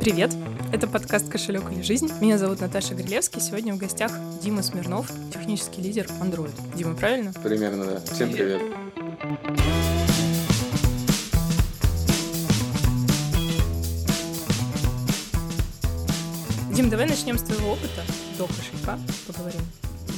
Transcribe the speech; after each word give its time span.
Привет! 0.00 0.34
Это 0.72 0.88
подкаст 0.88 1.28
«Кошелек 1.28 1.70
или 1.70 1.82
жизнь». 1.82 2.10
Меня 2.20 2.36
зовут 2.38 2.60
Наташа 2.60 2.94
Грилевский. 2.94 3.40
Сегодня 3.40 3.74
в 3.74 3.78
гостях 3.78 4.10
Дима 4.42 4.62
Смирнов, 4.62 5.10
технический 5.32 5.82
лидер 5.82 6.06
Android. 6.20 6.52
Дима, 6.76 6.94
правильно? 6.96 7.32
Примерно, 7.32 7.84
да. 7.84 8.00
Всем 8.12 8.32
привет. 8.32 8.60
Дим, 16.74 16.88
давай 16.88 17.06
начнем 17.06 17.36
с 17.36 17.42
твоего 17.42 17.72
опыта 17.72 18.02
до 18.38 18.46
кошелька, 18.46 18.98
поговорим. 19.26 19.62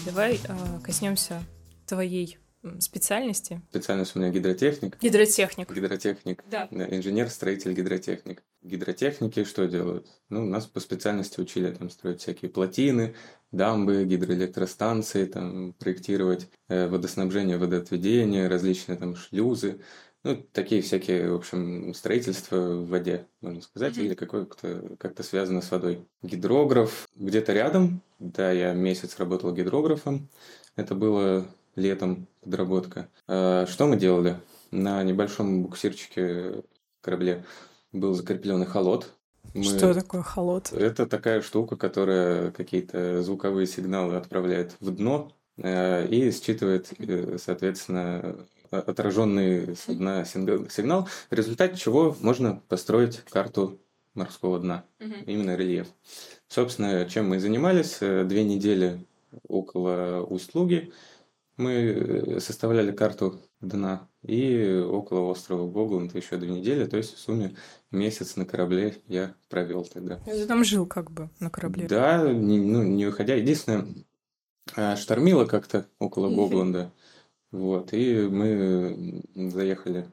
Давай 0.06 0.40
э, 0.42 0.80
коснемся 0.84 1.42
твоей 1.86 2.38
специальности. 2.80 3.60
Специальность 3.70 4.14
у 4.14 4.18
меня 4.18 4.30
гидротехник. 4.30 4.98
Гидротехник. 5.00 5.70
Гидротехник. 5.70 6.44
Да. 6.50 6.68
Инженер-строитель 6.70 7.72
гидротехник. 7.72 8.42
Гидротехники 8.62 9.44
что 9.44 9.66
делают? 9.66 10.06
Ну, 10.28 10.44
нас 10.44 10.66
по 10.66 10.80
специальности 10.80 11.40
учили 11.40 11.72
там 11.72 11.90
строить 11.90 12.20
всякие 12.20 12.50
плотины, 12.50 13.14
дамбы, 13.50 14.04
гидроэлектростанции, 14.04 15.26
там 15.26 15.72
проектировать 15.74 16.48
э, 16.68 16.86
водоснабжение, 16.88 17.58
водоотведение, 17.58 18.48
различные 18.48 18.96
там 18.96 19.16
шлюзы. 19.16 19.80
Ну, 20.24 20.36
такие 20.52 20.82
всякие, 20.82 21.32
в 21.32 21.34
общем, 21.34 21.92
строительства 21.94 22.56
в 22.56 22.88
воде, 22.88 23.26
можно 23.40 23.60
сказать, 23.60 23.96
mm-hmm. 23.96 24.04
или 24.04 24.14
какое-то 24.14 24.96
как-то 24.98 25.24
связано 25.24 25.62
с 25.62 25.70
водой. 25.72 26.06
Гидрограф 26.22 27.08
где-то 27.16 27.52
рядом. 27.52 28.02
Да, 28.20 28.52
я 28.52 28.72
месяц 28.72 29.18
работал 29.18 29.52
гидрографом. 29.52 30.28
Это 30.76 30.94
было 30.94 31.48
летом 31.74 32.26
подработка. 32.40 33.08
А, 33.26 33.66
что 33.66 33.86
мы 33.86 33.96
делали? 33.96 34.40
На 34.70 35.02
небольшом 35.02 35.62
буксирчике 35.62 36.62
корабле 37.00 37.44
был 37.92 38.14
закреплен 38.14 38.64
холод. 38.64 39.12
Мы... 39.54 39.64
Что 39.64 39.92
такое 39.92 40.22
холод? 40.22 40.72
Это 40.72 41.06
такая 41.06 41.42
штука, 41.42 41.76
которая 41.76 42.50
какие-то 42.52 43.22
звуковые 43.22 43.66
сигналы 43.66 44.16
отправляет 44.16 44.76
в 44.80 44.94
дно 44.94 45.32
э, 45.58 46.06
и 46.06 46.30
считывает, 46.30 46.92
э, 46.98 47.36
соответственно, 47.38 48.36
отраженный 48.70 49.76
с 49.76 49.86
дна 49.86 50.24
сигнал, 50.24 51.08
в 51.30 51.34
результате 51.34 51.76
чего 51.76 52.16
можно 52.20 52.62
построить 52.68 53.18
карту 53.30 53.78
морского 54.14 54.58
дна, 54.58 54.84
угу. 55.00 55.14
именно 55.26 55.56
рельеф. 55.56 55.88
Собственно, 56.48 57.06
чем 57.08 57.28
мы 57.28 57.40
занимались, 57.40 57.98
э, 58.00 58.24
две 58.24 58.44
недели 58.44 59.04
около 59.48 60.24
Усть-Луги 60.28 60.92
мы 61.56 62.38
составляли 62.40 62.92
карту 62.92 63.40
дна 63.60 64.08
и 64.22 64.72
около 64.74 65.30
острова 65.30 65.68
Гогланд 65.68 66.14
еще 66.14 66.36
две 66.36 66.50
недели, 66.50 66.84
то 66.84 66.96
есть 66.96 67.14
в 67.14 67.18
сумме 67.18 67.56
месяц 67.90 68.36
на 68.36 68.44
корабле 68.44 68.96
я 69.06 69.34
провел 69.48 69.84
тогда. 69.84 70.16
Ты 70.24 70.46
там 70.46 70.64
жил 70.64 70.86
как 70.86 71.10
бы 71.10 71.30
на 71.40 71.50
корабле? 71.50 71.86
Да, 71.86 72.32
не, 72.32 72.60
ну, 72.60 72.82
не 72.82 73.06
выходя. 73.06 73.34
Единственное, 73.34 73.86
а, 74.74 74.96
штормило 74.96 75.44
как-то 75.44 75.86
около 75.98 76.34
Гогланда. 76.34 76.92
Вот, 77.50 77.92
и 77.92 78.28
мы 78.28 79.22
заехали 79.34 80.06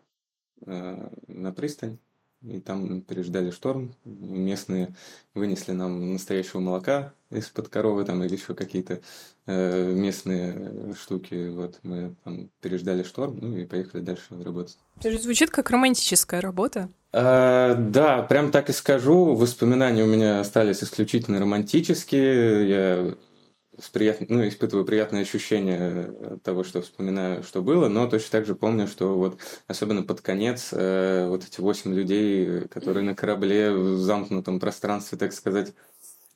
э, 0.65 1.09
на 1.27 1.53
пристань, 1.53 1.97
и 2.41 2.59
там 2.59 3.01
переждали 3.01 3.51
шторм. 3.51 3.93
Местные 4.05 4.95
вынесли 5.33 5.73
нам 5.73 6.13
настоящего 6.13 6.59
молока 6.59 7.13
из-под 7.31 7.67
коровы 7.67 8.05
там 8.05 8.23
или 8.23 8.35
еще 8.35 8.53
какие-то 8.53 9.01
э, 9.45 9.91
местные 9.93 10.93
штуки. 10.99 11.49
Вот 11.49 11.79
мы 11.83 12.15
там 12.23 12.49
переждали 12.61 13.03
шторм, 13.03 13.37
ну 13.41 13.57
и 13.57 13.65
поехали 13.65 14.01
дальше 14.01 14.23
работать. 14.43 14.77
Это 14.97 15.11
же 15.11 15.19
звучит 15.19 15.49
как 15.49 15.69
романтическая 15.69 16.41
работа. 16.41 16.89
А, 17.11 17.75
да, 17.75 18.21
прям 18.21 18.51
так 18.51 18.69
и 18.69 18.73
скажу. 18.73 19.35
Воспоминания 19.35 20.03
у 20.03 20.07
меня 20.07 20.39
остались 20.39 20.83
исключительно 20.83 21.39
романтические. 21.39 22.69
Я 22.69 23.15
с 23.81 23.89
прият... 23.89 24.29
ну, 24.29 24.47
испытываю 24.47 24.85
приятное 24.85 25.21
ощущение 25.21 26.13
от 26.33 26.43
того, 26.43 26.63
что 26.63 26.81
вспоминаю, 26.81 27.43
что 27.43 27.61
было, 27.61 27.87
но 27.87 28.07
точно 28.07 28.31
так 28.31 28.45
же 28.45 28.55
помню, 28.55 28.87
что 28.87 29.15
вот 29.17 29.39
особенно 29.67 30.03
под 30.03 30.21
конец 30.21 30.69
э, 30.71 31.27
вот 31.27 31.45
эти 31.45 31.61
восемь 31.61 31.93
людей, 31.93 32.67
которые 32.67 33.03
на 33.03 33.15
корабле 33.15 33.71
в 33.71 33.97
замкнутом 33.97 34.59
пространстве, 34.59 35.17
так 35.17 35.33
сказать, 35.33 35.73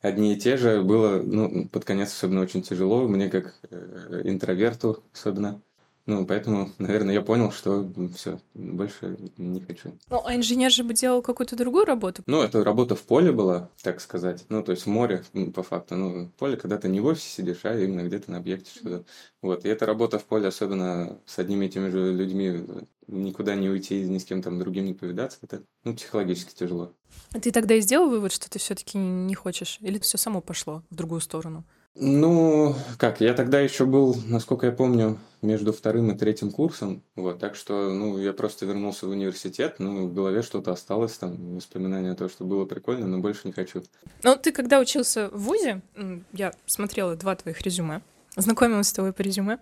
одни 0.01 0.33
и 0.33 0.37
те 0.37 0.57
же, 0.57 0.81
было 0.81 1.21
ну, 1.21 1.67
под 1.69 1.85
конец 1.85 2.11
особенно 2.11 2.41
очень 2.41 2.61
тяжело, 2.61 3.07
мне 3.07 3.29
как 3.29 3.55
э, 3.69 4.21
интроверту 4.25 5.03
особенно. 5.13 5.61
Ну, 6.05 6.25
поэтому, 6.25 6.69
наверное, 6.79 7.13
я 7.13 7.21
понял, 7.21 7.51
что 7.51 7.89
все, 8.13 8.39
больше 8.53 9.17
не 9.37 9.61
хочу. 9.61 9.97
Ну, 10.09 10.21
а 10.25 10.35
инженер 10.35 10.69
же 10.69 10.83
бы 10.83 10.93
делал 10.93 11.21
какую-то 11.21 11.55
другую 11.55 11.85
работу? 11.85 12.23
Ну, 12.25 12.41
это 12.41 12.61
работа 12.63 12.95
в 12.95 13.03
поле 13.03 13.31
была, 13.31 13.69
так 13.81 14.01
сказать. 14.01 14.45
Ну, 14.49 14.61
то 14.63 14.71
есть 14.71 14.85
в 14.85 14.89
море, 14.89 15.23
по 15.55 15.63
факту. 15.63 15.95
Ну, 15.95 16.29
поле, 16.37 16.57
когда 16.57 16.77
ты 16.77 16.89
не 16.89 16.99
в 16.99 17.05
офисе 17.05 17.29
сидишь, 17.29 17.61
а 17.63 17.79
именно 17.79 18.05
где-то 18.05 18.31
на 18.31 18.37
объекте 18.37 18.71
что-то. 18.71 19.05
Вот. 19.41 19.63
И 19.63 19.69
эта 19.69 19.85
работа 19.85 20.19
в 20.19 20.25
поле, 20.25 20.47
особенно 20.47 21.19
с 21.25 21.39
одними 21.39 21.67
и 21.67 21.69
теми 21.69 21.89
же 21.89 22.11
людьми, 22.11 22.65
никуда 23.07 23.55
не 23.55 23.69
уйти, 23.69 24.01
ни 24.01 24.17
с 24.17 24.25
кем 24.25 24.41
там 24.41 24.59
другим 24.59 24.85
не 24.85 24.93
повидаться, 24.93 25.37
это, 25.41 25.63
ну, 25.85 25.95
психологически 25.95 26.53
тяжело. 26.53 26.91
А 27.33 27.39
ты 27.39 27.51
тогда 27.51 27.75
и 27.75 27.81
сделал 27.81 28.09
вывод, 28.09 28.33
что 28.33 28.49
ты 28.49 28.59
все-таки 28.59 28.97
не 28.97 29.35
хочешь? 29.35 29.77
Или 29.79 29.99
все 29.99 30.17
само 30.17 30.41
пошло 30.41 30.83
в 30.89 30.95
другую 30.95 31.21
сторону? 31.21 31.63
Ну, 31.95 32.75
как, 32.97 33.21
я 33.21 33.33
тогда 33.33 33.59
еще 33.59 33.85
был, 33.85 34.15
насколько 34.27 34.65
я 34.65 34.71
помню, 34.71 35.19
между 35.43 35.71
вторым 35.71 36.11
и 36.11 36.17
третьим 36.17 36.49
курсом, 36.49 37.03
вот, 37.15 37.39
так 37.39 37.55
что, 37.55 37.93
ну, 37.93 38.17
я 38.17 38.33
просто 38.33 38.65
вернулся 38.65 39.05
в 39.05 39.11
университет, 39.11 39.75
ну, 39.77 40.07
в 40.07 40.13
голове 40.13 40.41
что-то 40.41 40.71
осталось, 40.71 41.17
там, 41.17 41.55
воспоминания 41.55 42.11
о 42.11 42.15
том, 42.15 42.29
что 42.29 42.45
было 42.45 42.65
прикольно, 42.65 43.05
но 43.05 43.19
больше 43.19 43.41
не 43.45 43.51
хочу. 43.51 43.83
Ну, 44.23 44.35
ты 44.35 44.51
когда 44.51 44.79
учился 44.79 45.29
в 45.29 45.43
ВУЗе, 45.43 45.81
я 46.31 46.53
смотрела 46.65 47.15
два 47.15 47.35
твоих 47.35 47.61
резюме, 47.61 48.01
знакомилась 48.35 48.87
с 48.87 48.93
тобой 48.93 49.13
по 49.13 49.21
резюме, 49.21 49.59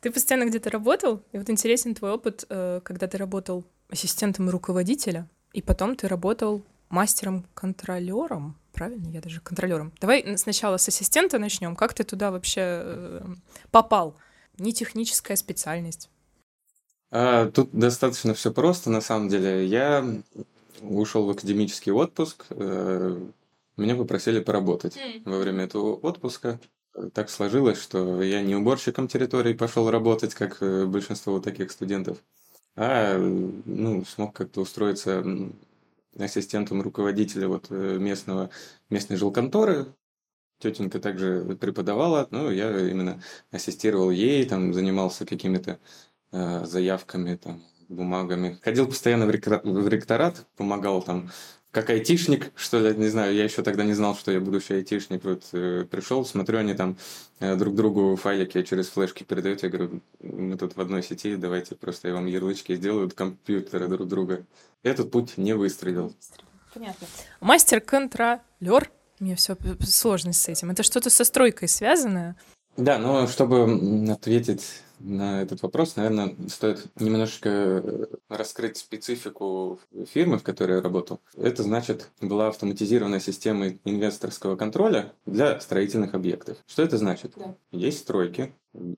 ты 0.00 0.10
постоянно 0.10 0.48
где-то 0.48 0.68
работал, 0.68 1.22
и 1.32 1.38
вот 1.38 1.48
интересен 1.48 1.94
твой 1.94 2.10
опыт, 2.10 2.44
э, 2.50 2.80
когда 2.82 3.06
ты 3.06 3.16
работал 3.16 3.64
ассистентом 3.88 4.50
руководителя, 4.50 5.26
и 5.54 5.62
потом 5.62 5.96
ты 5.96 6.08
работал 6.08 6.62
мастером-контролером, 6.90 8.56
правильно? 8.72 9.08
Я 9.08 9.20
даже 9.20 9.40
контролером. 9.40 9.92
Давай 10.00 10.36
сначала 10.36 10.76
с 10.76 10.88
ассистента 10.88 11.38
начнем. 11.38 11.76
Как 11.76 11.94
ты 11.94 12.04
туда 12.04 12.30
вообще 12.30 12.60
э, 12.64 13.26
попал? 13.70 14.16
Не 14.58 14.72
техническая 14.72 15.36
специальность. 15.36 16.10
А, 17.10 17.50
тут 17.50 17.70
достаточно 17.72 18.34
все 18.34 18.52
просто, 18.52 18.90
на 18.90 19.00
самом 19.00 19.28
деле. 19.28 19.66
Я 19.66 20.04
ушел 20.80 21.26
в 21.26 21.30
академический 21.30 21.92
отпуск. 21.92 22.46
Э, 22.50 23.20
меня 23.76 23.96
попросили 23.96 24.40
поработать 24.40 24.96
mm. 24.96 25.22
во 25.24 25.38
время 25.38 25.64
этого 25.64 25.94
отпуска. 25.94 26.60
Так 27.14 27.30
сложилось, 27.30 27.80
что 27.80 28.22
я 28.22 28.42
не 28.42 28.56
уборщиком 28.56 29.08
территории 29.08 29.54
пошел 29.54 29.90
работать, 29.90 30.34
как 30.34 30.58
э, 30.60 30.84
большинство 30.86 31.34
вот 31.34 31.44
таких 31.44 31.70
студентов, 31.70 32.18
а 32.76 33.16
ну, 33.16 34.04
смог 34.04 34.34
как-то 34.34 34.60
устроиться 34.60 35.24
ассистентом 36.18 36.82
руководителя 36.82 37.48
вот 37.48 37.66
э, 37.70 37.98
местного, 37.98 38.50
местной 38.88 39.16
жилконторы. 39.16 39.94
Тетенька 40.58 41.00
также 41.00 41.56
преподавала, 41.58 42.28
ну, 42.30 42.50
я 42.50 42.88
именно 42.90 43.22
ассистировал 43.50 44.10
ей, 44.10 44.44
там, 44.44 44.74
занимался 44.74 45.24
какими-то 45.24 45.80
э, 46.32 46.64
заявками, 46.66 47.36
там, 47.36 47.62
бумагами. 47.88 48.58
Ходил 48.62 48.86
постоянно 48.86 49.26
в, 49.26 49.30
ректор, 49.30 49.60
в 49.64 49.88
ректорат, 49.88 50.46
помогал 50.56 51.02
там 51.02 51.30
как 51.70 51.88
айтишник, 51.90 52.50
что 52.56 52.80
ли, 52.80 52.96
не 52.96 53.08
знаю, 53.08 53.34
я 53.34 53.44
еще 53.44 53.62
тогда 53.62 53.84
не 53.84 53.94
знал, 53.94 54.16
что 54.16 54.32
я 54.32 54.40
будущий 54.40 54.74
айтишник. 54.74 55.24
Вот 55.24 55.44
э, 55.52 55.86
пришел, 55.88 56.24
смотрю, 56.24 56.58
они 56.58 56.74
там 56.74 56.96
э, 57.38 57.54
друг 57.54 57.76
другу 57.76 58.16
файлики 58.16 58.62
через 58.62 58.88
флешки 58.88 59.22
передают. 59.22 59.62
Я 59.62 59.68
говорю, 59.68 60.00
мы 60.20 60.56
тут 60.56 60.76
в 60.76 60.80
одной 60.80 61.02
сети, 61.02 61.36
давайте 61.36 61.76
просто 61.76 62.08
я 62.08 62.14
вам 62.14 62.26
ярлычки 62.26 62.74
сделаю 62.74 63.10
компьютера 63.10 63.86
друг 63.86 64.08
друга. 64.08 64.44
Этот 64.82 65.10
путь 65.12 65.36
не 65.36 65.52
выстрелил. 65.54 66.12
Понятно. 66.74 67.06
Мастер-контролер. 67.40 68.90
Мне 69.20 69.36
все 69.36 69.56
сложность 69.86 70.40
с 70.40 70.48
этим. 70.48 70.70
Это 70.70 70.82
что-то 70.82 71.10
со 71.10 71.24
стройкой 71.24 71.68
связанное? 71.68 72.36
Да, 72.80 72.98
но 72.98 73.26
чтобы 73.26 74.10
ответить 74.10 74.82
на 75.00 75.42
этот 75.42 75.62
вопрос, 75.62 75.96
наверное, 75.96 76.34
стоит 76.48 76.86
немножечко 76.98 77.48
э, 77.48 78.06
раскрыть 78.28 78.78
специфику 78.78 79.78
фирмы, 80.12 80.38
в 80.38 80.42
которой 80.42 80.76
я 80.76 80.82
работал. 80.82 81.20
Это 81.36 81.62
значит, 81.62 82.08
была 82.22 82.48
автоматизированная 82.48 83.20
система 83.20 83.68
инвесторского 83.84 84.56
контроля 84.56 85.12
для 85.26 85.60
строительных 85.60 86.14
объектов. 86.14 86.56
Что 86.66 86.82
это 86.82 86.96
значит? 86.96 87.32
Да. 87.36 87.54
Есть 87.70 88.00
стройки, 88.00 88.54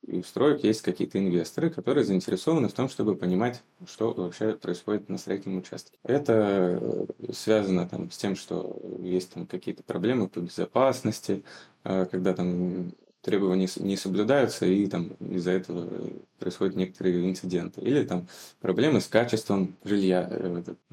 и 0.07 0.23
в 0.23 0.27
строек 0.27 0.63
есть 0.65 0.83
какие-то 0.83 1.19
инвесторы, 1.19 1.71
которые 1.71 2.05
заинтересованы 2.05 2.69
в 2.69 2.73
том, 2.73 2.89
чтобы 2.89 3.17
понимать, 3.17 3.63
что 3.87 4.13
вообще 4.13 4.53
происходит 4.53 5.09
на 5.09 5.19
строительном 5.19 5.59
участке. 5.59 5.99
Это 6.05 6.79
э, 6.81 7.33
связано 7.33 7.89
там, 7.89 8.11
с 8.11 8.17
тем, 8.17 8.37
что 8.37 8.81
есть 9.01 9.33
там 9.33 9.47
какие-то 9.47 9.83
проблемы 9.83 10.29
по 10.29 10.41
безопасности, 10.41 11.43
э, 11.85 12.07
когда 12.11 12.35
там 12.35 12.93
требования 13.23 13.69
не 13.77 13.97
соблюдаются, 13.97 14.67
и 14.67 14.87
там 14.87 15.13
из-за 15.21 15.53
этого 15.53 15.89
происходят 16.39 16.77
некоторые 16.77 17.29
инциденты. 17.29 17.81
Или 17.81 18.05
там 18.05 18.29
проблемы 18.61 19.01
с 19.01 19.07
качеством 19.07 19.77
жилья. 19.85 20.29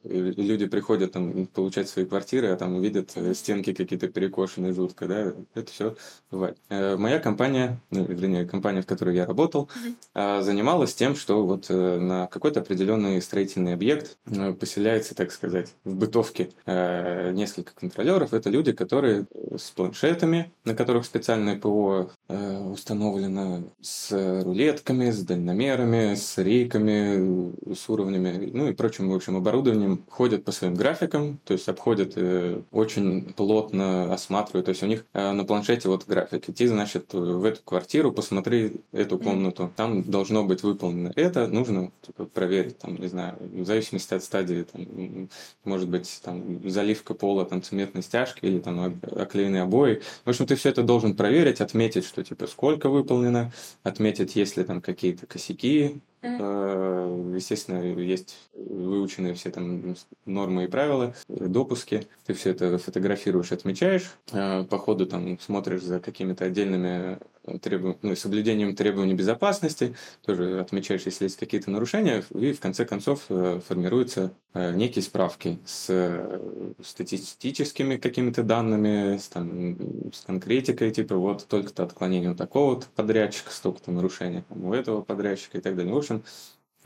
Э, 0.04 0.34
люди 0.36 0.66
приходят 0.66 1.14
там 1.14 1.46
получать 1.48 1.90
свои 1.90 2.06
квартиры, 2.06 2.48
а 2.48 2.56
там 2.56 2.76
увидят 2.76 3.12
э, 3.16 3.34
стенки 3.34 3.74
какие-то 3.74 4.08
перекошенные 4.08 4.74
жутко, 4.74 5.08
да, 5.08 5.34
это 5.54 5.72
все 5.72 5.96
бывает. 6.32 6.58
Э, 6.70 6.98
моя 6.98 7.20
компания, 7.20 7.80
ну, 7.92 8.06
вернее, 8.06 8.46
компания, 8.46 8.82
в 8.82 8.86
которой 8.86 9.16
я 9.16 9.26
работал, 9.26 9.70
mm-hmm. 10.16 10.42
занималась 10.42 10.94
тем, 10.94 11.16
что 11.16 11.46
вот 11.46 11.70
на 11.70 12.28
какой-то 12.28 12.62
определенный 12.62 13.22
строительный 13.22 13.74
объект 13.74 14.18
поселяется, 14.60 15.16
так 15.16 15.32
сказать, 15.32 15.74
в 15.84 15.96
бытовке 15.96 16.50
несколько 16.66 17.74
контролеров. 17.74 18.34
Это 18.34 18.50
люди, 18.50 18.72
которые 18.72 19.26
с 19.56 19.72
планшетами, 19.72 20.52
на 20.66 20.76
которых 20.76 21.06
специальное 21.06 21.58
ПО 21.58 22.12
установлено, 22.28 23.64
с 23.82 24.12
рулетками, 24.44 25.12
с 25.12 25.24
дальномерами, 25.24 26.16
с 26.16 26.38
рейками, 26.38 27.74
с 27.74 27.90
уровнями, 27.90 28.50
ну 28.54 28.68
и 28.68 28.74
прочим, 28.74 29.10
в 29.10 29.16
общем, 29.16 29.38
оборудованием, 29.38 29.89
ходят 30.10 30.44
по 30.44 30.52
своим 30.52 30.76
графикам, 30.76 31.40
то 31.44 31.54
есть 31.54 31.68
обходят 31.68 32.14
э, 32.16 32.62
очень 32.72 33.34
плотно, 33.34 34.14
осматривают, 34.14 34.66
то 34.66 34.70
есть 34.70 34.84
у 34.84 34.88
них 34.88 35.06
э, 35.14 35.32
на 35.32 35.46
планшете 35.46 35.90
вот 35.90 36.06
график, 36.06 36.50
идти, 36.50 36.68
значит, 36.68 37.14
в 37.14 37.44
эту 37.44 37.62
квартиру, 37.64 38.12
посмотри 38.12 38.82
эту 38.92 39.18
комнату, 39.18 39.72
там 39.76 40.04
должно 40.04 40.44
быть 40.44 40.64
выполнено 40.64 41.12
это, 41.16 41.48
нужно 41.48 41.92
типа, 42.02 42.26
проверить, 42.26 42.78
там, 42.78 42.96
не 42.96 43.08
знаю, 43.08 43.38
в 43.40 43.66
зависимости 43.66 44.14
от 44.14 44.24
стадии, 44.24 44.66
там, 44.72 45.30
может 45.64 45.90
быть, 45.90 46.20
там, 46.24 46.70
заливка 46.70 47.14
пола, 47.14 47.46
там, 47.46 47.62
цементной 47.62 48.04
стяжки 48.04 48.46
или 48.46 48.60
там 48.60 49.00
оклеенные 49.16 49.64
обои. 49.64 50.02
В 50.26 50.30
общем, 50.30 50.46
ты 50.46 50.56
все 50.56 50.70
это 50.70 50.84
должен 50.84 51.16
проверить, 51.16 51.62
отметить, 51.62 52.06
что, 52.06 52.24
типа, 52.24 52.48
сколько 52.48 52.90
выполнено, 52.90 53.52
отметить, 53.84 54.36
если 54.36 54.64
там 54.64 54.82
какие-то 54.82 55.26
косяки. 55.26 56.02
Mm-hmm. 56.22 57.36
Естественно, 57.36 57.82
есть 58.02 58.36
выученные 58.54 59.34
все 59.34 59.52
там 59.52 59.96
нормы 60.26 60.66
и 60.66 60.68
правила, 60.68 61.14
допуски. 61.28 62.08
Ты 62.26 62.34
все 62.34 62.52
это 62.52 62.78
фотографируешь, 62.78 63.52
отмечаешь. 63.52 64.12
Э, 64.32 64.64
по 64.64 64.78
ходу 64.78 65.06
там 65.06 65.40
смотришь 65.40 65.84
за 65.84 66.00
какими-то 66.00 66.46
отдельными 66.46 67.20
требу... 67.58 67.98
ну, 68.02 68.16
соблюдением 68.16 68.76
требований 68.76 69.14
безопасности, 69.14 69.96
тоже 70.26 70.60
отмечаешь, 70.60 71.04
если 71.06 71.26
есть 71.26 71.38
какие-то 71.38 71.72
нарушения, 71.72 72.24
и 72.36 72.54
в 72.54 72.60
конце 72.60 72.86
концов 72.86 73.26
э, 73.30 73.60
формируются 73.68 74.32
э, 74.54 74.74
некие 74.76 75.02
справки 75.02 75.60
с 75.66 75.88
э, 75.90 76.74
статистическими 76.84 77.98
какими-то 77.98 78.44
данными, 78.44 79.18
с, 79.18 79.28
там, 79.28 80.12
с 80.14 80.22
конкретикой, 80.22 80.92
типа 80.92 81.16
вот 81.16 81.48
только-то 81.48 81.84
отклонение 81.84 82.32
у 82.32 82.36
такого-то 82.36 82.88
подрядчика, 82.96 83.52
столько-то 83.52 83.92
нарушений 83.92 84.44
у 84.50 84.74
этого 84.74 85.02
подрядчика 85.02 85.58
и 85.58 85.62
так 85.62 85.76
далее. 85.76 85.94
В 85.94 85.98
общем, 85.98 86.09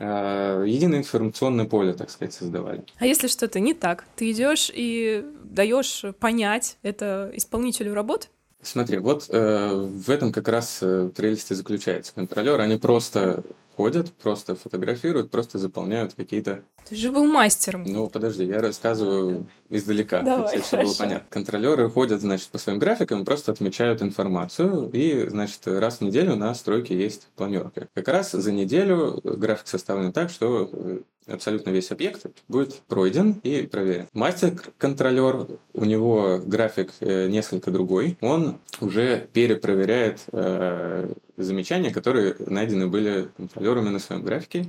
единое 0.00 0.98
информационное 0.98 1.66
поле, 1.66 1.92
так 1.92 2.10
сказать, 2.10 2.34
создавали. 2.34 2.84
А 2.98 3.06
если 3.06 3.28
что-то 3.28 3.60
не 3.60 3.74
так, 3.74 4.04
ты 4.16 4.32
идешь 4.32 4.70
и 4.74 5.24
даешь 5.44 6.04
понять 6.18 6.78
это 6.82 7.30
исполнителю 7.34 7.94
работы? 7.94 8.28
Смотри, 8.64 8.98
вот 8.98 9.26
э, 9.28 9.74
в 9.74 10.10
этом 10.10 10.32
как 10.32 10.48
раз 10.48 10.78
э, 10.80 11.10
прелесть 11.14 11.50
и 11.50 11.54
заключается. 11.54 12.14
Контролеры, 12.14 12.62
они 12.62 12.76
просто 12.78 13.44
ходят, 13.76 14.12
просто 14.12 14.54
фотографируют, 14.54 15.30
просто 15.30 15.58
заполняют 15.58 16.14
какие-то... 16.14 16.62
Ты 16.88 16.96
же 16.96 17.10
был 17.10 17.24
мастером. 17.24 17.84
Ну, 17.86 18.08
подожди, 18.08 18.44
я 18.44 18.60
рассказываю 18.60 19.46
издалека, 19.70 20.22
Давай, 20.22 20.62
чтобы 20.62 20.84
было 20.84 20.94
понятно. 20.94 21.26
Контролеры 21.30 21.90
ходят, 21.90 22.20
значит, 22.20 22.48
по 22.48 22.58
своим 22.58 22.78
графикам, 22.78 23.24
просто 23.24 23.52
отмечают 23.52 24.02
информацию, 24.02 24.90
и, 24.92 25.28
значит, 25.28 25.60
раз 25.66 25.98
в 25.98 26.00
неделю 26.02 26.36
на 26.36 26.54
стройке 26.54 26.96
есть 26.96 27.28
планерка. 27.36 27.88
Как 27.94 28.08
раз 28.08 28.32
за 28.32 28.52
неделю 28.52 29.20
график 29.22 29.66
составлен 29.66 30.12
так, 30.12 30.30
что 30.30 30.68
э, 30.72 31.00
абсолютно 31.26 31.70
весь 31.70 31.90
объект 31.90 32.26
будет 32.48 32.74
пройден 32.88 33.40
и 33.42 33.62
проверен. 33.66 34.06
Мастер-контролер, 34.12 35.46
у 35.72 35.84
него 35.84 36.40
график 36.44 36.92
э, 37.00 37.28
несколько 37.28 37.70
другой, 37.70 38.16
он 38.20 38.58
уже 38.80 39.28
перепроверяет 39.32 40.20
э, 40.32 41.12
замечания, 41.36 41.90
которые 41.90 42.36
найдены 42.38 42.86
были 42.86 43.28
контролерами 43.36 43.88
на 43.88 43.98
своем 43.98 44.22
графике, 44.22 44.66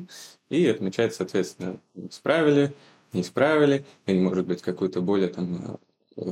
и 0.50 0.68
отмечает, 0.68 1.14
соответственно, 1.14 1.78
справили, 2.12 2.74
не 3.14 3.22
исправили, 3.22 3.86
или, 4.06 4.20
может 4.20 4.46
быть, 4.46 4.62
какую-то 4.62 5.02
более 5.02 5.30
там 5.30 5.80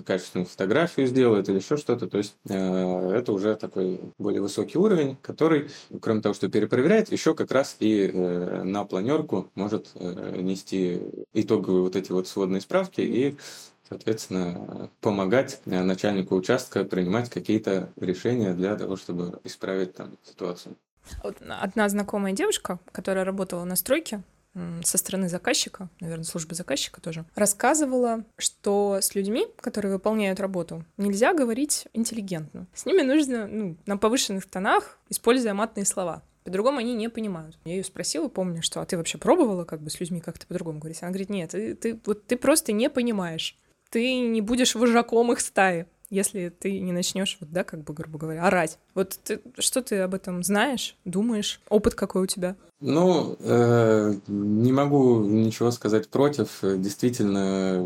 качественную 0.05 0.47
фотографию 0.47 1.07
сделает 1.07 1.49
или 1.49 1.57
еще 1.57 1.77
что-то. 1.77 2.07
То 2.07 2.17
есть 2.17 2.35
э, 2.49 3.11
это 3.11 3.31
уже 3.33 3.55
такой 3.55 3.99
более 4.17 4.41
высокий 4.41 4.77
уровень, 4.77 5.17
который, 5.21 5.69
кроме 6.01 6.21
того, 6.21 6.33
что 6.33 6.49
перепроверяет, 6.49 7.11
еще 7.11 7.33
как 7.35 7.51
раз 7.51 7.75
и 7.79 8.09
э, 8.13 8.63
на 8.63 8.85
планерку 8.85 9.49
может 9.55 9.91
э, 9.95 10.41
нести 10.41 11.01
итоговые 11.33 11.83
вот 11.83 11.95
эти 11.95 12.11
вот 12.11 12.27
сводные 12.27 12.61
справки 12.61 13.01
и 13.01 13.35
соответственно, 13.89 14.89
помогать 15.01 15.61
начальнику 15.65 16.35
участка 16.35 16.83
принимать 16.83 17.29
какие-то 17.29 17.91
решения 17.97 18.53
для 18.53 18.75
того, 18.75 18.95
чтобы 18.95 19.39
исправить 19.43 19.93
там 19.93 20.17
ситуацию. 20.23 20.75
Одна 21.21 21.89
знакомая 21.89 22.33
девушка, 22.33 22.79
которая 22.91 23.25
работала 23.25 23.65
на 23.65 23.75
стройке, 23.75 24.23
со 24.83 24.97
стороны 24.97 25.29
заказчика, 25.29 25.89
наверное, 25.99 26.25
службы 26.25 26.55
заказчика 26.55 27.01
тоже, 27.01 27.25
рассказывала, 27.35 28.23
что 28.37 28.99
с 29.01 29.15
людьми, 29.15 29.47
которые 29.57 29.93
выполняют 29.93 30.39
работу, 30.39 30.85
нельзя 30.97 31.33
говорить 31.33 31.87
интеллигентно. 31.93 32.67
С 32.73 32.85
ними 32.85 33.01
нужно 33.01 33.47
ну, 33.47 33.77
на 33.85 33.97
повышенных 33.97 34.45
тонах, 34.45 34.99
используя 35.09 35.53
матные 35.53 35.85
слова. 35.85 36.21
По-другому 36.43 36.79
они 36.79 36.93
не 36.93 37.09
понимают. 37.09 37.57
Я 37.63 37.75
ее 37.75 37.83
спросила, 37.83 38.27
помню, 38.27 38.61
что 38.61 38.81
а 38.81 38.85
ты 38.85 38.97
вообще 38.97 39.17
пробовала 39.17 39.63
как 39.63 39.81
бы 39.81 39.89
с 39.89 39.99
людьми 39.99 40.19
как-то 40.19 40.45
по-другому 40.45 40.79
говорить? 40.79 41.01
Она 41.01 41.11
говорит, 41.11 41.29
нет, 41.29 41.51
ты, 41.51 41.73
ты, 41.73 41.99
вот 42.05 42.27
ты 42.27 42.35
просто 42.35 42.73
не 42.73 42.89
понимаешь. 42.89 43.57
Ты 43.89 44.19
не 44.19 44.41
будешь 44.41 44.75
вожаком 44.75 45.31
их 45.31 45.39
стаи 45.39 45.87
если 46.13 46.49
ты 46.49 46.79
не 46.79 46.91
начнешь, 46.91 47.37
вот, 47.39 47.51
да, 47.51 47.63
как 47.63 47.83
бы, 47.83 47.93
грубо 47.93 48.19
говоря, 48.19 48.43
орать. 48.43 48.77
Вот 48.93 49.19
ты, 49.23 49.41
что 49.57 49.81
ты 49.81 49.99
об 49.99 50.13
этом 50.13 50.43
знаешь, 50.43 50.95
думаешь? 51.05 51.59
Опыт 51.69 51.95
какой 51.95 52.23
у 52.23 52.27
тебя? 52.27 52.55
Ну, 52.79 53.37
э, 53.39 54.13
не 54.27 54.71
могу 54.71 55.23
ничего 55.23 55.71
сказать 55.71 56.09
против. 56.09 56.59
Действительно, 56.61 57.79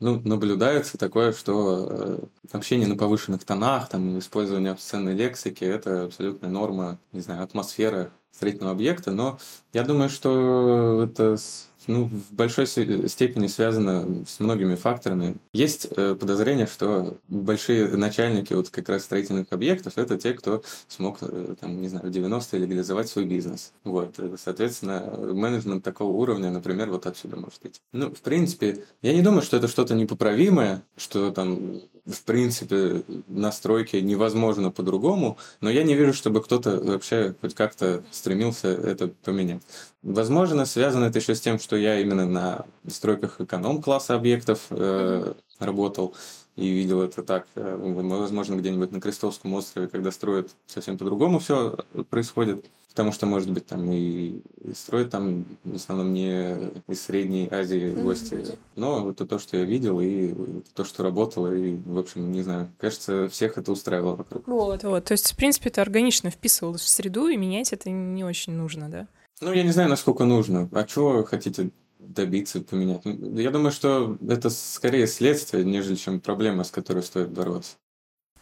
ну, 0.00 0.20
наблюдается 0.24 0.96
такое, 0.98 1.32
что 1.32 1.88
э, 1.90 2.18
общение 2.52 2.86
на 2.86 2.96
повышенных 2.96 3.44
тонах, 3.44 3.88
там, 3.88 4.18
использование 4.18 4.72
обсценной 4.72 5.14
лексики— 5.14 5.64
это 5.64 6.04
абсолютная 6.04 6.50
норма, 6.50 6.98
не 7.12 7.20
знаю, 7.20 7.42
атмосфера 7.42 8.10
строительного 8.36 8.72
объекта, 8.72 9.12
но 9.12 9.38
я 9.72 9.82
думаю, 9.82 10.10
что 10.10 11.08
это 11.10 11.36
ну, 11.86 12.04
в 12.04 12.34
большой 12.34 12.66
степени 12.66 13.46
связано 13.46 14.24
с 14.26 14.40
многими 14.40 14.74
факторами. 14.74 15.36
Есть 15.52 15.88
э, 15.96 16.14
подозрение, 16.14 16.66
что 16.66 17.16
большие 17.28 17.88
начальники 17.88 18.52
вот 18.52 18.70
как 18.70 18.88
раз 18.88 19.04
строительных 19.04 19.46
объектов— 19.50 19.94
это 19.96 20.16
те, 20.18 20.32
кто 20.32 20.62
смог, 20.88 21.18
э, 21.20 21.54
там, 21.60 21.80
не 21.80 21.88
знаю, 21.88 22.06
в 22.06 22.10
90-е 22.10 22.60
легализовать 22.60 23.08
свой 23.08 23.24
бизнес. 23.24 23.72
Вот, 23.84 24.18
соответственно, 24.42 25.00
менеджмент 25.32 25.84
такого 25.84 26.12
уровня, 26.12 26.50
например, 26.50 26.90
вот 26.90 27.06
отсюда 27.06 27.36
может 27.36 27.64
идти. 27.64 27.80
Ну, 27.92 28.10
в 28.10 28.20
принципе, 28.20 28.84
я 29.02 29.12
не 29.12 29.22
думаю, 29.22 29.42
что 29.42 29.56
это 29.56 29.68
что-то 29.68 29.94
непоправимое, 29.94 30.82
что 30.96 31.30
там 31.30 31.80
в 32.06 32.22
принципе, 32.22 33.02
на 33.26 33.50
стройке 33.50 34.00
невозможно 34.00 34.70
по-другому, 34.70 35.38
но 35.60 35.68
я 35.70 35.82
не 35.82 35.94
вижу, 35.94 36.12
чтобы 36.12 36.42
кто-то 36.42 36.80
вообще 36.80 37.34
хоть 37.40 37.54
как-то 37.54 38.04
стремился 38.12 38.68
это 38.68 39.08
поменять. 39.24 39.62
Возможно, 40.06 40.66
связано 40.66 41.06
это 41.06 41.18
еще 41.18 41.34
с 41.34 41.40
тем, 41.40 41.58
что 41.58 41.74
я 41.74 41.98
именно 41.98 42.26
на 42.26 42.64
стройках 42.86 43.40
эконом-класса 43.40 44.14
объектов 44.14 44.66
э, 44.70 45.34
работал 45.58 46.14
и 46.54 46.68
видел 46.68 47.02
это 47.02 47.24
так. 47.24 47.48
Э, 47.56 47.76
возможно, 47.76 48.54
где-нибудь 48.54 48.92
на 48.92 49.00
Крестовском 49.00 49.52
острове, 49.54 49.88
когда 49.88 50.12
строят 50.12 50.50
совсем 50.68 50.96
по-другому 50.96 51.40
все 51.40 51.78
происходит. 52.08 52.64
Потому 52.90 53.10
что, 53.10 53.26
может 53.26 53.50
быть, 53.50 53.66
там 53.66 53.90
и, 53.90 54.42
и 54.62 54.74
строят 54.74 55.10
там 55.10 55.44
в 55.64 55.74
основном 55.74 56.14
не 56.14 56.70
из 56.86 57.02
Средней 57.02 57.48
Азии 57.50 57.92
гости. 57.92 58.56
Но 58.76 59.10
это 59.10 59.26
то, 59.26 59.40
что 59.40 59.56
я 59.56 59.64
видел, 59.64 60.00
и 60.00 60.32
то, 60.74 60.84
что 60.84 61.02
работало, 61.02 61.52
и, 61.52 61.76
в 61.84 61.98
общем, 61.98 62.30
не 62.30 62.42
знаю, 62.42 62.70
кажется, 62.78 63.28
всех 63.28 63.58
это 63.58 63.72
устраивало 63.72 64.14
вокруг. 64.14 64.46
Вот, 64.46 64.84
вот. 64.84 65.04
То 65.04 65.12
есть, 65.12 65.32
в 65.32 65.36
принципе, 65.36 65.68
это 65.68 65.82
органично 65.82 66.30
вписывалось 66.30 66.82
в 66.82 66.88
среду, 66.88 67.26
и 67.26 67.36
менять 67.36 67.72
это 67.72 67.90
не 67.90 68.22
очень 68.22 68.52
нужно, 68.52 68.88
да? 68.88 69.08
Ну, 69.40 69.52
я 69.52 69.62
не 69.62 69.70
знаю, 69.70 69.88
насколько 69.88 70.24
нужно. 70.24 70.68
А 70.72 70.84
чего 70.84 71.24
хотите 71.24 71.70
добиться, 71.98 72.60
поменять? 72.60 73.04
Ну, 73.04 73.38
я 73.38 73.50
думаю, 73.50 73.72
что 73.72 74.16
это 74.28 74.48
скорее 74.50 75.06
следствие, 75.06 75.64
нежели 75.64 75.96
чем 75.96 76.20
проблема, 76.20 76.64
с 76.64 76.70
которой 76.70 77.02
стоит 77.02 77.30
бороться. 77.30 77.76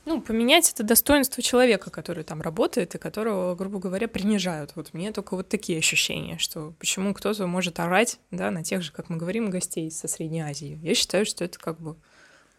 Ну, 0.06 0.20
поменять 0.20 0.70
это 0.70 0.82
достоинство 0.82 1.42
человека, 1.42 1.90
который 1.90 2.24
там 2.24 2.42
работает 2.42 2.94
и 2.94 2.98
которого, 2.98 3.54
грубо 3.54 3.78
говоря, 3.78 4.06
принижают. 4.06 4.72
Вот 4.76 4.92
мне 4.92 5.12
только 5.12 5.34
вот 5.34 5.48
такие 5.48 5.78
ощущения, 5.78 6.36
что 6.36 6.74
почему 6.78 7.14
кто-то 7.14 7.46
может 7.46 7.80
орать, 7.80 8.20
да, 8.30 8.50
на 8.50 8.62
тех 8.62 8.82
же, 8.82 8.92
как 8.92 9.08
мы 9.08 9.16
говорим, 9.16 9.48
гостей 9.48 9.90
со 9.90 10.06
Средней 10.06 10.42
Азии. 10.42 10.78
Я 10.82 10.94
считаю, 10.94 11.24
что 11.24 11.42
это 11.42 11.58
как 11.58 11.80
бы 11.80 11.96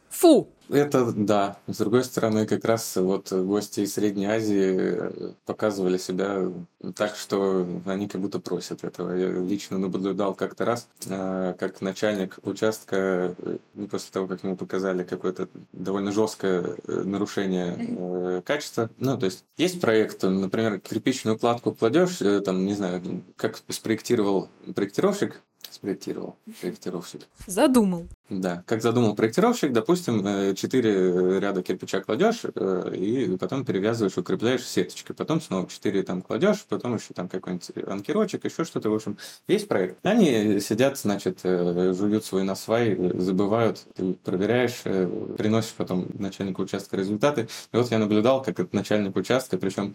Фу! 0.09 0.47
Это 0.69 1.12
да. 1.12 1.57
С 1.67 1.77
другой 1.77 2.03
стороны, 2.03 2.47
как 2.47 2.65
раз 2.65 2.95
вот 2.95 3.31
гости 3.31 3.81
из 3.81 3.93
Средней 3.93 4.25
Азии 4.25 4.75
э, 4.77 5.31
показывали 5.45 5.97
себя 5.97 6.51
так, 6.95 7.15
что 7.15 7.67
они 7.85 8.07
как 8.07 8.21
будто 8.21 8.39
просят 8.39 8.83
этого. 8.83 9.13
Я 9.13 9.29
лично 9.29 9.77
наблюдал 9.77 10.33
как-то 10.33 10.65
раз, 10.65 10.88
э, 11.07 11.53
как 11.59 11.81
начальник 11.81 12.39
участка, 12.43 13.35
э, 13.38 13.57
после 13.91 14.12
того, 14.12 14.27
как 14.27 14.43
ему 14.43 14.55
показали 14.55 15.03
какое-то 15.03 15.50
довольно 15.71 16.12
жесткое 16.12 16.75
нарушение 16.88 18.41
качества. 18.43 18.89
Ну, 18.97 19.17
то 19.17 19.25
есть 19.25 19.45
есть 19.57 19.79
проект, 19.79 20.24
например, 20.24 20.79
кирпичную 20.79 21.38
кладку 21.38 21.74
кладешь, 21.74 22.17
там, 22.43 22.65
не 22.65 22.74
знаю, 22.74 23.01
как 23.35 23.62
спроектировал 23.69 24.50
проектировщик, 24.74 25.41
спроектировал 25.72 26.36
проектировщик. 26.62 27.22
Задумал. 27.48 28.07
Да, 28.27 28.63
как 28.65 28.81
задумал 28.81 29.15
проектировщик, 29.15 29.72
допустим, 29.72 30.25
э, 30.25 30.55
четыре 30.55 31.39
ряда 31.39 31.62
кирпича 31.62 32.01
кладешь 32.01 32.41
э, 32.43 32.95
и 32.95 33.38
потом 33.38 33.63
перевязываешь, 33.63 34.17
укрепляешь 34.17 34.65
сеточкой, 34.65 35.15
потом 35.15 35.39
снова 35.39 35.67
четыре 35.69 36.01
там 36.01 36.24
кладешь, 36.24 36.65
потом 36.67 36.95
еще 36.95 37.13
там 37.13 37.29
какой-нибудь 37.29 37.69
анкерочек, 37.88 38.45
еще 38.45 38.63
что-то, 38.63 38.89
в 38.89 38.95
общем, 38.95 39.19
есть 39.48 39.67
проект. 39.67 40.03
Они 40.03 40.60
сидят, 40.60 40.98
значит, 40.98 41.41
э, 41.43 41.93
жуют 41.95 42.25
свой 42.25 42.43
насвай, 42.43 42.98
забывают, 43.13 43.86
ты 43.93 44.13
проверяешь, 44.13 44.81
приносишь 45.38 45.74
потом 45.74 46.07
начальнику 46.17 46.63
участка 46.63 46.98
результаты. 46.98 47.48
И 47.74 47.77
вот 47.77 47.91
я 47.91 48.00
наблюдал, 48.00 48.41
как 48.41 48.60
этот 48.60 48.74
начальник 48.74 49.15
участка, 49.15 49.60
причем 49.60 49.93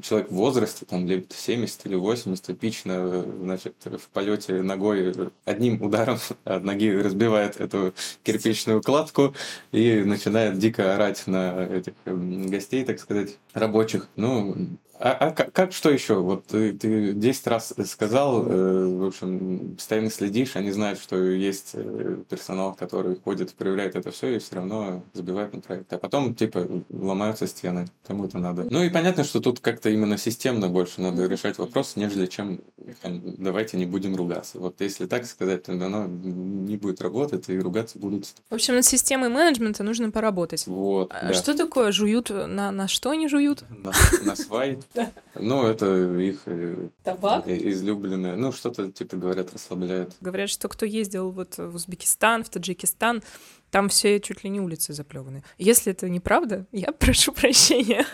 человек 0.00 0.30
в 0.30 0.34
возрасте, 0.34 0.86
там, 0.86 1.06
лет 1.06 1.30
70 1.30 1.84
или 1.84 1.94
80, 1.94 2.48
эпично, 2.50 3.22
значит, 3.42 3.74
в 3.84 4.08
полете 4.14 4.62
ногой 4.62 5.05
одним 5.44 5.82
ударом 5.82 6.18
от 6.44 6.64
ноги 6.64 6.90
разбивает 6.90 7.60
эту 7.60 7.94
кирпичную 8.22 8.82
кладку 8.82 9.34
и 9.72 10.02
начинает 10.04 10.58
дико 10.58 10.94
орать 10.94 11.26
на 11.26 11.64
этих 11.64 11.92
эм, 12.04 12.46
гостей, 12.48 12.84
так 12.84 12.98
сказать, 12.98 13.38
рабочих. 13.52 14.08
Ну, 14.16 14.54
а, 14.98 15.12
а 15.12 15.30
как, 15.32 15.52
как 15.52 15.72
что 15.72 15.90
еще? 15.90 16.14
Вот 16.14 16.46
ты, 16.46 16.72
ты 16.72 17.12
10 17.12 17.46
раз 17.46 17.74
сказал, 17.86 18.46
э, 18.46 18.86
в 18.96 19.04
общем, 19.04 19.74
постоянно 19.76 20.10
следишь, 20.10 20.56
они 20.56 20.70
знают, 20.70 21.00
что 21.00 21.16
есть 21.16 21.70
э, 21.74 22.18
персонал, 22.28 22.74
который 22.74 23.16
ходит, 23.16 23.52
проверяет 23.54 23.96
это 23.96 24.10
все 24.10 24.36
и 24.36 24.38
все 24.38 24.56
равно 24.56 25.02
забивает 25.12 25.52
на 25.52 25.60
проект. 25.60 25.92
А 25.92 25.98
потом, 25.98 26.34
типа, 26.34 26.66
ломаются 26.90 27.46
стены, 27.46 27.86
кому 28.06 28.26
это 28.26 28.38
надо. 28.38 28.66
Ну 28.70 28.82
и 28.82 28.90
понятно, 28.90 29.24
что 29.24 29.40
тут 29.40 29.60
как-то 29.60 29.90
именно 29.90 30.18
системно 30.18 30.68
больше 30.68 31.00
надо 31.00 31.26
решать 31.26 31.58
вопрос, 31.58 31.96
нежели 31.96 32.26
чем 32.26 32.60
там, 33.02 33.20
давайте 33.38 33.76
не 33.76 33.86
будем 33.86 34.16
ругаться. 34.16 34.58
Вот 34.58 34.80
если 34.80 35.06
так 35.06 35.26
сказать, 35.26 35.64
то 35.64 35.72
оно 35.72 36.06
не 36.06 36.76
будет 36.76 37.00
работать 37.00 37.48
и 37.48 37.58
ругаться 37.58 37.98
будут. 37.98 38.26
В 38.50 38.54
общем, 38.54 38.74
над 38.74 38.84
системой 38.84 39.28
менеджмента 39.28 39.82
нужно 39.82 40.10
поработать. 40.10 40.66
Вот. 40.66 41.12
А 41.12 41.28
да. 41.28 41.34
Что 41.34 41.56
такое 41.56 41.92
жуют? 41.92 42.30
На, 42.30 42.70
на 42.70 42.88
что 42.88 43.10
они 43.10 43.28
жуют? 43.28 43.64
На, 43.68 43.92
на 44.22 44.36
свай. 44.36 44.78
Ну, 45.34 45.66
это 45.66 46.18
их 46.18 46.42
э, 46.46 46.88
Табак? 47.02 47.46
излюбленное. 47.46 48.36
Ну, 48.36 48.52
что-то, 48.52 48.90
типа, 48.90 49.16
говорят, 49.16 49.52
расслабляет. 49.52 50.14
Говорят, 50.20 50.50
что 50.50 50.68
кто 50.68 50.86
ездил 50.86 51.30
вот 51.30 51.58
в 51.58 51.74
Узбекистан, 51.74 52.44
в 52.44 52.48
Таджикистан, 52.48 53.22
там 53.70 53.88
все 53.88 54.20
чуть 54.20 54.44
ли 54.44 54.50
не 54.50 54.60
улицы 54.60 54.92
заплеваны. 54.92 55.42
Если 55.58 55.92
это 55.92 56.08
неправда, 56.08 56.66
я 56.72 56.92
прошу 56.98 57.32
прощения. 57.32 58.06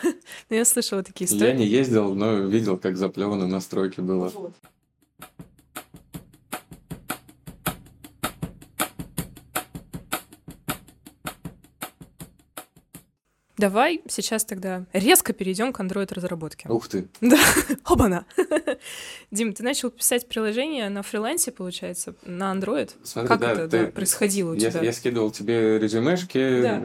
Но 0.50 0.57
я 0.57 0.64
слышала 0.64 1.02
такие 1.02 1.26
истории. 1.26 1.50
Я 1.50 1.55
не 1.55 1.67
ездил, 1.67 2.14
но 2.14 2.38
видел, 2.38 2.79
как 2.79 2.97
заплевано 2.97 3.47
на 3.47 3.61
стройке 3.61 4.02
было. 4.02 4.29
Вот. 4.29 4.55
Давай 13.62 14.02
сейчас 14.09 14.45
тогда 14.45 14.87
резко 14.92 15.33
перейдем 15.33 15.73
к 15.73 15.78
Android-разработке. 15.78 16.69
Ух 16.69 16.88
ты. 16.88 17.07
Да, 17.21 17.38
оба-на. 17.88 18.25
Дим, 19.31 19.52
ты 19.52 19.62
начал 19.62 19.90
писать 19.90 20.26
приложение 20.26 20.88
на 20.88 21.04
фрилансе, 21.04 21.52
получается, 21.52 22.16
на 22.25 22.52
Android? 22.52 22.90
Смотри, 23.04 23.28
как 23.28 23.38
да, 23.38 23.52
это 23.52 23.69
ты... 23.69 23.87
да, 23.87 23.92
происходило 23.92 24.50
у 24.50 24.54
я, 24.54 24.73
тебя? 24.73 24.81
Я 24.81 24.92
скидывал 24.92 25.31
тебе 25.31 25.78
резюмешки, 25.78 26.61
да. 26.61 26.83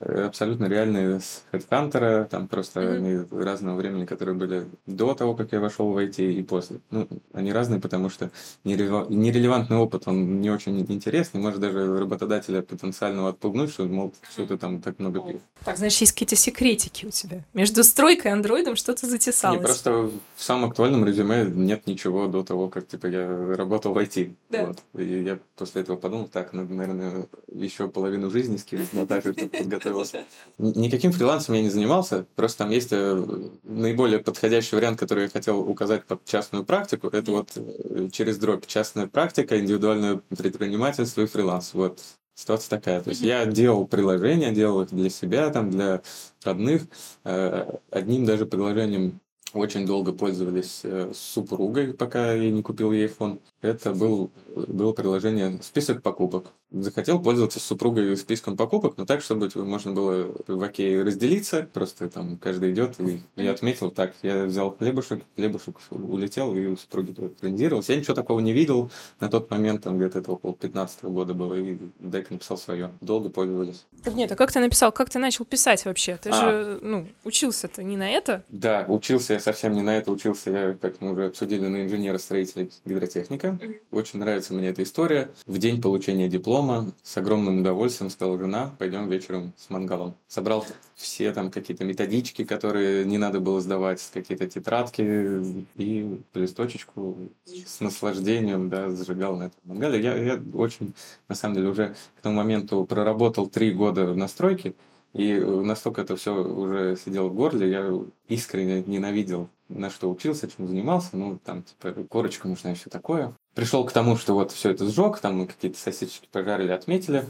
Э, 0.00 0.24
абсолютно 0.24 0.64
реальные 0.64 1.20
с 1.20 1.44
HeadHunter, 1.52 2.24
там 2.24 2.48
просто 2.48 2.80
mm-hmm. 2.80 2.96
они 2.96 3.44
разного 3.44 3.76
времени, 3.76 4.06
которые 4.06 4.34
были 4.34 4.64
до 4.86 5.12
того, 5.12 5.34
как 5.34 5.52
я 5.52 5.60
вошел 5.60 5.92
в 5.92 5.98
IT 5.98 6.24
и 6.24 6.42
после. 6.42 6.78
Ну, 6.90 7.06
они 7.34 7.52
разные, 7.52 7.82
потому 7.82 8.08
что 8.08 8.30
нерелевантный 8.64 9.76
опыт, 9.76 10.04
он 10.06 10.40
не 10.40 10.50
очень 10.50 10.80
интересный, 10.80 11.38
может 11.38 11.60
даже 11.60 11.98
работодателя 11.98 12.62
потенциального 12.62 13.28
отпугнуть, 13.28 13.70
что, 13.70 13.84
мол, 13.84 14.14
что 14.32 14.46
ты 14.46 14.56
там 14.56 14.80
так 14.80 14.98
много 14.98 15.20
пишешь. 15.20 15.42
Так, 15.66 15.76
значит, 15.76 16.00
есть 16.00 16.13
какие-то 16.14 16.36
секретики 16.36 17.04
у 17.04 17.10
тебя. 17.10 17.44
Между 17.52 17.84
стройкой 17.84 18.30
и 18.30 18.34
андроидом 18.34 18.76
что-то 18.76 19.06
затесалось. 19.06 19.58
Не, 19.58 19.64
просто 19.64 20.10
в 20.36 20.42
самом 20.42 20.70
актуальном 20.70 21.04
резюме 21.04 21.44
нет 21.44 21.86
ничего 21.86 22.26
до 22.26 22.42
того, 22.42 22.68
как 22.68 22.86
типа 22.86 23.06
я 23.06 23.54
работал 23.56 23.92
в 23.92 23.98
IT. 23.98 24.34
Да. 24.50 24.66
Вот. 24.66 24.78
И 25.00 25.22
я 25.22 25.38
после 25.56 25.82
этого 25.82 25.96
подумал, 25.96 26.28
так, 26.28 26.52
надо, 26.52 26.72
наверное, 26.72 27.26
еще 27.52 27.88
половину 27.88 28.30
жизни 28.30 28.56
скинуть 28.56 28.92
на 28.92 29.06
так, 29.06 29.20
чтобы 29.20 29.48
подготовился. 29.48 30.24
Никаким 30.58 31.12
фрилансом 31.12 31.54
я 31.56 31.62
не 31.62 31.70
занимался, 31.70 32.26
просто 32.36 32.58
там 32.58 32.70
есть 32.70 32.92
э, 32.92 33.48
наиболее 33.64 34.20
подходящий 34.20 34.76
вариант, 34.76 34.98
который 34.98 35.24
я 35.24 35.28
хотел 35.28 35.60
указать 35.60 36.04
под 36.06 36.24
частную 36.24 36.64
практику, 36.64 37.08
это 37.08 37.30
вот 37.30 37.50
э, 37.56 38.08
через 38.12 38.38
дробь 38.38 38.66
частная 38.66 39.08
практика, 39.08 39.58
индивидуальное 39.58 40.20
предпринимательство 40.28 41.22
и 41.22 41.26
фриланс. 41.26 41.74
Вот 41.74 42.00
Ситуация 42.34 42.70
такая. 42.78 43.00
То 43.00 43.10
есть 43.10 43.22
я 43.22 43.46
делал 43.46 43.86
приложения, 43.86 44.50
делал 44.52 44.82
их 44.82 44.90
для 44.90 45.08
себя, 45.08 45.50
там, 45.50 45.70
для 45.70 46.02
родных. 46.42 46.82
Э, 47.24 47.78
одним 47.90 48.24
даже 48.24 48.44
приложением 48.44 49.20
очень 49.52 49.86
долго 49.86 50.12
пользовались 50.12 50.80
э, 50.82 51.12
супругой, 51.14 51.94
пока 51.94 52.32
я 52.32 52.50
не 52.50 52.62
купил 52.62 52.90
ей 52.90 53.06
iPhone. 53.06 53.40
Это 53.64 53.94
был, 53.94 54.30
было 54.54 54.92
приложение 54.92 55.58
«Список 55.62 56.02
покупок» 56.02 56.52
захотел 56.82 57.20
пользоваться 57.20 57.60
супругой 57.60 58.16
списком 58.16 58.56
покупок, 58.56 58.94
но 58.96 59.06
так, 59.06 59.22
чтобы 59.22 59.48
можно 59.54 59.92
было 59.92 60.34
в 60.46 60.62
окей 60.62 61.02
разделиться. 61.02 61.68
Просто 61.72 62.08
там 62.08 62.36
каждый 62.36 62.72
идет, 62.72 62.98
и 63.00 63.20
я 63.36 63.52
отметил, 63.52 63.90
так, 63.90 64.12
я 64.22 64.44
взял 64.44 64.76
хлебушек, 64.76 65.22
хлебушек 65.36 65.76
улетел, 65.90 66.54
и 66.56 66.66
у 66.66 66.76
супруги 66.76 67.12
трендировался. 67.12 67.92
Я 67.92 68.00
ничего 68.00 68.14
такого 68.14 68.40
не 68.40 68.52
видел 68.52 68.90
на 69.20 69.28
тот 69.28 69.50
момент, 69.50 69.84
там 69.84 69.98
где-то 69.98 70.18
это 70.18 70.32
около 70.32 70.54
15 70.54 71.04
года 71.04 71.34
было, 71.34 71.54
и 71.54 71.78
Дек 72.00 72.30
написал 72.30 72.58
свое. 72.58 72.90
Долго 73.00 73.28
пользовались. 73.28 73.84
нет, 74.06 74.30
а 74.32 74.36
как 74.36 74.52
ты 74.52 74.60
написал, 74.60 74.90
как 74.92 75.10
ты 75.10 75.18
начал 75.18 75.44
писать 75.44 75.84
вообще? 75.84 76.16
Ты 76.16 76.30
а. 76.30 76.34
же, 76.34 76.78
ну, 76.82 77.06
учился-то 77.24 77.82
не 77.82 77.96
на 77.96 78.10
это? 78.10 78.42
Да, 78.48 78.84
учился 78.88 79.34
я 79.34 79.40
совсем 79.40 79.72
не 79.72 79.82
на 79.82 79.96
это, 79.96 80.10
учился 80.10 80.50
я, 80.50 80.74
как 80.74 81.00
мы 81.00 81.12
уже 81.12 81.26
обсудили, 81.26 81.66
на 81.66 81.84
инженера-строителя 81.84 82.68
гидротехника. 82.84 83.53
Очень 83.90 84.20
нравится 84.20 84.54
мне 84.54 84.68
эта 84.68 84.82
история. 84.82 85.30
В 85.46 85.58
день 85.58 85.80
получения 85.80 86.28
диплома 86.28 86.92
с 87.02 87.16
огромным 87.16 87.60
удовольствием 87.60 88.10
сказала 88.10 88.38
жена, 88.38 88.74
пойдем 88.78 89.08
вечером 89.08 89.52
с 89.56 89.70
мангалом. 89.70 90.14
Собрал 90.28 90.66
все 90.94 91.32
там 91.32 91.50
какие-то 91.50 91.84
методички, 91.84 92.44
которые 92.44 93.04
не 93.04 93.18
надо 93.18 93.40
было 93.40 93.60
сдавать, 93.60 94.02
какие-то 94.12 94.48
тетрадки 94.48 95.42
и 95.76 96.20
листочечку 96.34 97.16
с 97.46 97.80
наслаждением, 97.80 98.68
да, 98.68 98.90
зажигал 98.90 99.36
на 99.36 99.44
этом 99.44 99.58
мангале. 99.64 100.02
Я, 100.02 100.16
я 100.16 100.42
очень, 100.54 100.94
на 101.28 101.34
самом 101.34 101.54
деле, 101.54 101.68
уже 101.68 101.94
к 102.18 102.22
тому 102.22 102.36
моменту 102.36 102.84
проработал 102.84 103.48
три 103.48 103.72
года 103.72 104.06
в 104.06 104.16
настройке, 104.16 104.74
и 105.12 105.34
настолько 105.38 106.02
это 106.02 106.16
все 106.16 106.34
уже 106.34 106.96
сидело 106.96 107.28
в 107.28 107.34
горле, 107.34 107.70
я 107.70 107.92
искренне 108.28 108.82
ненавидел, 108.82 109.48
на 109.68 109.90
что 109.90 110.10
учился, 110.10 110.48
чем 110.48 110.68
занимался. 110.68 111.16
Ну, 111.16 111.38
там, 111.44 111.62
типа, 111.62 111.92
корочка 112.08 112.48
нужна 112.48 112.72
и 112.72 112.74
все 112.74 112.90
такое 112.90 113.34
пришел 113.54 113.84
к 113.84 113.92
тому, 113.92 114.16
что 114.16 114.34
вот 114.34 114.52
все 114.52 114.70
это 114.70 114.86
сжег, 114.86 115.20
там 115.20 115.38
мы 115.38 115.46
какие-то 115.46 115.78
сосисочки 115.78 116.28
пожарили, 116.30 116.72
отметили. 116.72 117.24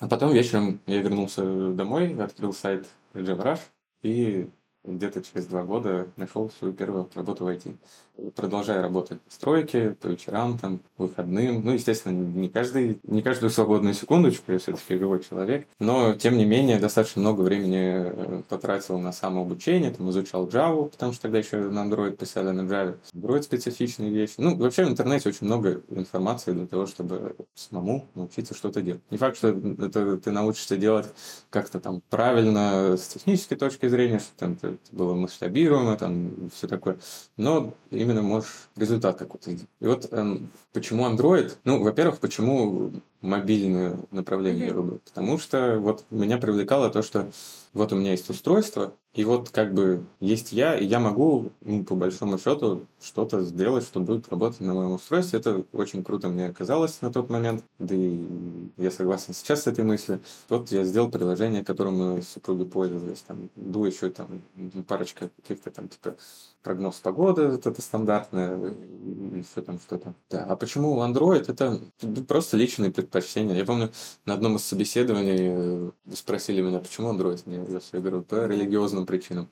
А 0.00 0.06
потом 0.06 0.32
вечером 0.32 0.80
я 0.86 1.00
вернулся 1.00 1.72
домой, 1.72 2.14
открыл 2.22 2.52
сайт 2.52 2.86
GeoRush 3.14 3.60
и 4.02 4.48
где-то 4.96 5.22
через 5.22 5.46
два 5.46 5.64
года 5.64 6.08
нашел 6.16 6.50
свою 6.50 6.72
первую 6.74 7.08
работу 7.14 7.44
в 7.44 7.48
IT 7.48 7.74
продолжая 8.34 8.82
работать 8.82 9.20
в 9.28 9.32
стройке, 9.32 9.96
по 10.00 10.08
вечерам, 10.08 10.58
там, 10.58 10.80
выходным. 10.96 11.64
Ну, 11.64 11.72
естественно, 11.72 12.12
не, 12.12 12.48
каждый, 12.48 12.98
не 13.04 13.22
каждую 13.22 13.50
свободную 13.50 13.94
секундочку, 13.94 14.52
я 14.52 14.58
все-таки 14.58 14.98
живой 14.98 15.22
человек. 15.22 15.66
Но, 15.78 16.14
тем 16.14 16.36
не 16.36 16.44
менее, 16.44 16.78
достаточно 16.78 17.20
много 17.20 17.42
времени 17.42 17.78
э, 17.78 18.42
потратил 18.48 18.98
на 18.98 19.12
самообучение, 19.12 19.90
там, 19.90 20.10
изучал 20.10 20.48
Java, 20.48 20.88
потому 20.88 21.12
что 21.12 21.22
тогда 21.22 21.38
еще 21.38 21.58
на 21.58 21.84
Android 21.84 22.16
писали 22.16 22.50
на 22.50 22.62
Java. 22.62 22.98
Android 23.14 23.42
специфичные 23.42 24.10
вещи. 24.10 24.34
Ну, 24.38 24.56
вообще 24.56 24.84
в 24.84 24.88
интернете 24.88 25.28
очень 25.28 25.46
много 25.46 25.82
информации 25.90 26.52
для 26.52 26.66
того, 26.66 26.86
чтобы 26.86 27.36
самому 27.54 28.06
научиться 28.14 28.54
что-то 28.54 28.82
делать. 28.82 29.02
Не 29.10 29.18
факт, 29.18 29.36
что 29.36 29.48
это 29.48 30.16
ты 30.18 30.30
научишься 30.30 30.76
делать 30.76 31.06
как-то 31.50 31.80
там 31.80 32.02
правильно 32.10 32.96
с 32.96 33.08
технической 33.08 33.56
точки 33.56 33.88
зрения, 33.88 34.18
что 34.18 34.30
там 34.36 34.56
это 34.84 34.96
было 34.96 35.14
масштабируемо, 35.14 35.96
там 35.96 36.50
все 36.54 36.66
такое. 36.66 36.98
Но 37.36 37.74
именно 37.90 38.22
можешь 38.22 38.68
результат 38.76 39.18
какой-то. 39.18 39.50
И 39.52 39.58
вот 39.80 40.12
эм, 40.12 40.50
почему 40.72 41.06
Android? 41.06 41.52
Ну, 41.64 41.82
во-первых, 41.82 42.18
почему 42.18 42.92
мобильное 43.20 43.96
направление 44.10 44.70
mm-hmm. 44.70 45.00
потому 45.04 45.38
что 45.38 45.78
вот 45.78 46.04
меня 46.10 46.38
привлекало 46.38 46.90
то, 46.90 47.02
что 47.02 47.30
вот 47.74 47.92
у 47.92 47.96
меня 47.96 48.12
есть 48.12 48.30
устройство, 48.30 48.94
и 49.14 49.24
вот 49.24 49.50
как 49.50 49.74
бы 49.74 50.04
есть 50.20 50.52
я, 50.52 50.76
и 50.78 50.84
я 50.84 51.00
могу, 51.00 51.50
ну, 51.62 51.84
по 51.84 51.94
большому 51.94 52.38
счету, 52.38 52.86
что-то 53.02 53.42
сделать, 53.42 53.84
что 53.84 54.00
будет 54.00 54.28
работать 54.28 54.60
на 54.60 54.74
моем 54.74 54.92
устройстве. 54.92 55.40
Это 55.40 55.64
очень 55.72 56.04
круто 56.04 56.28
мне 56.28 56.52
казалось 56.52 57.00
на 57.00 57.12
тот 57.12 57.28
момент, 57.30 57.64
да 57.78 57.94
и 57.94 58.20
я 58.76 58.90
согласен 58.90 59.34
сейчас 59.34 59.62
с 59.62 59.66
этой 59.66 59.84
мыслью. 59.84 60.20
Вот 60.48 60.70
я 60.70 60.84
сделал 60.84 61.10
приложение, 61.10 61.64
которым 61.64 61.98
мы 61.98 62.22
с 62.22 62.28
супругой 62.28 62.66
пользовались. 62.66 63.24
Там 63.26 63.50
был 63.56 63.84
еще 63.86 64.10
там 64.10 64.42
парочка 64.86 65.30
каких-то 65.42 65.70
там 65.70 65.88
типа 65.88 66.16
прогноз 66.68 66.96
погоды, 66.96 67.44
это 67.44 67.80
стандартное, 67.80 68.74
все 69.50 69.62
там 69.62 69.78
что-то. 69.78 70.12
Да, 70.28 70.44
а 70.44 70.54
почему 70.54 71.02
Android? 71.02 71.46
Это 71.48 71.80
просто 72.28 72.58
личные 72.58 72.90
предпочтения. 72.90 73.54
Я 73.54 73.64
помню, 73.64 73.90
на 74.26 74.34
одном 74.34 74.56
из 74.56 74.64
собеседований 74.66 75.38
э, 75.40 75.90
спросили 76.12 76.60
меня, 76.60 76.80
почему 76.80 77.10
Android 77.14 77.40
я 77.90 78.00
говорю, 78.00 78.20
по 78.20 78.46
религиозным 78.46 79.06
причинам. 79.06 79.48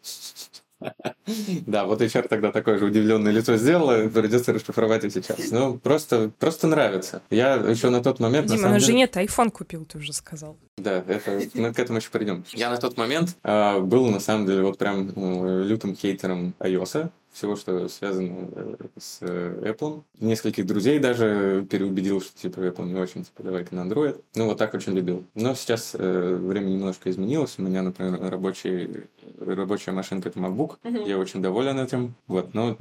Да, 1.66 1.84
вот 1.86 2.00
HR 2.00 2.28
тогда 2.28 2.52
такое 2.52 2.78
же 2.78 2.84
удивленное 2.84 3.32
лицо 3.32 3.56
сделала, 3.56 4.08
придется 4.08 4.52
расшифровать 4.52 5.04
и 5.04 5.10
сейчас. 5.10 5.50
Ну, 5.50 5.78
просто, 5.78 6.30
просто 6.38 6.66
нравится. 6.66 7.22
Я 7.30 7.54
еще 7.54 7.90
на 7.90 8.02
тот 8.02 8.20
момент... 8.20 8.48
Дима, 8.48 8.68
на 8.68 8.80
жене 8.80 9.06
ты 9.06 9.24
iPhone 9.24 9.50
купил, 9.50 9.84
ты 9.84 9.98
уже 9.98 10.12
сказал. 10.12 10.56
Да, 10.76 11.02
это, 11.06 11.40
мы 11.54 11.72
к 11.72 11.78
этому 11.78 11.98
еще 11.98 12.10
придем. 12.10 12.44
Я 12.52 12.70
на 12.70 12.76
тот 12.76 12.96
момент 12.96 13.36
э, 13.42 13.80
был, 13.80 14.06
на 14.06 14.20
самом 14.20 14.46
деле, 14.46 14.62
вот 14.62 14.78
прям 14.78 15.10
э, 15.16 15.62
лютым 15.64 15.96
хейтером 15.96 16.54
iOS 16.60 17.10
всего, 17.36 17.54
что 17.54 17.86
связано 17.88 18.48
э, 18.54 18.74
с 18.98 19.18
э, 19.20 19.72
Apple. 19.72 20.02
Нескольких 20.20 20.66
друзей 20.66 20.98
даже 20.98 21.66
переубедил, 21.68 22.22
что 22.22 22.34
типа 22.36 22.60
Apple 22.60 22.86
не 22.86 22.98
очень, 22.98 23.24
типа 23.24 23.42
давай 23.42 23.66
на 23.72 23.80
Android. 23.80 24.22
Ну, 24.34 24.46
вот 24.46 24.58
так 24.58 24.72
очень 24.72 24.94
любил. 24.94 25.24
Но 25.34 25.54
сейчас 25.54 25.94
э, 25.98 26.34
время 26.34 26.68
немножко 26.68 27.10
изменилось. 27.10 27.56
У 27.58 27.62
меня, 27.62 27.82
например, 27.82 28.18
рабочий, 28.30 29.04
рабочая 29.38 29.92
машинка 29.92 30.30
это 30.30 30.38
MacBook. 30.38 30.78
Mm-hmm. 30.82 31.08
Я 31.08 31.18
очень 31.18 31.42
доволен 31.42 31.78
этим. 31.78 32.14
Вот, 32.26 32.54
но 32.54 32.76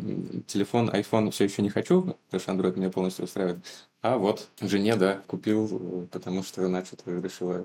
телефон, 0.47 0.89
iPhone 0.89 1.31
все 1.31 1.43
еще 1.43 1.62
не 1.62 1.69
хочу, 1.69 2.15
потому 2.29 2.39
что 2.39 2.51
Android 2.53 2.79
меня 2.79 2.89
полностью 2.89 3.25
устраивает. 3.25 3.59
А 4.02 4.18
вот 4.18 4.48
жене, 4.62 4.96
да, 4.96 5.22
купил, 5.25 6.08
потому 6.12 6.44
что, 6.44 6.66
значит, 6.68 7.02
решила 7.06 7.64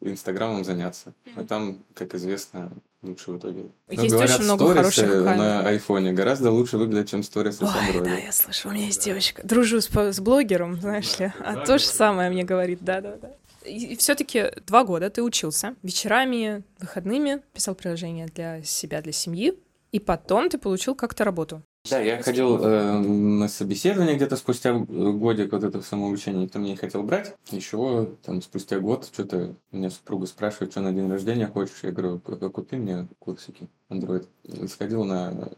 Инстаграмом 0.00 0.64
заняться. 0.64 1.12
А 1.36 1.44
там, 1.44 1.78
как 1.94 2.14
известно, 2.14 2.72
лучше 3.02 3.32
в 3.32 3.38
итоге. 3.38 3.66
Есть 3.90 4.02
ну, 4.02 4.08
говорят, 4.08 4.36
очень 4.36 4.44
много 4.44 4.74
хороших 4.74 5.24
на 5.24 5.68
айфоне 5.68 6.12
гораздо 6.12 6.50
лучше 6.50 6.78
выглядят, 6.78 7.08
чем 7.08 7.22
сторис 7.22 7.56
с 7.56 7.62
Android. 7.62 8.04
да, 8.04 8.14
я 8.16 8.32
слышу, 8.32 8.68
у 8.68 8.72
меня 8.72 8.86
есть 8.86 9.04
девочка. 9.04 9.46
Дружу 9.46 9.80
с, 9.80 9.90
с 9.90 10.20
блогером, 10.20 10.80
знаешь 10.80 11.18
ли, 11.18 11.32
а 11.40 11.56
то 11.56 11.78
же 11.78 11.84
самое 11.84 12.30
мне 12.30 12.44
говорит, 12.44 12.78
да-да-да. 12.82 13.32
И 13.64 13.96
все-таки 13.96 14.50
два 14.66 14.84
года 14.84 15.10
ты 15.10 15.22
учился 15.22 15.74
вечерами, 15.82 16.62
выходными, 16.78 17.42
писал 17.52 17.74
приложения 17.74 18.26
для 18.26 18.62
себя, 18.62 19.02
для 19.02 19.12
семьи, 19.12 19.54
и 19.92 20.00
потом 20.00 20.48
ты 20.48 20.58
получил 20.58 20.94
как-то 20.94 21.24
работу. 21.24 21.62
Да, 21.90 21.98
я 21.98 22.22
ходил 22.22 22.58
э, 22.62 22.98
на 22.98 23.48
собеседование 23.48 24.14
где-то 24.14 24.36
спустя 24.36 24.72
годик 24.72 25.50
вот 25.50 25.64
это 25.64 25.82
самообучение, 25.82 26.44
никто 26.44 26.60
меня 26.60 26.70
не 26.70 26.76
хотел 26.76 27.02
брать. 27.02 27.34
Еще 27.50 28.08
там 28.22 28.40
спустя 28.40 28.78
год 28.78 29.10
что-то 29.12 29.56
меня 29.72 29.90
супруга 29.90 30.26
спрашивает, 30.26 30.70
что 30.70 30.80
на 30.80 30.92
день 30.92 31.10
рождения 31.10 31.48
хочешь. 31.48 31.80
Я 31.82 31.90
говорю, 31.90 32.20
купи 32.20 32.76
мне 32.76 33.08
курсики 33.18 33.68
Android. 33.90 34.28
Сходил 34.68 35.02
на 35.02 35.50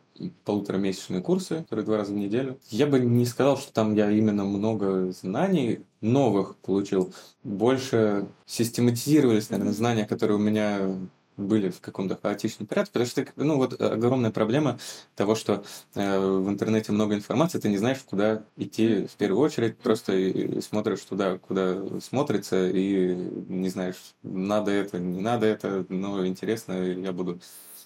полуторамесячные 0.44 1.20
курсы, 1.20 1.62
которые 1.64 1.84
два 1.84 1.98
раза 1.98 2.12
в 2.12 2.16
неделю. 2.16 2.58
Я 2.70 2.86
бы 2.86 3.00
не 3.00 3.26
сказал, 3.26 3.58
что 3.58 3.70
там 3.74 3.94
я 3.94 4.10
именно 4.10 4.44
много 4.44 5.12
знаний 5.12 5.80
новых 6.00 6.56
получил. 6.56 7.12
Больше 7.42 8.28
систематизировались, 8.46 9.50
наверное, 9.50 9.74
знания, 9.74 10.06
которые 10.06 10.38
у 10.38 10.40
меня 10.40 10.96
были 11.36 11.70
в 11.70 11.80
каком-то 11.80 12.18
хаотичном 12.20 12.66
порядке, 12.66 12.92
потому 12.92 13.08
что, 13.08 13.26
ну, 13.36 13.56
вот 13.56 13.80
э, 13.80 13.84
огромная 13.86 14.30
проблема 14.30 14.78
того, 15.14 15.34
что 15.34 15.64
э, 15.94 16.18
в 16.18 16.48
интернете 16.48 16.92
много 16.92 17.14
информации, 17.14 17.58
ты 17.58 17.68
не 17.68 17.78
знаешь, 17.78 17.98
куда 17.98 18.44
идти 18.56 19.06
в 19.06 19.16
первую 19.16 19.40
очередь, 19.40 19.76
просто 19.78 20.12
и, 20.12 20.58
и 20.58 20.60
смотришь 20.60 21.00
туда, 21.00 21.38
куда 21.38 22.00
смотрится, 22.00 22.68
и 22.68 23.14
не 23.14 23.68
знаешь, 23.68 24.14
надо 24.22 24.70
это, 24.70 24.98
не 24.98 25.20
надо 25.20 25.46
это, 25.46 25.86
но 25.88 26.26
интересно, 26.26 26.72
я 26.72 27.12
буду 27.12 27.40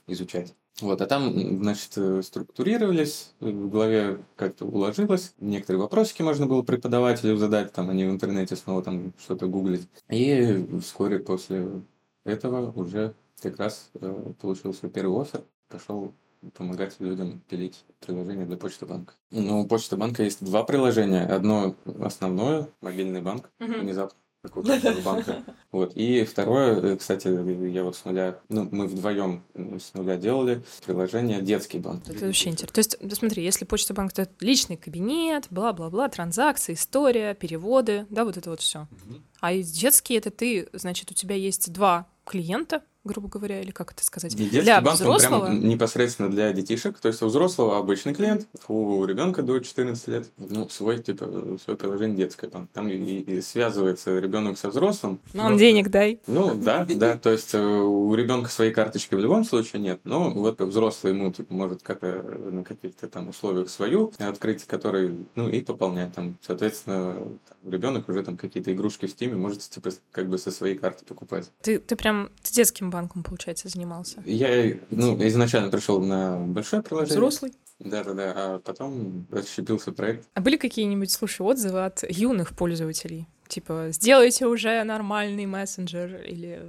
изучать. 0.06 0.54
Вот, 0.80 1.00
а 1.00 1.06
там, 1.06 1.58
значит, 1.62 1.92
э, 1.96 2.22
структурировались, 2.22 3.34
в 3.40 3.68
голове 3.68 4.22
как-то 4.36 4.64
уложилось, 4.64 5.34
некоторые 5.40 5.82
вопросики 5.82 6.22
можно 6.22 6.46
было 6.46 6.62
преподавателю 6.62 7.36
задать, 7.36 7.72
там 7.72 7.90
они 7.90 8.04
в 8.04 8.10
интернете 8.10 8.54
снова 8.54 8.82
там 8.82 9.12
что-то 9.18 9.48
гуглить. 9.48 9.88
И 10.08 10.68
вскоре 10.80 11.18
после 11.18 11.82
этого 12.24 12.70
уже 12.72 13.14
как 13.40 13.58
раз 13.58 13.90
э, 13.94 14.32
получил 14.40 14.74
свой 14.74 14.90
первый 14.90 15.22
офер, 15.22 15.42
пошел 15.68 16.12
помогать 16.54 16.96
людям 17.00 17.40
пилить 17.48 17.84
приложение 18.00 18.46
для 18.46 18.56
Почты 18.56 18.86
банка. 18.86 19.14
Ну, 19.30 19.62
у 19.62 19.66
Почты 19.66 19.96
банка 19.96 20.22
есть 20.22 20.44
два 20.44 20.64
приложения. 20.64 21.26
Одно 21.26 21.74
основное, 22.00 22.68
мобильный 22.80 23.20
банк, 23.20 23.50
mm-hmm. 23.58 23.80
внезапно 23.80 24.18
какого-то 24.42 25.02
банка. 25.04 25.44
Вот. 25.70 25.92
И 25.96 26.24
второе, 26.24 26.80
э, 26.80 26.96
кстати, 26.96 27.28
я 27.28 27.84
вот 27.84 27.94
с 27.94 28.04
нуля, 28.06 28.38
ну, 28.48 28.66
мы 28.70 28.86
вдвоем 28.86 29.42
с 29.54 29.92
нуля 29.92 30.16
делали 30.16 30.62
приложение 30.86 31.42
«Детский 31.42 31.78
банк». 31.78 32.08
Это 32.08 32.24
вообще 32.24 32.48
интересно. 32.48 32.74
То 32.74 32.78
есть, 32.78 33.18
смотри, 33.18 33.44
если 33.44 33.66
почта 33.66 33.92
банк— 33.92 34.12
это 34.16 34.30
личный 34.40 34.78
кабинет, 34.78 35.46
бла-бла-бла, 35.50 36.08
транзакции, 36.08 36.72
история, 36.72 37.34
переводы, 37.34 38.06
да, 38.08 38.24
вот 38.24 38.38
это 38.38 38.48
вот 38.48 38.60
все. 38.60 38.88
Угу. 38.90 39.20
А 39.40 39.54
детский— 39.54 40.14
это 40.16 40.30
ты, 40.30 40.68
значит, 40.72 41.10
у 41.10 41.14
тебя 41.14 41.34
есть 41.34 41.70
два 41.70 42.06
клиента, 42.24 42.82
грубо 43.04 43.28
говоря, 43.28 43.60
или 43.60 43.70
как 43.70 43.92
это 43.92 44.04
сказать? 44.04 44.34
Детский 44.36 44.60
для 44.60 44.80
банк, 44.80 44.96
взрослого? 44.96 45.46
Прям 45.46 45.68
непосредственно 45.68 46.30
для 46.30 46.52
детишек. 46.52 46.98
То 46.98 47.08
есть 47.08 47.22
у 47.22 47.26
взрослого 47.26 47.78
обычный 47.78 48.14
клиент, 48.14 48.46
у 48.68 49.04
ребенка 49.04 49.42
до 49.42 49.58
14 49.58 50.08
лет, 50.08 50.28
ну, 50.36 50.68
свой, 50.68 50.98
типа, 50.98 51.58
свое 51.64 51.76
приложение 51.76 52.16
детское. 52.16 52.48
Там, 52.48 52.68
там 52.72 52.88
и, 52.88 52.94
и 52.94 53.40
связывается 53.40 54.18
ребенок 54.18 54.58
со 54.58 54.68
взрослым. 54.68 55.20
Мам, 55.34 55.52
но... 55.52 55.58
денег 55.58 55.88
дай. 55.88 56.20
Ну, 56.26 56.54
да, 56.54 56.84
да. 56.88 57.16
То 57.16 57.30
есть 57.30 57.54
э, 57.54 57.58
у 57.60 58.14
ребенка 58.14 58.50
своей 58.50 58.72
карточки 58.72 59.14
в 59.14 59.20
любом 59.20 59.44
случае 59.44 59.80
нет. 59.80 60.00
Но 60.04 60.30
вот 60.30 60.60
взрослый 60.60 61.12
ему, 61.12 61.32
типа, 61.32 61.54
может 61.54 61.82
как-то 61.82 62.22
на 62.50 62.64
каких-то 62.64 63.08
там 63.08 63.28
условиях 63.28 63.70
свою 63.70 64.12
открыть, 64.18 64.64
который, 64.64 65.26
ну, 65.34 65.48
и 65.48 65.60
пополнять 65.60 66.14
там. 66.14 66.36
Соответственно, 66.42 67.16
ребенок 67.64 68.08
уже 68.08 68.22
там 68.22 68.36
какие-то 68.36 68.72
игрушки 68.72 69.06
в 69.06 69.10
стиме 69.10 69.36
может, 69.36 69.60
типа, 69.60 69.90
как 70.12 70.28
бы 70.28 70.38
со 70.38 70.50
своей 70.50 70.76
карты 70.76 71.04
покупать. 71.04 71.50
Ты, 71.62 71.78
ты 71.78 71.96
прям 71.96 72.30
ты 72.42 72.52
детским 72.52 72.87
банком, 72.90 73.22
получается, 73.22 73.68
занимался? 73.68 74.22
Я 74.24 74.76
ну, 74.90 75.16
изначально 75.26 75.70
пришел 75.70 76.00
на 76.00 76.38
большое 76.38 76.82
приложение. 76.82 77.16
Взрослый? 77.16 77.52
Да-да-да, 77.78 78.32
а 78.36 78.58
потом 78.58 79.26
отщепился 79.30 79.92
проект. 79.92 80.26
А 80.34 80.40
были 80.40 80.56
какие-нибудь, 80.56 81.10
слушай, 81.10 81.42
отзывы 81.42 81.84
от 81.84 82.04
юных 82.08 82.56
пользователей? 82.56 83.28
Типа, 83.46 83.88
сделайте 83.90 84.46
уже 84.46 84.82
нормальный 84.84 85.46
мессенджер, 85.46 86.22
или, 86.22 86.60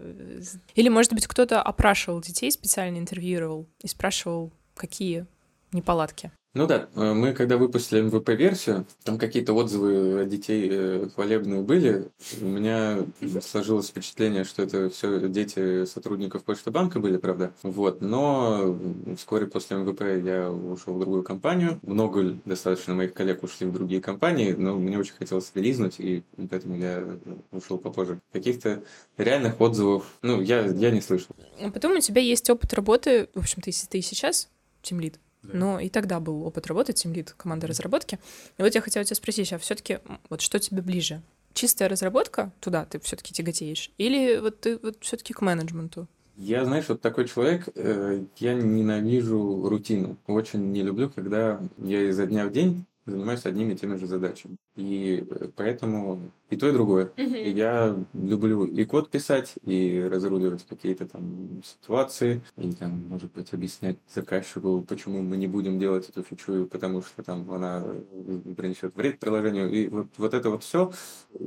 или 0.75 0.89
может 0.89 1.13
быть, 1.13 1.27
кто-то 1.27 1.61
опрашивал 1.61 2.21
детей, 2.21 2.51
специально 2.51 2.97
интервьюировал 2.97 3.67
и 3.81 3.87
спрашивал, 3.87 4.53
какие 4.75 5.25
неполадки? 5.71 6.31
Ну 6.55 6.65
да, 6.65 6.89
э, 6.95 7.13
мы 7.13 7.33
когда 7.33 7.57
выпустили 7.57 8.03
MVP-версию, 8.09 8.87
там 9.03 9.19
какие-то 9.19 9.53
отзывы 9.53 10.25
детей 10.25 10.67
э, 10.71 11.07
хвалебные 11.13 11.61
были. 11.61 12.07
У 12.41 12.45
меня 12.45 13.05
сложилось 13.39 13.89
впечатление, 13.89 14.43
что 14.43 14.63
это 14.63 14.89
все 14.89 15.29
дети 15.29 15.85
сотрудников 15.85 16.43
Почты 16.43 16.71
банка 16.71 16.99
были, 16.99 17.17
правда. 17.17 17.53
Вот, 17.61 18.01
но 18.01 18.75
вскоре 19.15 19.45
после 19.45 19.77
MVP 19.77 20.25
я 20.25 20.49
ушел 20.49 20.95
в 20.95 20.99
другую 20.99 21.21
компанию. 21.21 21.79
Много 21.83 22.35
достаточно 22.45 22.95
моих 22.95 23.13
коллег 23.13 23.43
ушли 23.43 23.67
в 23.67 23.71
другие 23.71 24.01
компании, 24.01 24.53
но 24.53 24.73
мне 24.75 24.97
очень 24.97 25.13
хотелось 25.13 25.51
релизнуть, 25.53 25.99
и 25.99 26.23
поэтому 26.49 26.77
я 26.77 27.05
ушел 27.51 27.77
попозже. 27.77 28.21
Каких-то 28.33 28.81
реальных 29.17 29.61
отзывов, 29.61 30.17
ну, 30.23 30.41
я, 30.41 30.65
я 30.65 30.89
не 30.89 31.01
слышал. 31.01 31.35
А 31.61 31.69
потом 31.69 31.95
у 31.95 31.99
тебя 31.99 32.23
есть 32.23 32.49
опыт 32.49 32.73
работы, 32.73 33.29
в 33.35 33.39
общем-то, 33.39 33.69
если 33.69 33.85
ты 33.85 34.01
сейчас 34.01 34.49
тимлид, 34.81 35.19
но 35.43 35.79
и 35.79 35.89
тогда 35.89 36.19
был 36.19 36.43
опыт 36.43 36.67
работы, 36.67 36.93
тимлид 36.93 37.33
команды 37.37 37.67
разработки. 37.67 38.19
И 38.57 38.61
вот 38.61 38.75
я 38.75 38.81
хотела 38.81 39.05
тебя 39.05 39.15
спросить, 39.15 39.53
а 39.53 39.57
все-таки 39.57 39.99
вот 40.29 40.41
что 40.41 40.59
тебе 40.59 40.81
ближе? 40.81 41.21
Чистая 41.53 41.89
разработка, 41.89 42.51
туда 42.59 42.85
ты 42.85 42.99
все-таки 42.99 43.33
тяготеешь, 43.33 43.91
или 43.97 44.37
вот 44.37 44.59
ты 44.61 44.77
вот 44.77 44.97
все-таки 45.01 45.33
к 45.33 45.41
менеджменту? 45.41 46.07
Я, 46.35 46.63
знаешь, 46.63 46.87
вот 46.87 47.01
такой 47.01 47.27
человек, 47.27 47.67
э, 47.75 48.23
я 48.37 48.53
ненавижу 48.53 49.67
рутину. 49.67 50.15
Очень 50.25 50.71
не 50.71 50.83
люблю, 50.83 51.09
когда 51.09 51.59
я 51.77 52.01
изо 52.03 52.25
дня 52.25 52.45
в 52.45 52.51
день 52.53 52.85
занимаюсь 53.05 53.45
одними 53.45 53.73
и 53.73 53.75
теми 53.75 53.97
же 53.97 54.07
задачами. 54.07 54.55
И 54.79 55.25
э, 55.29 55.49
поэтому 55.55 56.31
и 56.49 56.57
то, 56.57 56.67
и 56.67 56.71
другое. 56.71 57.11
Мгм. 57.17 57.35
И 57.35 57.51
я 57.51 57.95
люблю 58.13 58.65
и 58.65 58.85
код 58.85 59.11
писать, 59.11 59.53
и 59.65 60.07
разруливать 60.11 60.65
какие-то 60.67 61.05
там 61.05 61.61
ситуации, 61.63 62.41
и 62.57 62.71
там, 62.71 63.07
может 63.07 63.31
быть, 63.33 63.53
объяснять 63.53 63.97
заказчику, 64.13 64.83
почему 64.87 65.21
мы 65.21 65.37
не 65.37 65.47
будем 65.47 65.79
делать 65.79 66.09
эту 66.09 66.23
фичу, 66.23 66.67
потому 66.71 67.01
что 67.01 67.21
там 67.23 67.49
она 67.51 67.83
э, 67.85 68.53
принесет 68.55 68.95
вред 68.95 69.19
приложению. 69.19 69.69
И 69.71 69.87
вот, 69.89 70.07
вот 70.17 70.33
это 70.33 70.49
вот 70.49 70.63
все, 70.63 70.91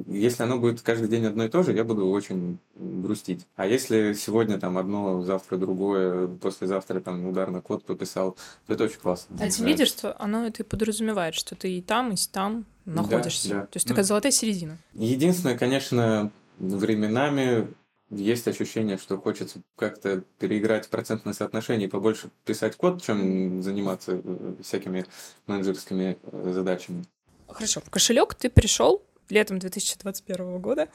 если 0.06 0.42
оно 0.44 0.58
будет 0.58 0.82
каждый 0.82 1.08
день 1.08 1.24
одно 1.24 1.44
и 1.44 1.48
то 1.48 1.62
же, 1.62 1.72
я 1.72 1.84
буду 1.84 2.08
очень 2.08 2.58
грустить. 2.74 3.46
А 3.56 3.66
если 3.66 4.12
сегодня 4.12 4.58
там 4.58 4.78
одно, 4.78 5.22
завтра 5.22 5.56
другое, 5.56 6.28
послезавтра 6.28 7.00
там 7.00 7.26
ударно 7.26 7.60
код 7.60 7.84
пописал, 7.84 8.36
то 8.66 8.74
это 8.74 8.84
очень 8.84 9.00
классно. 9.00 9.36
А 9.40 9.48
ты 9.48 9.64
видишь, 9.64 9.88
что 9.88 10.20
оно 10.20 10.46
это 10.46 10.62
и 10.62 10.66
подразумевает, 10.66 11.34
что 11.34 11.56
ты 11.56 11.78
и 11.78 11.82
там, 11.82 12.12
и 12.12 12.16
там 12.30 12.66
находишься. 12.84 13.48
да. 13.48 13.60
То 13.66 13.76
есть 13.76 13.86
Ну, 13.86 13.90
такая 13.90 14.04
золотая 14.04 14.32
середина. 14.32 14.78
Единственное, 14.94 15.56
конечно, 15.56 16.30
временами 16.58 17.68
есть 18.10 18.46
ощущение, 18.46 18.98
что 18.98 19.18
хочется 19.18 19.62
как-то 19.76 20.22
переиграть 20.38 20.88
процентное 20.88 21.32
соотношение 21.32 21.88
и 21.88 21.90
побольше 21.90 22.30
писать 22.44 22.76
код, 22.76 23.02
чем 23.02 23.62
заниматься 23.62 24.20
э, 24.22 24.54
всякими 24.62 25.06
менеджерскими 25.46 26.18
э, 26.22 26.52
задачами. 26.52 27.04
Хорошо. 27.48 27.80
В 27.80 27.90
кошелек 27.90 28.34
ты 28.34 28.50
пришел 28.50 29.02
летом 29.30 29.58
2021 29.58 30.58
года. 30.60 30.88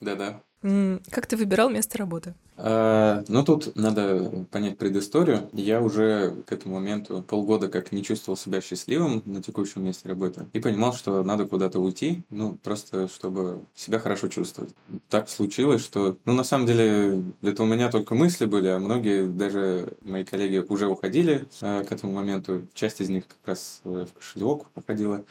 Да-да. 0.00 0.42
Как 0.62 1.26
ты 1.26 1.36
выбирал 1.36 1.70
место 1.70 1.96
работы? 1.98 2.34
А, 2.62 3.24
ну, 3.28 3.42
тут 3.42 3.74
надо 3.76 4.46
понять 4.50 4.76
предысторию. 4.76 5.48
Я 5.54 5.80
уже 5.80 6.34
к 6.46 6.52
этому 6.52 6.74
моменту 6.74 7.22
полгода 7.22 7.68
как 7.68 7.92
не 7.92 8.02
чувствовал 8.02 8.36
себя 8.36 8.60
счастливым 8.60 9.22
на 9.24 9.42
текущем 9.42 9.82
месте 9.84 10.08
работы 10.08 10.46
и 10.52 10.60
понимал, 10.60 10.92
что 10.92 11.22
надо 11.24 11.46
куда-то 11.46 11.78
уйти, 11.78 12.22
ну, 12.28 12.58
просто 12.62 13.08
чтобы 13.08 13.64
себя 13.74 13.98
хорошо 13.98 14.28
чувствовать. 14.28 14.74
Так 15.08 15.30
случилось, 15.30 15.82
что, 15.82 16.18
ну, 16.26 16.34
на 16.34 16.44
самом 16.44 16.66
деле, 16.66 17.22
это 17.40 17.62
у 17.62 17.66
меня 17.66 17.90
только 17.90 18.14
мысли 18.14 18.44
были, 18.44 18.68
а 18.68 18.78
многие, 18.78 19.26
даже 19.26 19.94
мои 20.02 20.24
коллеги 20.24 20.58
уже 20.68 20.86
уходили 20.86 21.46
а, 21.62 21.84
к 21.84 21.92
этому 21.92 22.12
моменту. 22.12 22.66
Часть 22.74 23.00
из 23.00 23.08
них 23.08 23.26
как 23.26 23.38
раз 23.46 23.80
э, 23.84 24.06
в 24.06 24.12
кошелек 24.12 24.66
уходила. 24.74 25.24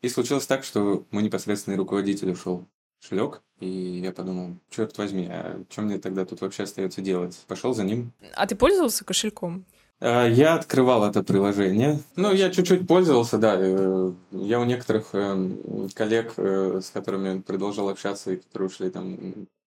И 0.00 0.08
случилось 0.08 0.46
так, 0.46 0.62
что 0.62 1.04
мой 1.10 1.24
непосредственный 1.24 1.76
руководитель 1.76 2.30
ушел 2.30 2.64
кошелек, 3.00 3.42
и 3.60 3.66
я 4.02 4.12
подумал, 4.12 4.56
черт 4.70 4.96
возьми, 4.98 5.26
а 5.30 5.62
что 5.70 5.82
мне 5.82 5.98
тогда 5.98 6.24
тут 6.24 6.40
вообще 6.40 6.64
остается 6.64 7.00
делать? 7.00 7.36
Пошел 7.48 7.74
за 7.74 7.84
ним. 7.84 8.12
А 8.34 8.46
ты 8.46 8.54
пользовался 8.56 9.04
кошельком? 9.04 9.64
А, 10.00 10.26
Я 10.26 10.54
открывал 10.54 11.04
это 11.04 11.22
приложение. 11.22 12.00
Ну, 12.16 12.32
я 12.32 12.50
чуть-чуть 12.50 12.86
пользовался, 12.86 13.38
да. 13.38 13.56
э, 13.58 14.12
Я 14.32 14.60
у 14.60 14.64
некоторых 14.64 15.08
э, 15.14 15.50
коллег, 15.94 16.34
э, 16.36 16.80
с 16.82 16.90
которыми 16.90 17.40
продолжал 17.40 17.88
общаться, 17.88 18.32
и 18.32 18.36
которые 18.36 18.68
ушли 18.68 18.90
там, 18.90 19.16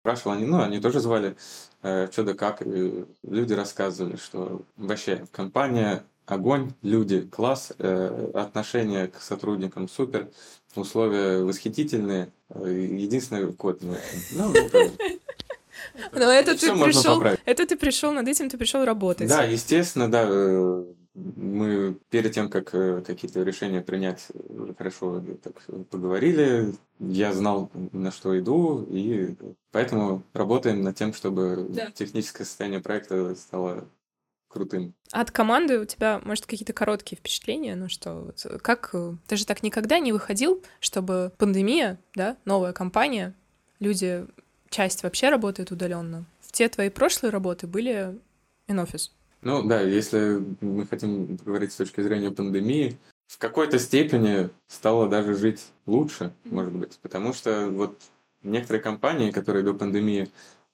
спрашивал, 0.01 0.33
они, 0.33 0.45
ну, 0.45 0.61
они 0.61 0.79
тоже 0.79 0.99
звали, 0.99 1.35
что 1.81 2.23
да 2.23 2.33
как. 2.33 2.61
и 2.65 3.05
Люди 3.23 3.53
рассказывали, 3.53 4.17
что 4.17 4.61
вообще 4.77 5.25
компания 5.31 6.03
огонь, 6.31 6.73
люди 6.81 7.21
класс, 7.21 7.71
э, 7.77 8.31
отношения 8.33 9.07
к 9.07 9.19
сотрудникам 9.21 9.87
супер, 9.87 10.29
условия 10.75 11.43
восхитительные. 11.43 12.31
Э, 12.49 12.69
Единственное, 12.99 13.51
код 13.51 13.81
очень. 13.83 14.37
Ну, 14.37 14.51
это- 14.53 14.91
Но 16.13 16.31
это 16.31 16.57
ты 16.59 16.71
пришел, 16.83 17.21
это 17.45 17.65
ты 17.65 17.75
пришел, 17.77 18.11
над 18.11 18.27
этим 18.27 18.49
ты 18.49 18.57
пришел 18.57 18.83
работать. 18.85 19.27
Да, 19.29 19.43
естественно, 19.43 20.09
да. 20.09 20.25
э, 20.29 20.83
Мы 21.15 21.95
перед 22.11 22.31
тем, 22.33 22.49
как 22.49 22.69
какие-то 23.05 23.41
решения 23.43 23.81
принять, 23.81 24.27
хорошо 24.77 25.21
так 25.43 25.53
поговорили. 25.89 26.73
Я 26.99 27.33
знал, 27.33 27.69
на 27.91 28.11
что 28.11 28.39
иду, 28.39 28.85
и 28.89 29.35
поэтому 29.71 30.21
работаем 30.33 30.81
над 30.81 30.95
тем, 30.95 31.13
чтобы 31.13 31.65
Да. 31.69 31.91
техническое 31.91 32.45
состояние 32.45 32.79
проекта 32.79 33.35
стало 33.35 33.83
крутым. 34.49 34.93
А 35.11 35.21
От 35.21 35.31
команды 35.31 35.79
у 35.79 35.85
тебя, 35.85 36.19
может, 36.25 36.45
какие-то 36.45 36.73
короткие 36.73 37.17
впечатления? 37.17 37.75
Ну 37.75 37.87
что, 37.87 38.33
э, 38.43 38.57
как... 38.57 38.89
э, 38.93 39.13
Ты 39.27 39.37
же 39.37 39.45
так 39.45 39.63
никогда 39.63 39.99
не 39.99 40.11
выходил, 40.11 40.61
чтобы 40.79 41.31
пандемия, 41.37 41.99
да, 42.15 42.35
новая 42.45 42.73
компания, 42.73 43.33
люди, 43.79 44.25
часть 44.69 45.03
вообще 45.03 45.29
работает 45.29 45.71
удаленно. 45.71 46.25
В 46.41 46.51
те 46.51 46.67
твои 46.67 46.89
прошлые 46.89 47.31
работы 47.31 47.67
были 47.67 48.19
in-office. 48.67 49.11
Ну 49.41 49.63
да, 49.63 49.79
если 49.81 50.43
мы 50.59 50.85
хотим 50.85 51.37
говорить 51.37 51.71
с 51.71 51.77
точки 51.77 52.01
зрения 52.01 52.31
пандемии, 52.31 52.97
в 53.27 53.37
какой-то 53.37 53.79
степени 53.79 54.49
стало 54.67 55.07
даже 55.07 55.35
жить 55.35 55.63
лучше, 55.85 56.33
может 56.45 56.73
быть, 56.73 56.97
потому 57.01 57.31
что 57.33 57.67
вот 57.69 57.97
некоторые 58.43 58.81
компании, 58.81 59.31
которые 59.31 59.63
до 59.63 59.73
пандемии 59.73 60.29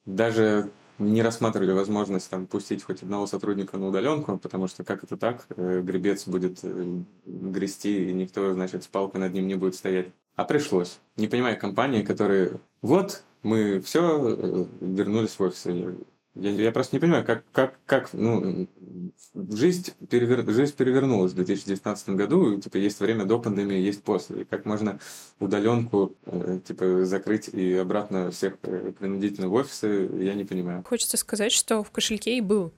даже 0.05 0.69
не 0.99 1.21
рассматривали 1.21 1.71
возможность 1.71 2.29
там 2.29 2.45
пустить 2.45 2.83
хоть 2.83 3.03
одного 3.03 3.27
сотрудника 3.27 3.77
на 3.77 3.87
удаленку, 3.87 4.37
потому 4.37 4.67
что 4.67 4.83
как 4.83 5.03
это 5.03 5.17
так, 5.17 5.45
Э, 5.57 5.81
гребец 5.81 6.27
будет 6.27 6.59
э, 6.63 7.01
грести, 7.25 8.09
и 8.09 8.13
никто, 8.13 8.53
значит, 8.53 8.83
с 8.83 8.87
палкой 8.87 9.21
над 9.21 9.33
ним 9.33 9.47
не 9.47 9.55
будет 9.55 9.75
стоять. 9.75 10.07
А 10.35 10.43
пришлось. 10.43 10.99
Не 11.15 11.27
понимаю 11.27 11.57
компании, 11.57 12.03
которые 12.03 12.59
вот 12.81 13.23
мы 13.41 13.79
все 13.79 14.67
вернулись 14.81 15.39
в 15.39 15.41
офис. 15.41 15.65
Я, 16.35 16.51
я 16.51 16.71
просто 16.71 16.95
не 16.95 16.99
понимаю, 16.99 17.25
как, 17.25 17.43
как, 17.51 17.79
как 17.85 18.13
ну, 18.13 18.67
жизнь, 19.33 19.91
перевер... 20.09 20.49
жизнь 20.51 20.75
перевернулась 20.75 21.31
в 21.31 21.35
2019 21.35 22.09
году, 22.09 22.51
и, 22.51 22.61
типа, 22.61 22.77
есть 22.77 22.99
время 22.99 23.25
до 23.25 23.39
пандемии, 23.39 23.79
есть 23.79 24.03
после. 24.03 24.41
И 24.41 24.45
как 24.45 24.65
можно 24.65 24.99
удаленку 25.39 26.13
э, 26.25 26.59
типа, 26.65 27.05
закрыть 27.05 27.47
и 27.47 27.73
обратно 27.75 28.31
всех 28.31 28.55
э, 28.63 28.91
принудительно 28.99 29.47
в 29.47 29.53
офисы, 29.53 30.09
я 30.19 30.33
не 30.33 30.43
понимаю. 30.43 30.83
Хочется 30.87 31.17
сказать, 31.17 31.51
что 31.51 31.83
в 31.83 31.91
кошельке 31.91 32.37
и 32.37 32.41
был 32.41 32.71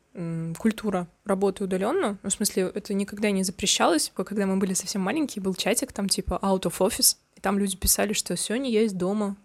культура 0.58 1.08
работы 1.26 1.63
удаленно. 1.63 2.17
Ну, 2.24 2.30
в 2.30 2.34
смысле, 2.34 2.72
это 2.74 2.93
никогда 2.96 3.30
не 3.30 3.43
запрещалось. 3.43 4.12
Когда 4.15 4.48
мы 4.48 4.58
были 4.58 4.74
совсем 4.74 5.02
маленькие, 5.02 5.43
был 5.43 5.54
чатик 5.54 5.91
там 5.91 6.10
типа 6.10 6.39
out 6.41 6.63
of 6.63 6.80
office. 6.80 7.17
И 7.36 7.39
там 7.39 7.60
люди 7.60 7.78
писали, 7.78 8.13
что 8.13 8.36
сегодня 8.36 8.72
я 8.72 8.82
из 8.82 8.93
дома. 8.93 9.36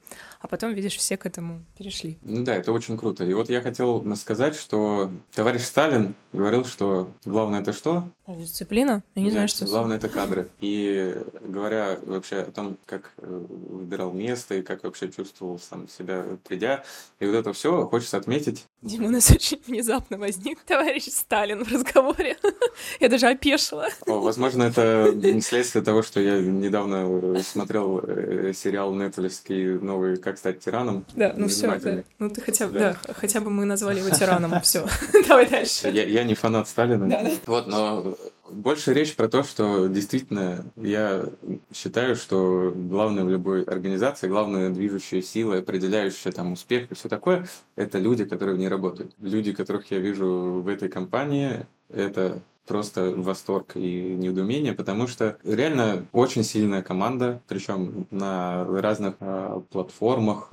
А 0.42 0.48
потом, 0.48 0.74
видишь, 0.74 0.96
все 0.96 1.16
к 1.16 1.24
этому 1.24 1.64
перешли. 1.78 2.18
Ну 2.22 2.42
да, 2.42 2.56
это 2.56 2.72
очень 2.72 2.98
круто. 2.98 3.24
И 3.24 3.32
вот 3.32 3.48
я 3.48 3.62
хотел 3.62 4.04
сказать, 4.16 4.56
что 4.56 5.08
товарищ 5.32 5.62
Сталин 5.62 6.16
говорил, 6.32 6.64
что 6.64 7.12
главное 7.24 7.60
это 7.60 7.72
что? 7.72 8.08
Дисциплина? 8.26 9.04
Я 9.14 9.22
не 9.22 9.30
знаю, 9.30 9.44
Нет, 9.44 9.50
что... 9.50 9.66
Главное 9.66 9.98
это 9.98 10.08
кадры. 10.08 10.48
И 10.60 11.16
говоря 11.42 11.96
вообще 12.04 12.38
о 12.38 12.50
том, 12.50 12.76
как 12.86 13.12
э, 13.18 13.46
выбирал 13.68 14.12
место 14.12 14.56
и 14.56 14.62
как 14.62 14.82
вообще 14.82 15.12
чувствовал 15.12 15.60
сам 15.60 15.88
себя 15.88 16.24
придя, 16.42 16.82
и 17.20 17.26
вот 17.26 17.36
это 17.36 17.52
все 17.52 17.86
хочется 17.86 18.16
отметить. 18.16 18.66
Дима, 18.82 19.06
у 19.06 19.10
нас 19.10 19.30
очень 19.30 19.60
внезапно 19.64 20.18
возник 20.18 20.60
товарищ 20.64 21.04
Сталин 21.04 21.64
в 21.64 21.72
разговоре. 21.72 22.36
Я 23.00 23.08
даже 23.08 23.28
опешила. 23.28 23.88
О, 24.06 24.18
возможно, 24.18 24.64
это 24.64 25.14
следствие 25.40 25.84
того, 25.84 26.02
что 26.02 26.20
я 26.20 26.40
недавно 26.40 27.36
э, 27.36 27.42
смотрел 27.42 28.00
э, 28.02 28.52
сериал 28.54 28.92
Netflix 28.92 29.78
новый 29.80 30.16
«Как 30.16 30.36
стать 30.36 30.58
тираном». 30.58 31.04
Да, 31.14 31.32
ну 31.36 31.46
все, 31.46 31.78
да. 31.78 32.02
Ну 32.18 32.28
ты 32.30 32.40
хотя 32.40 32.66
бы, 32.66 32.72
Да. 32.78 32.96
да, 33.06 33.14
хотя 33.14 33.40
бы 33.40 33.50
мы 33.50 33.66
назвали 33.66 34.00
его 34.00 34.10
тираном. 34.10 34.60
Все. 34.62 34.84
Давай 35.28 35.48
дальше. 35.48 35.88
Я, 35.88 36.04
я 36.04 36.24
не 36.24 36.34
фанат 36.34 36.68
Сталина. 36.68 37.08
Да, 37.08 37.22
да. 37.22 37.30
Вот, 37.46 37.68
но 37.68 38.16
больше 38.52 38.94
речь 38.94 39.16
про 39.16 39.28
то, 39.28 39.42
что 39.42 39.86
действительно 39.88 40.64
я 40.76 41.26
считаю, 41.74 42.16
что 42.16 42.72
главное 42.74 43.24
в 43.24 43.30
любой 43.30 43.64
организации, 43.64 44.28
главная 44.28 44.70
движущая 44.70 45.22
сила, 45.22 45.58
определяющая 45.58 46.32
там 46.32 46.52
успех 46.52 46.90
и 46.90 46.94
все 46.94 47.08
такое, 47.08 47.48
это 47.76 47.98
люди, 47.98 48.24
которые 48.24 48.56
в 48.56 48.58
ней 48.58 48.68
работают. 48.68 49.12
Люди, 49.20 49.52
которых 49.52 49.90
я 49.90 49.98
вижу 49.98 50.62
в 50.64 50.68
этой 50.68 50.88
компании, 50.88 51.66
это 51.88 52.40
просто 52.66 53.10
восторг 53.16 53.72
и 53.74 54.14
недоумение, 54.14 54.72
потому 54.72 55.06
что 55.06 55.38
реально 55.44 56.06
очень 56.12 56.44
сильная 56.44 56.82
команда, 56.82 57.42
причем 57.48 58.06
на 58.10 58.64
разных 58.64 59.16
а, 59.20 59.62
платформах. 59.70 60.50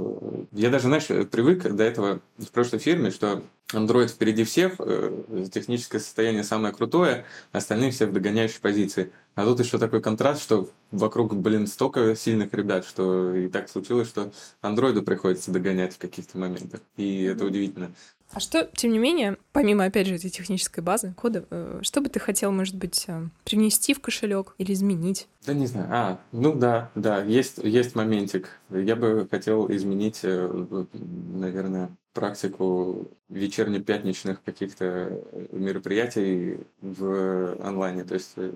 Я 0.52 0.70
даже, 0.70 0.88
знаешь, 0.88 1.08
привык 1.30 1.64
до 1.64 1.84
этого 1.84 2.20
в 2.38 2.50
прошлой 2.52 2.80
фирме, 2.80 3.12
что 3.12 3.44
Android 3.74 4.08
впереди 4.08 4.44
всех, 4.44 4.76
э, 4.80 5.46
техническое 5.52 6.00
состояние 6.00 6.44
самое 6.44 6.74
крутое, 6.74 7.26
остальные 7.52 7.92
все 7.92 8.08
в 8.08 8.14
догоняющей 8.14 8.60
позиции. 8.60 9.12
А 9.36 9.46
тут 9.46 9.60
еще 9.60 9.78
такой 9.78 10.02
контраст, 10.02 10.42
что 10.42 10.70
вокруг, 10.92 11.36
блин, 11.36 11.68
столько 11.68 12.16
сильных 12.16 12.54
ребят, 12.54 12.84
что 12.86 13.34
и 13.36 13.48
так 13.48 13.70
случилось, 13.70 14.08
что 14.08 14.32
андроиду 14.62 15.04
приходится 15.04 15.52
догонять 15.52 15.94
в 15.94 16.00
каких-то 16.00 16.38
моментах. 16.40 16.82
И 16.98 17.24
это 17.24 17.46
удивительно. 17.46 17.92
А 18.32 18.40
что, 18.40 18.70
тем 18.76 18.92
не 18.92 19.00
менее, 19.00 19.38
помимо, 19.52 19.86
опять 19.86 20.08
же, 20.08 20.16
этой 20.16 20.30
технической 20.30 20.84
базы, 20.84 21.14
кода, 21.18 21.46
э, 21.50 21.80
что 21.82 22.02
бы 22.02 22.10
ты 22.10 22.20
хотел, 22.20 22.52
может 22.52 22.76
быть, 22.76 23.06
э, 23.08 23.28
привнести 23.44 23.94
в 23.94 24.02
кошелек 24.02 24.54
или 24.60 24.74
изменить? 24.74 25.28
Да 25.46 25.54
не 25.54 25.66
знаю. 25.66 25.88
А, 25.90 26.20
ну 26.32 26.54
да, 26.54 26.92
да, 26.94 27.24
есть, 27.24 27.58
есть 27.58 27.96
моментик. 27.96 28.60
Я 28.70 28.96
бы 28.96 29.28
хотел 29.30 29.72
изменить, 29.72 30.20
э, 30.24 30.88
наверное, 30.94 31.90
практику 32.14 33.10
вечерне-пятничных 33.30 34.44
каких-то 34.44 35.22
мероприятий 35.52 36.60
в 36.82 37.56
онлайне. 37.64 38.04
То 38.04 38.16
есть, 38.16 38.32
э, 38.38 38.52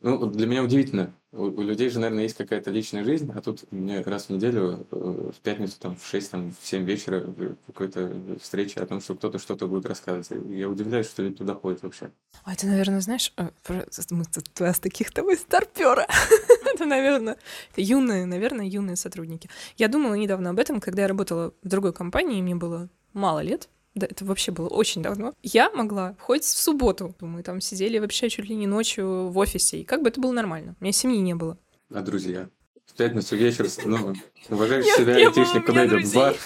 ну, 0.00 0.26
для 0.26 0.46
меня 0.46 0.62
удивительно. 0.62 1.12
У, 1.30 1.44
у 1.44 1.62
людей 1.62 1.90
же, 1.90 2.00
наверное, 2.00 2.22
есть 2.22 2.36
какая-то 2.36 2.70
личная 2.70 3.04
жизнь, 3.04 3.30
а 3.34 3.42
тут 3.42 3.70
мне 3.70 4.00
раз 4.00 4.26
в 4.26 4.30
неделю, 4.30 4.86
э, 4.90 5.30
в 5.36 5.40
пятницу, 5.40 5.78
там, 5.78 5.96
в 5.96 6.06
6, 6.06 6.30
там, 6.30 6.54
в 6.58 6.66
7 6.66 6.84
вечера 6.84 7.26
какой-то 7.66 8.38
встреча 8.40 8.82
о 8.82 8.86
том, 8.86 9.02
что 9.02 9.14
кто-то 9.14 9.38
что-то 9.38 9.66
будет 9.66 9.84
рассказывать. 9.84 10.30
Я 10.48 10.70
удивляюсь, 10.70 11.06
что 11.06 11.22
люди 11.22 11.36
туда 11.36 11.54
ходят 11.54 11.82
вообще. 11.82 12.10
А 12.44 12.54
это, 12.54 12.66
наверное, 12.66 13.00
знаешь, 13.00 13.34
мы 13.36 14.24
тут 14.24 14.48
с 14.58 14.80
таких 14.80 15.12
тобой 15.12 15.36
старпера. 15.36 16.06
это, 16.74 16.86
наверное, 16.86 17.36
юные, 17.76 18.24
наверное, 18.24 18.66
юные 18.66 18.96
сотрудники. 18.96 19.50
Я 19.76 19.88
думала 19.88 20.14
недавно 20.14 20.50
об 20.50 20.58
этом, 20.58 20.80
когда 20.80 21.02
я 21.02 21.08
работала 21.08 21.52
в 21.62 21.68
другой 21.68 21.92
компании, 21.92 22.40
мне 22.40 22.54
было 22.54 22.88
мало 23.12 23.40
лет, 23.40 23.68
да, 23.98 24.06
это 24.06 24.24
вообще 24.24 24.52
было 24.52 24.68
очень 24.68 25.02
давно, 25.02 25.34
я 25.42 25.70
могла 25.70 26.16
хоть 26.18 26.44
в 26.44 26.58
субботу, 26.58 27.14
мы 27.20 27.42
там 27.42 27.60
сидели 27.60 27.98
вообще 27.98 28.28
чуть 28.28 28.48
ли 28.48 28.54
не 28.54 28.66
ночью 28.66 29.28
в 29.28 29.38
офисе, 29.38 29.80
и 29.80 29.84
как 29.84 30.02
бы 30.02 30.08
это 30.08 30.20
было 30.20 30.32
нормально, 30.32 30.76
у 30.80 30.84
меня 30.84 30.92
семьи 30.92 31.18
не 31.18 31.34
было. 31.34 31.58
А 31.92 32.00
друзья? 32.00 32.48
В 32.86 32.94
пятницу 32.94 33.36
вечер, 33.36 33.66
ну, 33.84 34.14
уважаешь 34.48 34.84
себя, 34.84 35.14
айтишник, 35.16 35.66
куда 35.66 35.86
идет 35.86 36.06
в 36.06 36.14
бар? 36.14 36.36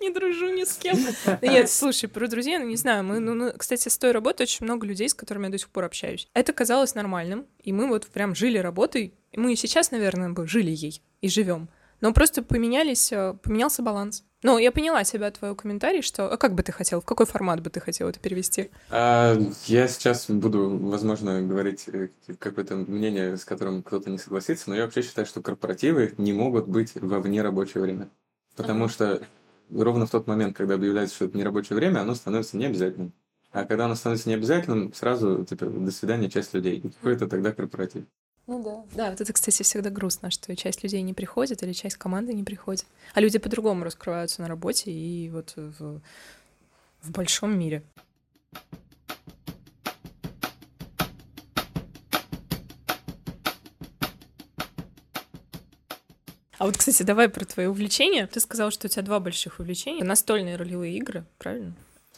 Не 0.00 0.10
дружу 0.10 0.52
ни 0.52 0.64
с 0.64 0.76
кем. 0.76 0.98
Нет, 1.42 1.70
слушай, 1.70 2.08
про 2.08 2.26
друзей, 2.26 2.58
ну, 2.58 2.66
не 2.66 2.76
знаю, 2.76 3.04
мы, 3.04 3.20
ну, 3.20 3.34
ну, 3.34 3.52
кстати, 3.56 3.88
с 3.88 3.96
той 3.96 4.10
работы 4.10 4.42
очень 4.42 4.64
много 4.66 4.86
людей, 4.86 5.08
с 5.08 5.14
которыми 5.14 5.44
я 5.44 5.50
до 5.50 5.58
сих 5.58 5.68
пор 5.68 5.84
общаюсь. 5.84 6.28
Это 6.34 6.52
казалось 6.52 6.94
нормальным, 6.94 7.46
и 7.62 7.72
мы 7.72 7.88
вот 7.88 8.06
прям 8.08 8.34
жили 8.34 8.58
работой, 8.58 9.14
мы 9.34 9.52
и 9.52 9.56
сейчас, 9.56 9.90
наверное, 9.90 10.30
бы 10.30 10.46
жили 10.46 10.70
ей 10.70 11.00
и 11.20 11.28
живем. 11.28 11.68
Но 12.00 12.12
просто 12.12 12.42
поменялись, 12.42 13.12
э, 13.12 13.34
поменялся 13.42 13.80
баланс. 13.80 14.24
Ну, 14.42 14.58
я 14.58 14.72
поняла 14.72 15.04
тебя, 15.04 15.30
твой 15.30 15.54
комментарий, 15.54 16.02
что... 16.02 16.32
А 16.32 16.36
как 16.36 16.54
бы 16.54 16.62
ты 16.62 16.72
хотел, 16.72 17.00
в 17.00 17.04
какой 17.04 17.26
формат 17.26 17.60
бы 17.60 17.70
ты 17.70 17.80
хотел 17.80 18.08
это 18.08 18.18
перевести? 18.18 18.70
А, 18.90 19.36
я 19.66 19.86
сейчас 19.86 20.28
буду, 20.28 20.78
возможно, 20.78 21.40
говорить 21.42 21.84
э, 21.88 22.08
какое-то 22.38 22.74
мнение, 22.76 23.36
с 23.36 23.44
которым 23.44 23.82
кто-то 23.82 24.10
не 24.10 24.18
согласится, 24.18 24.68
но 24.68 24.76
я 24.76 24.84
вообще 24.84 25.02
считаю, 25.02 25.26
что 25.26 25.42
корпоративы 25.42 26.14
не 26.18 26.32
могут 26.32 26.66
быть 26.66 26.94
во 26.96 27.20
вне 27.20 27.40
рабочее 27.42 27.82
время. 27.82 28.08
Потому 28.56 28.84
ага. 28.84 28.92
что 28.92 29.22
ровно 29.70 30.06
в 30.06 30.10
тот 30.10 30.26
момент, 30.26 30.56
когда 30.56 30.74
объявляется, 30.74 31.14
что 31.14 31.24
это 31.26 31.36
не 31.36 31.44
рабочее 31.44 31.76
время, 31.76 32.00
оно 32.00 32.14
становится 32.14 32.56
необязательным. 32.56 33.12
А 33.52 33.64
когда 33.64 33.84
оно 33.84 33.94
становится 33.94 34.28
необязательным, 34.28 34.92
сразу, 34.92 35.44
типа, 35.44 35.66
до 35.66 35.90
свидания, 35.92 36.30
часть 36.30 36.54
людей. 36.54 36.80
Какой 36.80 37.14
это 37.14 37.28
тогда 37.28 37.52
корпоратив? 37.52 38.04
Ну 38.46 38.62
да. 38.62 38.84
Да, 38.96 39.10
вот 39.10 39.20
это, 39.20 39.32
кстати, 39.32 39.62
всегда 39.62 39.90
грустно, 39.90 40.30
что 40.30 40.54
часть 40.56 40.82
людей 40.82 41.02
не 41.02 41.14
приходит 41.14 41.62
или 41.62 41.72
часть 41.72 41.96
команды 41.96 42.34
не 42.34 42.42
приходит. 42.42 42.86
А 43.14 43.20
люди 43.20 43.38
по-другому 43.38 43.84
раскрываются 43.84 44.42
на 44.42 44.48
работе 44.48 44.90
и 44.90 45.30
вот 45.30 45.52
в, 45.56 46.00
в 47.02 47.10
большом 47.10 47.56
мире. 47.58 47.82
А 56.58 56.66
вот, 56.66 56.76
кстати, 56.76 57.02
давай 57.02 57.28
про 57.28 57.44
твои 57.44 57.66
увлечения. 57.66 58.28
Ты 58.28 58.38
сказал, 58.38 58.70
что 58.70 58.86
у 58.86 58.88
тебя 58.88 59.02
два 59.02 59.18
больших 59.18 59.58
увлечения. 59.58 60.04
Настольные 60.04 60.54
ролевые 60.54 60.96
игры, 60.96 61.24
правильно? 61.38 61.74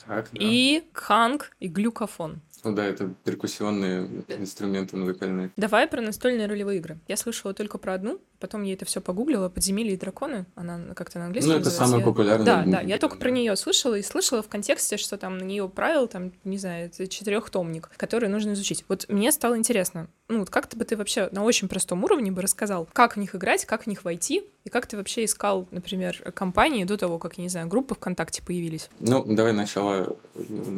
Так, 0.06 0.28
да. 0.32 0.38
И 0.38 0.84
ханг, 0.92 1.56
и 1.60 1.68
глюкофон. 1.68 2.42
Ну 2.64 2.72
да, 2.74 2.84
это 2.84 3.12
перкуссионные 3.24 4.08
инструменты 4.28 4.96
музыкальные. 4.96 5.50
Давай 5.56 5.86
про 5.86 6.00
настольные 6.00 6.46
ролевые 6.46 6.78
игры. 6.78 6.98
Я 7.08 7.16
слышала 7.16 7.54
только 7.54 7.78
про 7.78 7.94
одну, 7.94 8.20
потом 8.40 8.62
я 8.62 8.72
это 8.72 8.84
все 8.84 9.00
погуглила. 9.00 9.48
Подземелье 9.48 9.94
и 9.94 9.96
драконы. 9.96 10.46
Она 10.54 10.94
как-то 10.94 11.18
на 11.18 11.26
английском. 11.26 11.54
Ну, 11.54 11.60
это 11.60 11.70
самая 11.70 12.02
популярная. 12.02 12.44
Да, 12.44 12.64
да. 12.64 12.80
Я 12.80 12.98
только 12.98 13.16
про 13.16 13.30
нее 13.30 13.54
слышала 13.56 13.94
и 13.94 14.02
слышала 14.02 14.42
в 14.42 14.48
контексте, 14.48 14.96
что 14.96 15.18
там 15.18 15.38
на 15.38 15.44
нее 15.44 15.68
правил, 15.68 16.08
там, 16.08 16.32
не 16.44 16.58
знаю, 16.58 16.86
это 16.86 17.06
четырехтомник, 17.06 17.90
который 17.96 18.28
нужно 18.28 18.54
изучить. 18.54 18.84
Вот 18.88 19.06
мне 19.08 19.30
стало 19.30 19.58
интересно, 19.58 20.08
ну 20.28 20.40
вот 20.40 20.50
как 20.50 20.66
ты 20.66 20.76
бы 20.76 20.84
ты 20.84 20.96
вообще 20.96 21.28
на 21.32 21.44
очень 21.44 21.68
простом 21.68 22.02
уровне 22.02 22.32
бы 22.32 22.40
рассказал, 22.40 22.88
как 22.92 23.16
в 23.16 23.20
них 23.20 23.34
играть, 23.34 23.66
как 23.66 23.84
в 23.84 23.86
них 23.86 24.04
войти, 24.04 24.42
и 24.64 24.70
как 24.70 24.86
ты 24.86 24.96
вообще 24.96 25.26
искал, 25.26 25.68
например, 25.70 26.32
компании 26.32 26.84
до 26.84 26.96
того, 26.96 27.18
как, 27.18 27.36
я 27.36 27.42
не 27.42 27.50
знаю, 27.50 27.68
группы 27.68 27.94
ВКонтакте 27.94 28.42
появились? 28.42 28.88
Ну, 29.00 29.22
давай 29.26 29.52
сначала 29.52 30.16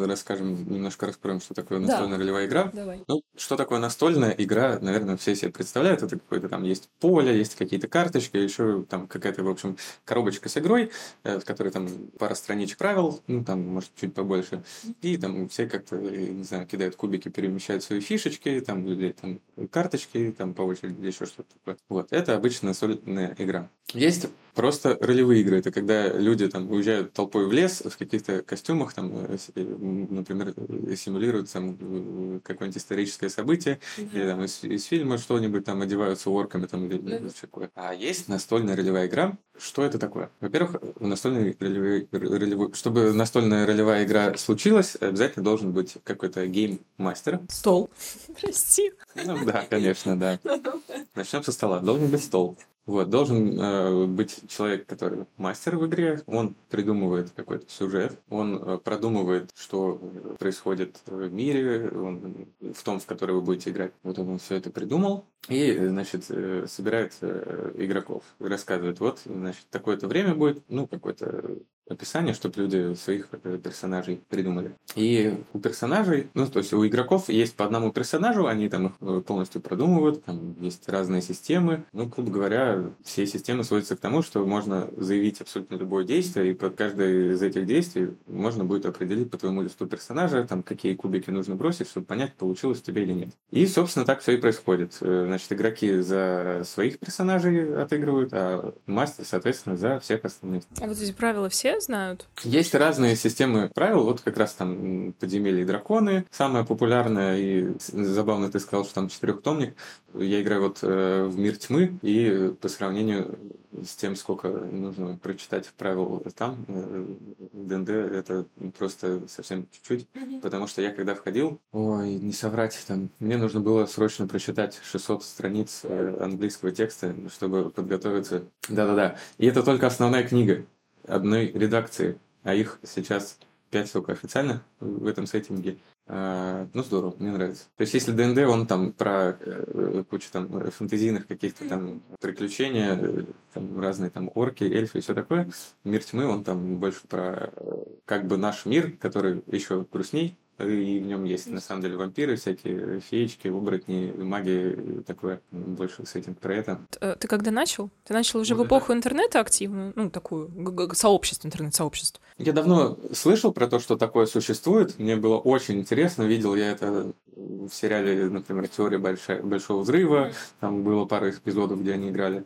расскажем, 0.01 0.69
немножко 0.69 1.07
раскроем, 1.07 1.41
что 1.41 1.55
такое 1.55 1.76
настольная 1.79 2.19
да. 2.19 2.23
ролевая 2.25 2.47
игра. 2.47 2.71
Давай. 2.73 3.03
Ну, 3.09 3.23
что 3.37 3.57
такое 3.57 3.79
настольная 3.79 4.35
игра, 4.37 4.79
наверное, 4.81 5.17
все 5.17 5.35
себе 5.35 5.51
представляют. 5.51 6.03
Это 6.03 6.17
какое-то 6.17 6.49
там 6.49 6.63
есть 6.63 6.89
поле, 7.01 7.37
есть 7.37 7.55
какие-то 7.57 7.89
карточки, 7.89 8.37
еще 8.37 8.85
там 8.89 9.07
какая-то, 9.07 9.43
в 9.43 9.49
общем, 9.49 9.77
коробочка 10.05 10.49
с 10.49 10.57
игрой, 10.57 10.91
э, 11.25 11.39
в 11.39 11.45
которой 11.45 11.71
там 11.71 11.89
пара 12.19 12.35
страничек 12.35 12.79
правил, 12.79 13.21
ну, 13.27 13.45
там, 13.45 13.61
может, 13.67 13.91
чуть 14.01 14.15
побольше. 14.15 14.63
И 15.03 15.17
там 15.17 15.49
все 15.49 15.67
как-то, 15.67 15.97
не 15.97 16.45
знаю, 16.45 16.67
кидают 16.67 16.97
кубики, 16.97 17.29
перемещают 17.29 17.83
свои 17.83 18.01
фишечки, 18.01 18.61
там, 18.61 18.87
или 18.87 19.13
там 19.13 19.41
карточки, 19.71 20.35
там, 20.37 20.55
по 20.55 20.63
очереди, 20.63 21.05
еще 21.07 21.27
что-то 21.27 21.53
такое. 21.55 21.77
Вот, 21.89 22.09
это 22.13 22.35
обычно 22.35 22.69
настольная 22.69 23.35
игра. 23.39 23.69
Есть 23.93 24.29
просто 24.57 24.97
ролевые 25.01 25.43
игры. 25.43 25.59
Это 25.59 25.71
когда 25.71 26.09
люди 26.09 26.49
там 26.49 26.71
уезжают 26.71 27.13
толпой 27.13 27.47
в 27.47 27.53
лес 27.53 27.83
в 27.85 27.97
каких-то 27.97 28.43
костюмах, 28.43 28.95
там, 28.95 29.13
э, 29.15 29.37
например, 29.55 30.55
симулируют 30.97 31.53
там 31.53 31.77
э, 31.79 32.41
какое-нибудь 32.43 32.81
историческое 32.81 33.29
событие, 33.29 33.79
mm-hmm. 33.99 34.11
или 34.15 34.27
там 34.27 34.45
из, 34.45 34.65
из 34.65 34.85
фильма 34.85 35.19
что-нибудь 35.19 35.65
там 35.65 35.83
одеваются 35.83 36.31
орками 36.31 36.67
там 36.67 36.87
или 36.87 36.99
mm-hmm. 36.99 37.37
такое. 37.41 37.71
А 37.75 37.95
есть 37.95 38.29
настольная 38.29 38.75
ролевая 38.75 39.07
игра. 39.07 39.37
Что 39.59 39.85
это 39.85 39.99
такое? 39.99 40.31
Во-первых, 40.41 40.77
настольная 41.01 41.55
ролевая, 41.61 42.07
ролевой, 42.11 42.73
чтобы 42.75 43.13
настольная 43.13 43.67
ролевая 43.67 44.05
игра 44.05 44.37
случилась, 44.37 44.97
обязательно 44.97 45.45
должен 45.45 45.73
быть 45.73 45.97
какой-то 46.03 46.47
game 46.47 46.81
master. 46.81 47.41
Стол. 47.49 47.91
Прости. 48.41 48.93
Ну 49.25 49.45
да, 49.45 49.67
конечно, 49.69 50.19
да. 50.19 50.39
Начнем 51.15 51.43
со 51.43 51.53
стола. 51.53 51.81
Должен 51.81 52.09
быть 52.09 52.25
стол. 52.25 52.57
Вот, 52.87 53.11
должен 53.11 53.61
э, 53.61 54.07
быть 54.07 54.49
человек, 54.49 54.87
который 54.87 55.27
мастер 55.37 55.77
в 55.77 55.87
игре, 55.87 56.23
он 56.27 56.55
придумывает 56.71 57.33
какой-то 57.35 57.69
сюжет, 57.69 58.17
он 58.31 58.63
э, 58.63 58.79
продумывает, 58.79 59.51
что 59.57 60.01
происходит 60.39 61.01
в 61.07 61.29
мире, 61.33 61.91
он, 61.91 62.47
в 62.61 62.83
том, 62.85 63.01
в 63.01 63.07
который 63.07 63.35
вы 63.35 63.43
будете 63.43 63.71
играть. 63.71 63.93
Вот 64.05 64.21
он 64.21 64.39
все 64.39 64.55
это 64.55 64.71
придумал, 64.71 65.27
и, 65.49 65.77
значит, 65.77 66.27
э, 66.29 66.67
собирает 66.69 67.13
э, 67.23 67.73
игроков, 67.75 68.23
рассказывает, 68.39 69.01
вот, 69.01 69.21
значит, 69.25 69.67
такое-то 69.71 70.07
время 70.07 70.37
будет, 70.37 70.63
ну, 70.69 70.87
какой-то 70.87 71.59
описание, 71.89 72.35
чтобы 72.35 72.63
люди 72.63 72.95
своих 72.95 73.29
э, 73.45 73.59
персонажей 73.63 74.21
придумали. 74.29 74.73
И 74.95 75.39
у 75.53 75.59
персонажей, 75.59 76.29
ну, 76.35 76.47
то 76.47 76.59
есть 76.59 76.73
у 76.73 76.87
игроков 76.87 77.29
есть 77.29 77.55
по 77.55 77.65
одному 77.65 77.93
персонажу, 77.93 78.47
они 78.47 78.69
там 78.69 78.87
их 78.89 78.93
э, 79.01 79.23
полностью 79.27 79.61
продумывают, 79.61 80.25
там 80.25 80.57
есть 80.61 80.89
разные 80.89 81.23
системы. 81.23 81.85
Ну, 81.93 82.07
грубо 82.07 82.31
говоря, 82.31 82.91
все 83.05 83.27
системы 83.27 83.65
сводятся 83.65 83.97
к 83.97 84.01
тому, 84.01 84.23
что 84.23 84.45
можно 84.45 84.89
заявить 84.97 85.41
абсолютно 85.41 85.77
любое 85.77 86.05
действие, 86.05 86.51
и 86.51 86.55
под 86.55 86.77
каждое 86.77 87.33
из 87.33 87.43
этих 87.43 87.67
действий 87.67 88.11
можно 88.27 88.65
будет 88.65 88.87
определить 88.87 89.31
по 89.31 89.39
твоему 89.39 89.63
листу 89.63 89.87
персонажа, 89.87 90.45
там, 90.45 90.63
какие 90.63 90.95
кубики 90.95 91.31
нужно 91.31 91.55
бросить, 91.55 91.89
чтобы 91.89 92.07
понять, 92.07 92.35
получилось 92.35 92.83
тебе 92.83 93.03
или 93.03 93.13
нет. 93.13 93.31
И, 93.51 93.67
собственно, 93.67 94.05
так 94.05 94.21
все 94.21 94.33
и 94.33 94.37
происходит. 94.37 94.97
Э, 95.01 95.25
значит, 95.27 95.53
игроки 95.53 96.01
за 96.01 96.63
своих 96.65 96.99
персонажей 96.99 97.81
отыгрывают, 97.81 98.31
а 98.33 98.75
мастер, 98.87 99.25
соответственно, 99.25 99.77
за 99.77 100.01
всех 100.01 100.25
остальных. 100.25 100.65
А 100.81 100.87
вот 100.87 100.99
эти 100.99 101.13
правила 101.13 101.49
все 101.49 101.76
знают? 101.81 102.27
Есть 102.43 102.75
разные 102.75 103.17
системы 103.17 103.71
правил, 103.75 104.05
вот 104.05 104.21
как 104.21 104.37
раз 104.37 104.55
там 104.55 105.13
подземелья 105.19 105.63
и 105.63 105.65
драконы. 105.65 106.27
Самая 106.31 106.65
популярная 106.65 107.39
и 107.39 107.75
забавно 107.79 108.51
ты 108.51 108.61
сказал, 108.61 108.85
что 108.85 108.95
там 108.95 109.09
четырехтомник. 109.09 109.75
Я 110.15 110.41
играю 110.43 110.63
вот 110.63 110.79
э, 110.83 111.25
в 111.25 111.39
Мир 111.39 111.57
тьмы, 111.57 111.99
и 112.03 112.53
по 112.61 112.69
сравнению 112.69 113.39
с 113.85 113.95
тем, 113.97 114.17
сколько 114.17 114.49
нужно 114.49 115.19
прочитать 115.23 115.69
правил 115.77 116.25
там, 116.35 116.65
э, 116.69 117.07
ДНД 117.53 117.91
это 117.91 118.47
просто 118.79 119.23
совсем 119.29 119.67
чуть-чуть, 119.71 120.07
mm-hmm. 120.15 120.41
потому 120.41 120.67
что 120.67 120.83
я 120.83 120.93
когда 120.93 121.15
входил, 121.15 121.61
ой, 121.73 122.15
не 122.15 122.33
соврать, 122.33 122.79
там, 122.87 123.11
мне 123.19 123.37
нужно 123.37 123.61
было 123.61 123.87
срочно 123.87 124.27
прочитать 124.27 124.81
600 124.83 125.23
страниц 125.25 125.81
э, 125.83 126.17
английского 126.21 126.73
текста, 126.73 127.15
чтобы 127.31 127.71
подготовиться. 127.71 128.45
Да-да-да. 128.69 129.17
И 129.39 129.47
это 129.47 129.63
только 129.63 129.87
основная 129.87 130.27
книга 130.27 130.65
одной 131.07 131.47
редакции, 131.53 132.19
а 132.43 132.55
их 132.55 132.79
сейчас 132.83 133.39
пять 133.71 133.93
только 133.93 134.13
официально 134.13 134.63
в 134.81 135.07
этом 135.07 135.27
сеттинге. 135.27 135.79
А, 136.09 136.69
ну, 136.73 136.85
здорово, 136.85 137.17
мне 137.19 137.33
нравится. 137.33 137.65
То 137.77 137.83
есть, 137.83 137.95
если 137.95 138.13
ДНД, 138.13 138.39
он 138.49 138.67
там 138.69 138.93
про 138.93 139.37
э, 139.41 140.05
кучу 140.09 140.29
там 140.31 140.71
фэнтезийных 140.71 141.27
каких-то 141.27 141.69
там 141.69 142.01
приключений, 142.21 142.85
э, 142.87 143.25
там 143.53 143.81
разные 143.81 144.11
там 144.11 144.31
орки, 144.35 144.63
эльфы 144.63 144.99
и 144.99 145.01
все 145.01 145.15
такое, 145.15 145.51
Мир 145.83 146.05
тьмы, 146.05 146.27
он 146.27 146.45
там 146.45 146.77
больше 146.77 147.01
про 147.09 147.51
э, 147.57 147.85
как 148.05 148.29
бы 148.29 148.37
наш 148.37 148.67
мир, 148.67 148.93
который 149.01 149.43
еще 149.49 149.85
грустней, 149.91 150.37
и 150.59 150.99
в 150.99 151.07
нем 151.07 151.25
есть 151.25 151.49
на 151.49 151.61
самом 151.61 151.83
деле 151.83 151.97
вампиры 151.97 152.37
всякие, 152.37 153.01
феечки, 153.01 153.49
оборотни, 153.49 154.13
маги, 154.17 155.03
такое, 155.07 155.41
больше 155.51 156.07
с 156.07 156.15
этим 156.15 156.35
про 156.35 156.55
это. 156.55 156.81
Э, 157.01 157.17
ты 157.19 157.29
когда 157.29 157.51
начал? 157.51 157.91
Ты 158.05 158.15
начал 158.15 158.41
уже 158.41 158.55
ну, 158.55 158.63
в 158.63 158.67
эпоху 158.67 158.89
да. 158.89 158.95
интернета 158.95 159.41
активно, 159.41 159.93
ну, 159.95 160.11
такую, 160.11 160.51
сообщество, 160.95 161.47
интернет-сообщество? 161.47 162.23
Я 162.39 162.53
давно 162.53 162.99
слышал 163.13 163.53
про 163.53 163.67
то, 163.67 163.79
что 163.79 163.97
такое 163.97 164.27
существует, 164.27 164.99
мне 164.99 165.17
было 165.17 165.37
очень 165.37 165.79
интересно, 165.79 166.23
видел 166.23 166.55
я 166.55 166.71
это 166.71 167.13
в 167.37 167.71
сериале, 167.71 168.31
например, 168.31 168.67
«Теория 168.69 168.99
большого 168.99 169.83
взрыва», 169.83 170.33
там 170.61 170.83
было 170.83 171.05
пара 171.05 171.31
эпизодов, 171.31 171.83
где 171.83 171.93
они 171.93 172.09
играли 172.09 172.45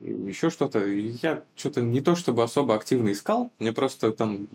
еще 0.00 0.50
что-то. 0.50 0.84
Я 0.84 1.42
что-то 1.54 1.80
не 1.80 2.00
то 2.00 2.16
чтобы 2.16 2.42
особо 2.42 2.74
активно 2.74 3.12
искал, 3.12 3.50
мне 3.58 3.72
просто 3.72 4.12
там 4.12 4.48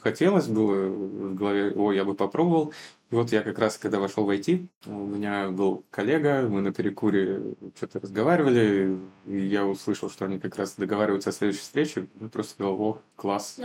хотелось 0.00 0.46
было 0.46 0.86
в 0.86 1.34
голове, 1.34 1.72
о, 1.72 1.92
я 1.92 2.04
бы 2.04 2.14
попробовал. 2.14 2.72
И 3.10 3.14
вот 3.14 3.32
я 3.32 3.42
как 3.42 3.58
раз, 3.58 3.78
когда 3.78 3.98
вошел 3.98 4.24
в 4.24 4.30
IT, 4.30 4.66
у 4.86 4.90
меня 4.90 5.48
был 5.48 5.84
коллега, 5.90 6.46
мы 6.48 6.60
на 6.60 6.72
перекуре 6.72 7.54
что-то 7.76 8.00
разговаривали, 8.00 8.98
и 9.26 9.38
я 9.38 9.64
услышал, 9.64 10.10
что 10.10 10.26
они 10.26 10.38
как 10.38 10.56
раз 10.56 10.74
договариваются 10.76 11.30
о 11.30 11.32
следующей 11.32 11.60
встрече, 11.60 12.06
и 12.20 12.24
просто 12.26 12.52
сказал, 12.52 12.80
о, 12.80 13.00
класс, 13.16 13.58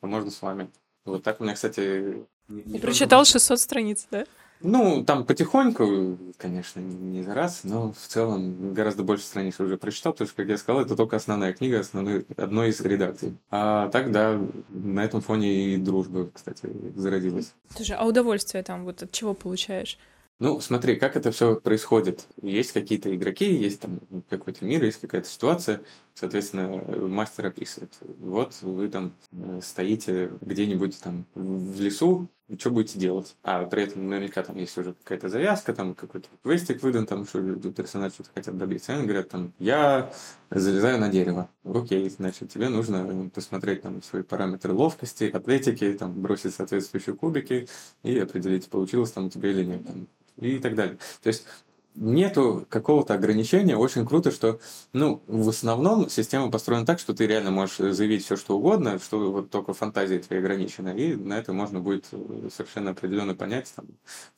а 0.00 0.06
можно 0.06 0.30
с 0.30 0.40
вами. 0.42 0.70
Вот 1.04 1.22
так 1.22 1.40
у 1.40 1.44
меня, 1.44 1.54
кстати... 1.54 2.24
И 2.48 2.78
прочитал 2.78 3.24
600 3.24 3.58
страниц, 3.58 4.06
да? 4.10 4.26
Ну, 4.60 5.04
там 5.04 5.26
потихоньку, 5.26 6.18
конечно, 6.38 6.80
не 6.80 7.22
за 7.22 7.34
раз, 7.34 7.64
но 7.64 7.92
в 7.92 7.98
целом 7.98 8.72
гораздо 8.72 9.02
больше 9.02 9.24
страниц 9.24 9.60
уже 9.60 9.76
прочитал, 9.76 10.12
потому 10.12 10.28
что, 10.28 10.36
как 10.36 10.48
я 10.48 10.56
сказал, 10.56 10.80
это 10.82 10.96
только 10.96 11.16
основная 11.16 11.52
книга, 11.52 11.80
основной, 11.80 12.24
одной 12.36 12.70
из 12.70 12.80
редакций. 12.80 13.36
А 13.50 13.88
так, 13.88 14.10
да, 14.10 14.40
на 14.70 15.04
этом 15.04 15.20
фоне 15.20 15.74
и 15.74 15.76
дружба, 15.76 16.30
кстати, 16.32 16.70
зародилась. 16.96 17.52
Слушай, 17.74 17.96
а 17.98 18.06
удовольствие 18.06 18.62
там 18.62 18.84
вот 18.84 19.02
от 19.02 19.12
чего 19.12 19.34
получаешь? 19.34 19.98
Ну, 20.40 20.60
смотри, 20.60 20.96
как 20.96 21.16
это 21.16 21.30
все 21.30 21.60
происходит. 21.60 22.26
Есть 22.42 22.72
какие-то 22.72 23.14
игроки, 23.14 23.54
есть 23.54 23.80
там 23.80 24.00
какой-то 24.28 24.64
мир, 24.64 24.82
есть 24.82 25.00
какая-то 25.00 25.28
ситуация, 25.28 25.80
соответственно, 26.14 26.82
мастер 27.06 27.46
описывает. 27.46 27.92
Вот 28.18 28.52
вы 28.62 28.88
там 28.88 29.12
э, 29.32 29.60
стоите 29.62 30.32
где-нибудь 30.40 31.00
там 31.00 31.24
в 31.34 31.80
лесу, 31.80 32.28
что 32.58 32.70
будете 32.70 32.98
делать? 32.98 33.36
А 33.42 33.64
при 33.64 33.84
этом 33.84 34.08
наверняка 34.08 34.42
там 34.42 34.56
есть 34.56 34.76
уже 34.76 34.92
какая-то 34.92 35.28
завязка, 35.28 35.72
там 35.72 35.94
какой-то 35.94 36.28
квестик 36.42 36.82
выдан, 36.82 37.06
там 37.06 37.26
что 37.26 37.40
персонаж 37.70 38.12
что-то 38.12 38.30
хотят 38.34 38.58
добиться. 38.58 38.92
Они 38.92 39.04
говорят 39.04 39.30
там, 39.30 39.52
я 39.58 40.12
залезаю 40.50 40.98
на 40.98 41.08
дерево. 41.08 41.48
Окей, 41.64 42.08
значит, 42.10 42.50
тебе 42.50 42.68
нужно 42.68 43.30
посмотреть 43.34 43.82
там 43.82 44.02
свои 44.02 44.22
параметры 44.22 44.74
ловкости, 44.74 45.30
атлетики, 45.32 45.94
там 45.94 46.20
бросить 46.20 46.54
соответствующие 46.54 47.16
кубики 47.16 47.66
и 48.02 48.18
определить, 48.18 48.68
получилось 48.68 49.12
там 49.12 49.26
у 49.26 49.30
тебя 49.30 49.50
или 49.50 49.64
нет. 49.64 49.86
Там, 49.86 50.06
и 50.36 50.58
так 50.58 50.74
далее. 50.74 50.98
То 51.22 51.28
есть 51.28 51.46
нету 51.94 52.66
какого-то 52.68 53.14
ограничения. 53.14 53.76
Очень 53.76 54.06
круто, 54.06 54.30
что, 54.30 54.60
ну, 54.92 55.22
в 55.26 55.48
основном 55.48 56.08
система 56.08 56.50
построена 56.50 56.86
так, 56.86 56.98
что 56.98 57.14
ты 57.14 57.26
реально 57.26 57.50
можешь 57.50 57.76
заявить 57.76 58.24
все, 58.24 58.36
что 58.36 58.56
угодно, 58.56 58.98
что 58.98 59.32
вот 59.32 59.50
только 59.50 59.74
фантазия 59.74 60.18
твоя 60.18 60.42
ограничена, 60.42 60.88
и 60.88 61.14
на 61.14 61.38
это 61.38 61.52
можно 61.52 61.80
будет 61.80 62.06
совершенно 62.54 62.90
определенно 62.90 63.34
понять, 63.34 63.72
там, 63.74 63.86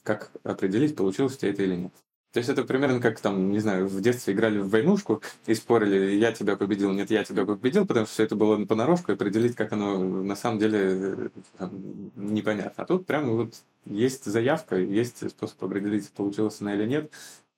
как 0.02 0.30
определить, 0.42 0.96
получилось 0.96 1.34
у 1.34 1.38
тебя 1.38 1.50
это 1.50 1.62
или 1.62 1.76
нет. 1.76 1.92
То 2.32 2.40
есть 2.40 2.50
это 2.50 2.64
примерно 2.64 3.00
как 3.00 3.18
там, 3.18 3.50
не 3.50 3.60
знаю, 3.60 3.88
в 3.88 3.98
детстве 4.02 4.34
играли 4.34 4.58
в 4.58 4.68
войнушку 4.68 5.22
и 5.46 5.54
спорили, 5.54 6.16
я 6.16 6.32
тебя 6.32 6.56
победил, 6.56 6.92
нет, 6.92 7.10
я 7.10 7.24
тебя 7.24 7.46
победил, 7.46 7.86
потому 7.86 8.04
что 8.04 8.12
все 8.12 8.24
это 8.24 8.36
было 8.36 8.62
понарошку, 8.66 9.10
и 9.10 9.14
определить, 9.14 9.56
как 9.56 9.72
оно 9.72 9.98
на 9.98 10.36
самом 10.36 10.58
деле 10.58 11.30
там, 11.56 11.70
непонятно. 12.14 12.84
А 12.84 12.86
тут 12.86 13.06
прямо 13.06 13.32
вот 13.32 13.54
есть 13.86 14.26
заявка, 14.26 14.76
есть 14.76 15.30
способ 15.30 15.64
определить, 15.64 16.10
получилось 16.10 16.60
она 16.60 16.74
или 16.74 16.84
нет, 16.84 17.10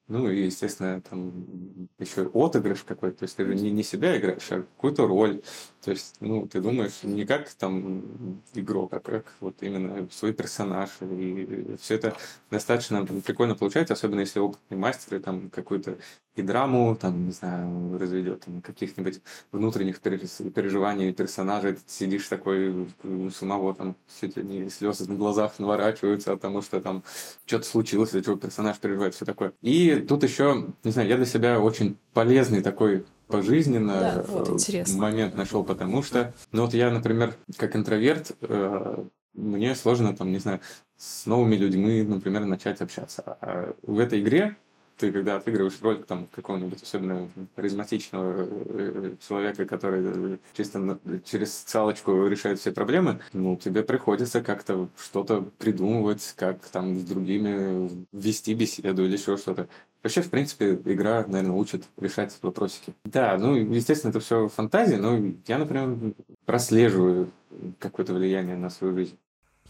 ну 0.09 0.31
и, 0.31 0.47
естественно, 0.47 1.01
там 1.03 1.89
еще 1.99 2.31
отыгрыш 2.33 2.83
какой-то. 2.83 3.19
То 3.19 3.23
есть 3.25 3.37
ты 3.37 3.45
же 3.45 3.55
не, 3.55 3.71
не 3.71 3.83
себя 3.83 4.17
играешь, 4.17 4.51
а 4.51 4.63
какую-то 4.63 5.07
роль. 5.07 5.43
То 5.85 5.93
есть, 5.93 6.17
ну, 6.21 6.47
ты 6.47 6.61
думаешь 6.61 7.03
не 7.03 7.25
как 7.25 7.49
там 7.51 8.43
игрок, 8.55 8.93
а 8.95 9.01
как 9.01 9.27
вот 9.41 9.57
именно 9.61 10.09
свой 10.11 10.33
персонаж. 10.33 10.91
И 11.01 11.77
все 11.81 11.95
это 11.95 12.17
достаточно 12.51 13.05
прикольно 13.05 13.55
получается, 13.55 13.95
особенно 13.95 14.21
если 14.21 14.41
опытный 14.41 14.77
мастер 14.77 15.21
там 15.21 15.51
какую-то 15.51 15.99
и 16.35 16.43
драму, 16.43 16.97
там, 16.97 17.27
не 17.27 17.33
знаю, 17.33 17.99
разведет, 17.99 18.45
там, 18.45 18.61
каких-нибудь 18.61 19.21
внутренних 19.53 20.01
переживаний 20.01 21.13
персонажей, 21.13 21.75
ты 21.75 21.81
сидишь 21.87 22.29
такой, 22.29 22.89
самого 23.35 23.75
там, 23.75 23.97
ли 24.23 24.43
не 24.43 24.71
слезы 24.71 25.09
на 25.09 25.17
глазах 25.17 25.59
наворачиваются, 25.59 26.35
потому 26.37 26.63
что 26.63 26.81
там 26.81 27.03
что-то 27.47 27.67
случилось, 27.67 28.11
из-за 28.11 28.23
чего 28.23 28.37
персонаж 28.37 28.79
переживает, 28.79 29.15
все 29.15 29.25
такое. 29.25 29.53
И 29.63 29.97
тут 30.09 30.23
еще, 30.23 30.69
не 30.85 30.91
знаю, 30.91 31.09
я 31.09 31.17
для 31.17 31.27
себя 31.27 31.61
очень 31.61 31.97
полезный 32.15 32.63
такой 32.63 33.05
пожизненно 33.29 34.01
да, 34.01 34.25
вот, 34.27 34.69
э, 34.69 34.85
момент 34.97 35.37
нашел, 35.37 35.63
потому 35.65 36.03
что, 36.03 36.35
ну 36.53 36.63
вот 36.63 36.75
я, 36.75 36.91
например, 36.91 37.35
как 37.57 37.77
интроверт, 37.77 38.33
э, 38.41 39.05
мне 39.35 39.75
сложно 39.75 40.17
там, 40.17 40.33
не 40.33 40.39
знаю, 40.39 40.61
с 40.97 41.27
новыми 41.27 41.57
людьми, 41.57 42.03
например, 42.03 42.45
начать 42.45 42.81
общаться. 42.81 43.23
А 43.41 43.75
в 43.83 43.99
этой 43.99 44.21
игре 44.21 44.57
ты 44.99 45.13
когда 45.13 45.37
отыгрываешь 45.37 45.79
роль 45.81 46.03
там 46.03 46.27
какого-нибудь 46.27 46.83
особенно 46.83 47.29
харизматичного 47.57 48.49
э, 48.49 49.15
человека, 49.27 49.65
который 49.65 50.39
чисто 50.57 50.99
через 51.25 51.65
салочку 51.67 52.27
решает 52.27 52.59
все 52.59 52.73
проблемы, 52.73 53.21
ну, 53.33 53.57
тебе 53.57 53.83
приходится 53.83 54.43
как-то 54.43 54.89
что-то 55.01 55.43
придумывать, 55.59 56.35
как 56.37 56.61
там 56.67 56.99
с 56.99 57.05
другими 57.05 57.91
вести 58.13 58.55
беседу 58.55 59.05
или 59.05 59.17
еще 59.17 59.37
что-то. 59.37 59.69
Вообще, 60.03 60.23
в 60.23 60.31
принципе, 60.31 60.75
игра, 60.75 61.25
наверное, 61.27 61.57
учит 61.57 61.85
решать 61.97 62.37
вопросики. 62.43 62.95
Да, 63.05 63.37
ну, 63.39 63.55
естественно, 63.55 64.11
это 64.11 64.21
все 64.21 64.49
фантазия, 64.49 64.97
но 64.97 65.33
я, 65.47 65.59
например, 65.59 66.15
прослеживаю 66.45 67.31
какое-то 67.79 68.15
влияние 68.15 68.57
на 68.57 68.71
свою 68.71 68.95
жизнь. 68.95 69.17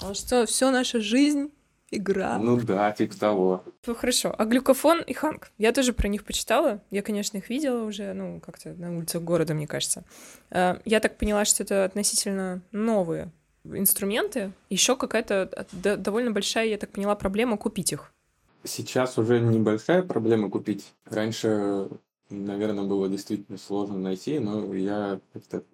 А 0.00 0.14
что, 0.14 0.46
все 0.46 0.70
наша 0.70 1.00
жизнь 1.00 1.50
игра. 1.90 2.38
Ну 2.38 2.60
да, 2.60 2.92
типа 2.92 3.18
того. 3.18 3.64
Ну 3.86 3.94
хорошо. 3.94 4.34
А 4.36 4.44
глюкофон 4.44 5.00
и 5.02 5.12
ханг. 5.12 5.50
Я 5.58 5.72
тоже 5.72 5.92
про 5.92 6.08
них 6.08 6.24
почитала. 6.24 6.82
Я, 6.90 7.02
конечно, 7.02 7.38
их 7.38 7.48
видела 7.48 7.84
уже, 7.84 8.12
ну, 8.12 8.40
как-то 8.40 8.74
на 8.74 8.96
улицах 8.96 9.22
города, 9.22 9.54
мне 9.54 9.66
кажется. 9.66 10.04
А, 10.50 10.80
я 10.84 11.00
так 11.00 11.16
поняла, 11.16 11.44
что 11.44 11.62
это 11.62 11.84
относительно 11.84 12.62
новые 12.72 13.30
инструменты. 13.64 14.52
Еще 14.70 14.96
какая-то 14.96 15.66
довольно 15.72 16.30
большая, 16.30 16.66
я 16.66 16.78
так 16.78 16.90
поняла, 16.90 17.14
проблема 17.14 17.56
купить 17.56 17.92
их. 17.92 18.12
Сейчас 18.64 19.18
уже 19.18 19.40
небольшая 19.40 20.02
проблема 20.02 20.50
купить. 20.50 20.92
Раньше, 21.04 21.88
наверное, 22.28 22.84
было 22.84 23.08
действительно 23.08 23.58
сложно 23.58 23.98
найти, 23.98 24.38
но 24.38 24.74
я 24.74 25.20
как-то 25.32 25.64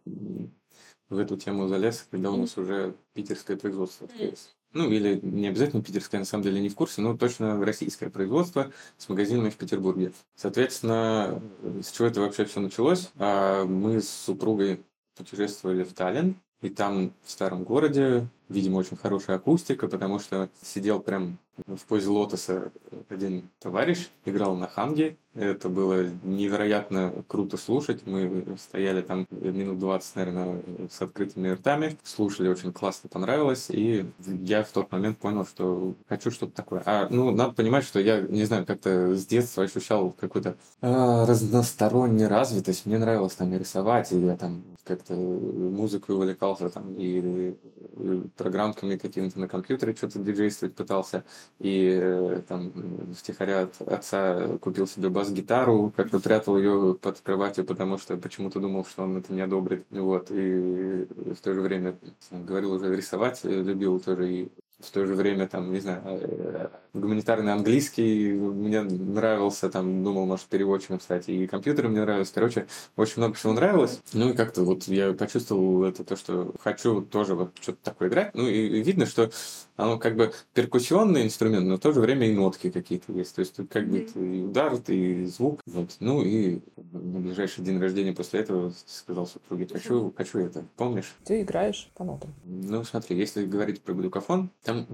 в 1.08 1.18
эту 1.18 1.36
тему 1.36 1.68
залез, 1.68 2.06
когда 2.10 2.30
у 2.30 2.36
нас 2.36 2.56
уже 2.58 2.94
питерское 3.14 3.56
производство 3.56 4.06
открылось 4.06 4.54
ну 4.74 4.90
или 4.90 5.18
не 5.22 5.48
обязательно 5.48 5.82
питерское, 5.82 6.20
на 6.20 6.26
самом 6.26 6.44
деле 6.44 6.60
не 6.60 6.68
в 6.68 6.74
курсе, 6.74 7.00
но 7.00 7.16
точно 7.16 7.64
российское 7.64 8.10
производство 8.10 8.72
с 8.98 9.08
магазинами 9.08 9.50
в 9.50 9.56
Петербурге. 9.56 10.12
Соответственно, 10.34 11.40
с 11.82 11.90
чего 11.90 12.08
это 12.08 12.20
вообще 12.20 12.44
все 12.44 12.60
началось? 12.60 13.10
А, 13.16 13.64
мы 13.64 14.00
с 14.00 14.10
супругой 14.10 14.82
путешествовали 15.16 15.84
в 15.84 15.92
Таллин, 15.92 16.36
и 16.60 16.70
там 16.70 17.12
в 17.22 17.30
старом 17.30 17.62
городе, 17.64 18.26
видимо, 18.48 18.78
очень 18.78 18.96
хорошая 18.96 19.36
акустика, 19.36 19.88
потому 19.88 20.18
что 20.18 20.48
сидел 20.62 21.00
прям 21.00 21.38
в 21.66 21.84
позе 21.86 22.08
лотоса 22.08 22.72
один 23.08 23.48
товарищ, 23.60 24.08
играл 24.24 24.56
на 24.56 24.66
ханге, 24.66 25.16
это 25.34 25.68
было 25.68 26.04
невероятно 26.22 27.12
круто 27.26 27.56
слушать. 27.56 28.06
Мы 28.06 28.56
стояли 28.58 29.02
там 29.02 29.26
минут 29.30 29.78
20, 29.78 30.16
наверное, 30.16 30.62
с 30.90 31.00
открытыми 31.00 31.50
ртами, 31.50 31.96
слушали, 32.04 32.48
очень 32.48 32.72
классно 32.72 33.08
понравилось, 33.08 33.66
и 33.68 34.06
я 34.26 34.62
в 34.62 34.70
тот 34.70 34.90
момент 34.92 35.18
понял, 35.18 35.44
что 35.44 35.94
хочу 36.08 36.30
что-то 36.30 36.52
такое. 36.52 36.82
А, 36.86 37.08
ну, 37.10 37.30
надо 37.30 37.52
понимать, 37.52 37.84
что 37.84 37.98
я, 37.98 38.20
не 38.20 38.44
знаю, 38.44 38.64
как-то 38.64 39.14
с 39.14 39.26
детства 39.26 39.64
ощущал 39.64 40.10
какую-то 40.12 40.56
а, 40.80 41.26
разностороннюю 41.26 42.28
развитость. 42.28 42.86
Мне 42.86 42.98
нравилось 42.98 43.34
там 43.34 43.52
и 43.52 43.58
рисовать, 43.58 44.12
и 44.12 44.18
я 44.18 44.36
там 44.36 44.62
как-то 44.84 45.14
музыку 45.14 46.12
увлекался 46.12 46.68
там, 46.68 46.94
и, 46.94 47.54
и 47.96 48.22
программками 48.36 48.96
какими-то 48.96 49.38
на 49.38 49.48
компьютере 49.48 49.94
что-то 49.94 50.18
диджействовать 50.18 50.74
пытался, 50.74 51.24
и 51.58 51.98
э, 52.00 52.42
там 52.48 52.72
втихаря 53.14 53.62
от 53.62 53.80
отца 53.82 54.58
купил 54.58 54.86
себе 54.86 55.08
бас 55.08 55.28
бас-гитару, 55.28 55.92
как-то 55.96 56.20
прятал 56.20 56.58
ее 56.58 56.96
под 57.00 57.20
кроватью, 57.20 57.64
потому 57.64 57.98
что 57.98 58.16
почему-то 58.16 58.60
думал, 58.60 58.84
что 58.84 59.04
он 59.04 59.18
это 59.18 59.32
не 59.32 59.40
одобрит. 59.40 59.84
Вот, 59.90 60.30
и 60.30 61.06
в 61.34 61.40
то 61.42 61.54
же 61.54 61.60
время 61.60 61.96
говорил 62.30 62.72
уже 62.72 62.94
рисовать, 62.94 63.40
любил 63.44 64.00
тоже 64.00 64.32
и 64.32 64.48
в 64.80 64.90
то 64.90 65.06
же 65.06 65.14
время, 65.14 65.48
там, 65.48 65.72
не 65.72 65.80
знаю, 65.80 66.70
гуманитарный 66.94 67.52
английский 67.52 68.32
мне 68.32 68.82
нравился, 68.82 69.68
там, 69.68 70.02
думал, 70.02 70.26
может, 70.26 70.46
переводчиком 70.46 71.00
стать, 71.00 71.28
и 71.28 71.46
компьютеры 71.46 71.88
мне 71.88 72.00
нравились, 72.00 72.30
короче, 72.30 72.66
очень 72.96 73.14
много 73.18 73.34
всего 73.34 73.52
нравилось. 73.52 74.00
Ну 74.12 74.30
и 74.30 74.32
как-то 74.32 74.62
вот 74.62 74.84
я 74.84 75.12
почувствовал 75.12 75.84
это 75.84 76.04
то, 76.04 76.16
что 76.16 76.54
хочу 76.60 77.02
тоже 77.02 77.34
вот 77.34 77.50
что-то 77.60 77.78
такое 77.82 78.08
играть. 78.08 78.34
Ну 78.34 78.46
и 78.46 78.82
видно, 78.82 79.06
что 79.06 79.30
оно 79.76 79.98
как 79.98 80.16
бы 80.16 80.32
перкуссионный 80.52 81.24
инструмент, 81.24 81.66
но 81.66 81.76
в 81.76 81.80
то 81.80 81.92
же 81.92 82.00
время 82.00 82.28
и 82.28 82.34
нотки 82.34 82.70
какие-то 82.70 83.12
есть. 83.12 83.34
То 83.34 83.40
есть 83.40 83.56
тут 83.56 83.70
как 83.70 83.88
бы 83.88 83.98
и 83.98 84.42
удар, 84.42 84.74
и 84.86 85.26
звук. 85.26 85.60
Вот. 85.66 85.96
Ну 86.00 86.22
и 86.22 86.60
на 86.92 87.20
ближайший 87.20 87.64
день 87.64 87.80
рождения 87.80 88.12
после 88.12 88.40
этого 88.40 88.72
сказал 88.86 89.26
супруге, 89.26 89.66
хочу, 89.70 90.12
хочу 90.16 90.38
это. 90.38 90.64
Помнишь? 90.76 91.14
Ты 91.24 91.42
играешь 91.42 91.90
по 91.94 92.04
нотам. 92.04 92.32
Ну 92.44 92.84
смотри, 92.84 93.16
если 93.16 93.44
говорить 93.44 93.80
про 93.80 93.94
глюкофон, 93.94 94.50
там 94.62 94.86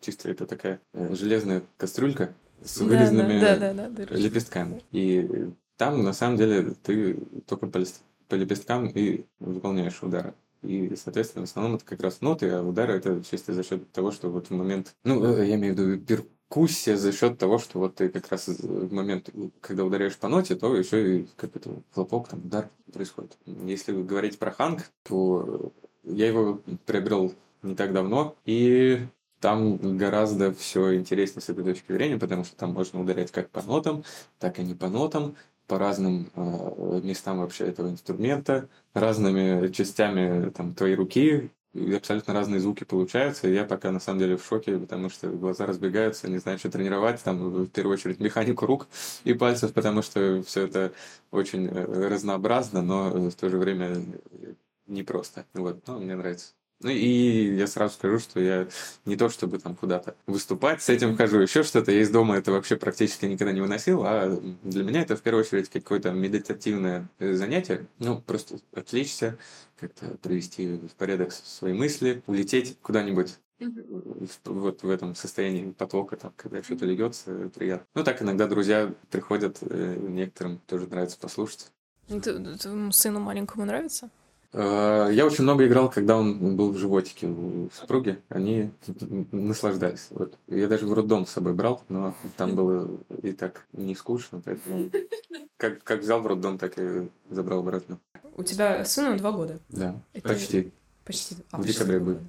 чисто 0.00 0.28
это 0.28 0.46
такая 0.46 0.80
э, 0.92 1.14
железная 1.36 1.62
кастрюлька 1.76 2.34
с 2.64 2.78
вырезанными 2.78 3.40
да, 3.40 3.56
да, 3.56 3.72
да, 3.74 3.88
да, 3.88 4.04
лепестками. 4.14 4.82
И 4.92 5.50
там 5.76 6.02
на 6.02 6.12
самом 6.12 6.36
деле 6.36 6.74
ты 6.82 7.18
только 7.46 7.66
по, 7.66 7.80
по 8.28 8.34
лепесткам 8.34 8.88
и 8.88 9.24
выполняешь 9.38 10.02
удары. 10.02 10.34
И, 10.62 10.96
соответственно, 10.96 11.46
в 11.46 11.50
основном 11.50 11.76
это 11.76 11.84
как 11.84 12.00
раз 12.00 12.22
ноты, 12.22 12.50
а 12.50 12.62
удары 12.62 12.94
это 12.94 13.22
чисто 13.30 13.52
за 13.52 13.62
счет 13.62 13.90
того, 13.92 14.10
что 14.10 14.30
вот 14.30 14.48
в 14.48 14.50
момент, 14.50 14.96
ну, 15.04 15.22
э, 15.24 15.46
я 15.46 15.54
имею 15.56 15.74
в 15.74 15.78
виду 15.78 16.00
перкуссия 16.04 16.96
за 16.96 17.12
счет 17.12 17.38
того, 17.38 17.58
что 17.58 17.78
вот 17.78 17.96
ты 17.96 18.08
как 18.08 18.28
раз 18.30 18.48
в 18.48 18.92
момент, 18.92 19.30
когда 19.60 19.84
ударяешь 19.84 20.16
по 20.16 20.28
ноте, 20.28 20.56
то 20.56 20.74
еще 20.74 21.18
и 21.18 21.28
как 21.36 21.54
это 21.54 21.70
хлопок, 21.92 22.28
там 22.28 22.40
удар 22.40 22.70
происходит. 22.92 23.36
Если 23.44 23.92
говорить 23.92 24.38
про 24.38 24.50
ханг, 24.50 24.90
то 25.04 25.72
я 26.02 26.26
его 26.26 26.60
приобрел 26.86 27.34
не 27.62 27.76
так 27.76 27.92
давно, 27.92 28.34
и 28.44 29.06
там 29.40 29.98
гораздо 29.98 30.52
все 30.52 30.96
интереснее 30.96 31.42
с 31.42 31.48
этой 31.48 31.64
точки 31.64 31.92
зрения, 31.92 32.18
потому 32.18 32.44
что 32.44 32.56
там 32.56 32.72
можно 32.72 33.00
ударять 33.00 33.30
как 33.32 33.50
по 33.50 33.62
нотам, 33.62 34.04
так 34.38 34.58
и 34.58 34.62
не 34.62 34.74
по 34.74 34.88
нотам 34.88 35.36
по 35.66 35.78
разным 35.78 36.30
э, 36.34 37.00
местам 37.02 37.38
вообще 37.40 37.64
этого 37.66 37.88
инструмента, 37.88 38.68
разными 38.94 39.68
частями 39.72 40.50
там, 40.50 40.74
твоей 40.74 40.94
руки, 40.94 41.50
и 41.74 41.94
абсолютно 41.94 42.32
разные 42.32 42.60
звуки 42.60 42.84
получаются. 42.84 43.48
И 43.48 43.54
я 43.54 43.64
пока 43.64 43.90
на 43.90 44.00
самом 44.00 44.20
деле 44.20 44.36
в 44.36 44.44
шоке, 44.44 44.78
потому 44.78 45.10
что 45.10 45.28
глаза 45.28 45.66
разбегаются, 45.66 46.28
не 46.28 46.38
знаю, 46.38 46.58
что 46.58 46.70
тренировать, 46.70 47.22
там 47.22 47.64
в 47.64 47.68
первую 47.68 47.94
очередь 47.94 48.20
механику 48.20 48.66
рук 48.66 48.88
и 49.24 49.34
пальцев, 49.34 49.72
потому 49.72 50.02
что 50.02 50.42
все 50.46 50.66
это 50.66 50.92
очень 51.30 51.66
э, 51.66 52.08
разнообразно, 52.08 52.82
но 52.82 53.10
в 53.30 53.34
то 53.34 53.50
же 53.50 53.58
время 53.58 53.96
непросто. 54.86 55.44
Вот, 55.54 55.86
но 55.86 55.98
мне 55.98 56.14
нравится. 56.16 56.55
Ну 56.80 56.90
и 56.90 57.56
я 57.56 57.66
сразу 57.66 57.94
скажу, 57.94 58.18
что 58.18 58.38
я 58.38 58.68
не 59.06 59.16
то 59.16 59.30
чтобы 59.30 59.58
там 59.58 59.74
куда-то 59.74 60.14
выступать 60.26 60.82
с 60.82 60.88
этим 60.90 61.16
хожу, 61.16 61.40
еще 61.40 61.62
что-то. 61.62 61.90
Я 61.90 62.02
из 62.02 62.10
дома 62.10 62.36
это 62.36 62.52
вообще 62.52 62.76
практически 62.76 63.24
никогда 63.24 63.52
не 63.52 63.62
выносил, 63.62 64.02
а 64.04 64.28
для 64.62 64.84
меня 64.84 65.00
это 65.00 65.16
в 65.16 65.22
первую 65.22 65.44
очередь 65.44 65.70
какое-то 65.70 66.10
медитативное 66.12 67.08
э, 67.18 67.32
занятие. 67.32 67.86
Ну, 67.98 68.20
просто 68.20 68.58
отвлечься, 68.74 69.38
как-то 69.80 70.18
привести 70.22 70.76
в 70.76 70.94
порядок 70.96 71.32
свои 71.32 71.72
мысли, 71.72 72.22
улететь 72.26 72.76
куда-нибудь 72.82 73.36
вот 74.44 74.82
в 74.82 74.90
этом 74.90 75.14
состоянии 75.14 75.72
потока, 75.72 76.16
там, 76.16 76.32
когда 76.36 76.62
что-то 76.62 76.84
льется, 76.84 77.50
приятно. 77.54 77.86
Ну, 77.94 78.04
так 78.04 78.20
иногда 78.20 78.46
друзья 78.46 78.92
приходят, 79.10 79.58
э, 79.62 79.96
некоторым 79.98 80.58
тоже 80.66 80.86
нравится 80.88 81.18
послушать. 81.18 81.72
Твоему 82.06 82.92
сыну 82.92 83.20
маленькому 83.20 83.64
нравится? 83.64 84.10
Э, 84.52 85.08
я 85.12 85.26
очень 85.26 85.44
много 85.44 85.66
играл, 85.66 85.90
когда 85.90 86.16
он 86.16 86.56
был 86.56 86.72
в 86.72 86.78
животике 86.78 87.26
у 87.26 87.68
супруги. 87.72 88.20
Они 88.28 88.70
наслаждались. 89.32 90.08
Вот. 90.10 90.36
Я 90.46 90.68
даже 90.68 90.86
в 90.86 90.92
роддом 90.92 91.26
с 91.26 91.30
собой 91.30 91.54
брал, 91.54 91.82
но 91.88 92.14
там 92.36 92.54
было 92.54 92.90
и 93.22 93.32
так 93.32 93.66
не 93.72 93.94
скучно, 93.94 94.40
поэтому 94.44 94.90
как, 95.56 95.82
как 95.82 96.00
взял 96.00 96.20
в 96.20 96.26
роддом, 96.26 96.58
так 96.58 96.78
и 96.78 97.08
забрал 97.30 97.60
обратно. 97.60 97.98
У 98.36 98.42
тебя 98.42 98.84
сыну 98.84 99.16
два 99.16 99.32
года? 99.32 99.58
Да, 99.68 100.00
Это... 100.12 100.28
почти. 100.28 100.72
Почти. 101.04 101.36
А, 101.50 101.60
в 101.60 101.66
декабре 101.66 102.00
будет. 102.00 102.20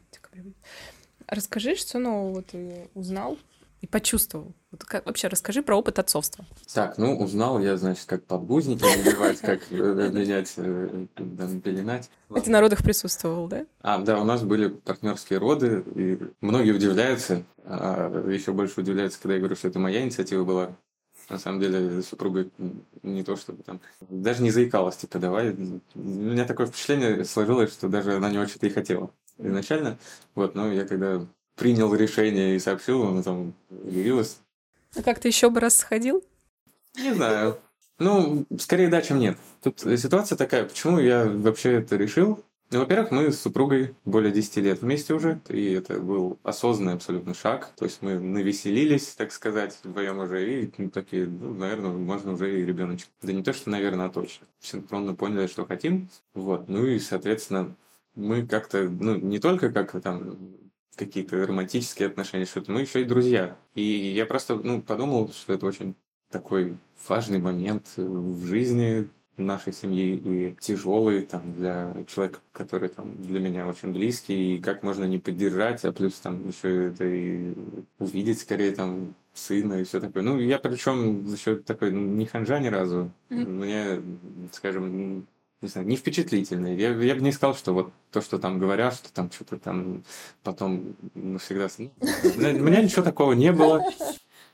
Расскажи, 1.28 1.76
что 1.76 1.99
нового 1.99 2.41
ты 2.41 2.88
узнал 2.93 3.38
и 3.82 3.88
почувствовал? 3.88 4.53
Вот 4.71 4.84
как, 4.84 5.05
вообще 5.05 5.28
расскажи 5.28 5.61
про 5.61 5.78
опыт 5.78 5.99
отцовства. 5.99 6.45
Так, 6.73 6.97
ну, 6.97 7.17
узнал 7.17 7.59
я, 7.59 7.78
значит, 7.78 8.05
как 8.05 8.23
подгузники 8.25 8.84
надевать, 8.84 9.39
как 9.39 9.61
э, 9.69 10.09
менять, 10.13 10.53
э, 10.57 11.05
пеленать. 11.15 12.09
Ты 12.43 12.49
на 12.49 12.59
родах 12.61 12.84
присутствовал, 12.84 13.47
да? 13.47 13.65
А, 13.82 13.99
да, 13.99 14.19
у 14.19 14.23
нас 14.23 14.43
были 14.43 14.67
партнерские 14.69 15.39
роды, 15.39 15.84
и 15.95 16.19
многие 16.41 16.71
удивляются, 16.71 17.43
а 17.65 18.28
еще 18.30 18.51
больше 18.51 18.82
удивляются, 18.82 19.19
когда 19.21 19.36
я 19.36 19.39
говорю, 19.39 19.55
что 19.55 19.67
это 19.67 19.80
моя 19.80 20.01
инициатива 20.01 20.43
была. 20.43 20.75
На 21.30 21.39
самом 21.39 21.59
деле, 21.59 22.01
супруга 22.03 22.47
не 23.03 23.21
то, 23.21 23.36
чтобы 23.36 23.61
там... 23.63 23.82
Даже 24.09 24.41
не 24.41 24.49
заикалась, 24.49 24.95
типа, 24.95 25.19
давай. 25.19 25.51
У 25.51 25.99
меня 25.99 26.45
такое 26.45 26.67
впечатление 26.67 27.25
сложилось, 27.25 27.73
что 27.73 27.89
даже 27.89 28.15
она 28.15 28.32
не 28.32 28.38
очень-то 28.38 28.65
и 28.65 28.69
хотела 28.69 29.11
изначально. 29.38 29.97
Вот, 30.36 30.55
но 30.55 30.71
я 30.71 30.86
когда 30.86 31.25
принял 31.58 31.93
решение 31.93 32.55
и 32.55 32.60
сообщил, 32.60 33.03
она 33.03 33.24
там 33.24 33.53
явилась. 33.84 34.38
А 34.95 35.03
как 35.03 35.20
ты 35.20 35.28
еще 35.28 35.49
бы 35.49 35.60
раз 35.60 35.76
сходил? 35.76 36.24
Не 36.95 37.14
знаю. 37.14 37.60
Ну, 37.99 38.45
скорее 38.60 38.89
да, 38.89 39.01
чем 39.01 39.20
нет. 39.20 39.38
Тут 39.62 39.80
ситуация 39.80 40.38
такая, 40.38 40.66
почему 40.66 40.99
я 40.99 41.26
вообще 41.26 41.74
это 41.74 41.95
решил? 41.97 42.43
Ну, 42.70 42.80
во-первых, 42.80 43.12
мы 43.12 43.32
с 43.32 43.39
супругой 43.39 43.95
более 44.03 44.32
10 44.32 44.58
лет 44.58 44.82
вместе 44.82 45.14
уже, 45.14 45.39
и 45.47 45.72
это 45.72 45.99
был 46.01 46.38
осознанный 46.43 46.93
абсолютно 46.93 47.34
шаг. 47.34 47.72
То 47.78 47.86
есть 47.86 48.01
мы 48.01 48.20
навеселились, 48.20 49.16
так 49.16 49.32
сказать, 49.32 49.78
вдвоем 49.84 50.20
уже, 50.20 50.64
и 50.64 50.74
ну, 50.78 50.89
такие, 50.89 51.28
ну, 51.28 51.53
наверное, 51.53 51.91
можно 51.91 52.34
уже 52.34 52.60
и 52.60 52.66
ребеночек. 52.66 53.08
Да 53.22 53.32
не 53.32 53.41
то, 53.41 53.53
что, 53.53 53.70
наверное, 53.70 54.08
а 54.08 54.10
точно. 54.10 54.47
Синхронно 54.60 55.16
поняли, 55.16 55.47
что 55.47 55.66
хотим. 55.66 56.10
Вот. 56.34 56.68
Ну 56.68 56.86
и, 56.86 56.99
соответственно, 56.99 57.74
мы 58.16 58.45
как-то, 58.45 58.84
ну, 58.84 59.16
не 59.16 59.39
только 59.39 59.72
как 59.72 59.99
там 60.01 60.38
какие-то 60.98 61.45
романтические 61.45 62.10
отношения, 62.10 62.45
что-то, 62.45 62.72
мы 62.72 62.82
еще 62.82 63.02
и 63.02 63.06
друзья. 63.06 63.56
И 63.76 63.82
я 63.82 64.26
просто 64.26 64.56
ну, 64.56 64.82
подумал, 64.82 65.30
что 65.30 65.54
это 65.54 65.66
очень 65.66 65.95
такой 66.30 66.78
важный 67.08 67.39
момент 67.39 67.86
в 67.95 68.45
жизни 68.45 69.08
нашей 69.38 69.72
семьи 69.72 70.16
и 70.16 70.56
тяжелый 70.60 71.22
там 71.22 71.54
для 71.54 71.93
человека, 72.08 72.39
который 72.52 72.89
там 72.89 73.16
для 73.18 73.39
меня 73.39 73.68
очень 73.68 73.93
близкий, 73.93 74.56
и 74.56 74.60
как 74.60 74.84
можно 74.84 75.06
не 75.06 75.20
поддержать, 75.20 75.86
а 75.86 75.91
плюс 75.91 76.16
там 76.16 76.48
еще 76.48 76.88
это 76.88 77.06
и 77.06 77.54
увидеть 78.00 78.39
скорее 78.39 78.72
там 78.72 79.14
сына 79.34 79.76
и 79.76 79.84
все 79.84 80.00
такое. 80.00 80.24
Ну, 80.24 80.39
я 80.39 80.58
причем 80.58 81.26
еще 81.26 81.58
такой 81.58 81.91
не 81.91 82.26
ханжа 82.26 82.60
ни 82.60 82.68
разу. 82.68 83.12
Mm-hmm. 83.30 83.45
Мне, 83.48 84.02
скажем, 84.52 85.28
не 85.62 85.68
знаю, 85.68 85.88
не 85.88 85.95
впечатлительный. 85.95 86.76
Я, 86.76 86.89
я 86.89 87.16
бы 87.16 87.22
не 87.22 87.32
сказал, 87.32 87.55
что 87.55 87.74
вот 87.74 87.91
то, 88.12 88.22
что 88.22 88.38
там 88.38 88.60
говорят, 88.60 88.93
что 88.95 89.12
там 89.12 89.32
что-то 89.32 89.58
там 89.58 90.03
потом 90.43 90.95
навсегда... 91.16 91.68
Ну, 91.78 91.89
у 92.01 92.64
меня 92.64 92.82
ничего 92.82 93.03
такого 93.03 93.34
не 93.34 93.51
было. 93.51 93.84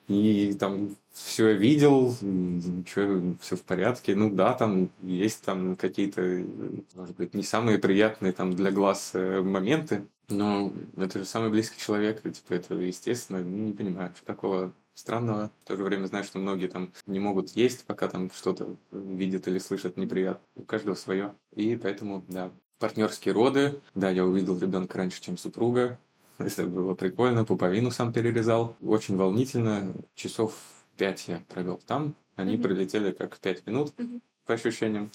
И 0.08 0.54
там 0.60 0.96
все 1.14 1.54
видел, 1.54 2.16
ничего, 2.22 3.36
все 3.42 3.56
в 3.56 3.62
порядке. 3.62 4.16
Ну 4.16 4.30
да, 4.30 4.54
там 4.54 4.90
есть 5.02 5.44
там 5.44 5.76
какие-то, 5.76 6.22
может 6.96 7.16
быть, 7.16 7.34
не 7.34 7.44
самые 7.44 7.78
приятные 7.80 8.34
там 8.34 8.54
для 8.54 8.72
глаз 8.72 9.12
э, 9.14 9.42
моменты, 9.42 10.06
но 10.30 10.74
это 10.98 11.20
же 11.20 11.26
самый 11.26 11.50
близкий 11.50 11.80
человек, 11.80 12.22
типа 12.22 12.54
это 12.54 12.76
естественно, 12.76 13.42
не 13.44 13.72
понимаю, 13.72 14.12
что 14.16 14.26
такого 14.26 14.74
странного. 14.94 15.52
В 15.64 15.68
то 15.68 15.76
же 15.76 15.84
время 15.84 16.06
знаю, 16.06 16.24
что 16.24 16.40
многие 16.40 16.68
там 16.68 16.92
не 17.06 17.20
могут 17.20 17.52
есть, 17.52 17.86
пока 17.86 18.08
там 18.08 18.30
что-то 18.32 18.76
видят 18.92 19.48
или 19.48 19.60
слышат 19.60 19.98
неприятно. 19.98 20.44
У 20.56 20.64
каждого 20.64 20.96
свое. 20.96 21.36
И 21.56 21.76
поэтому, 21.76 22.24
да, 22.28 22.52
партнерские 22.80 23.34
роды. 23.34 23.82
Да, 23.96 24.10
я 24.10 24.26
увидел 24.26 24.58
ребенка 24.58 24.98
раньше, 24.98 25.22
чем 25.22 25.38
супруга. 25.38 26.00
Это 26.38 26.66
было 26.66 26.96
прикольно. 26.96 27.46
Пуповину 27.46 27.92
сам 27.92 28.12
перерезал. 28.12 28.76
Очень 28.82 29.18
волнительно. 29.18 29.94
Часов 30.16 30.56
пять 30.98 31.28
я 31.28 31.42
провел 31.48 31.80
там. 31.86 32.16
Они 32.36 32.56
mm-hmm. 32.56 32.62
прилетели 32.62 33.12
как 33.12 33.38
пять 33.38 33.66
минут, 33.68 33.94
mm-hmm. 33.98 34.22
по 34.46 34.54
ощущениям 34.56 35.12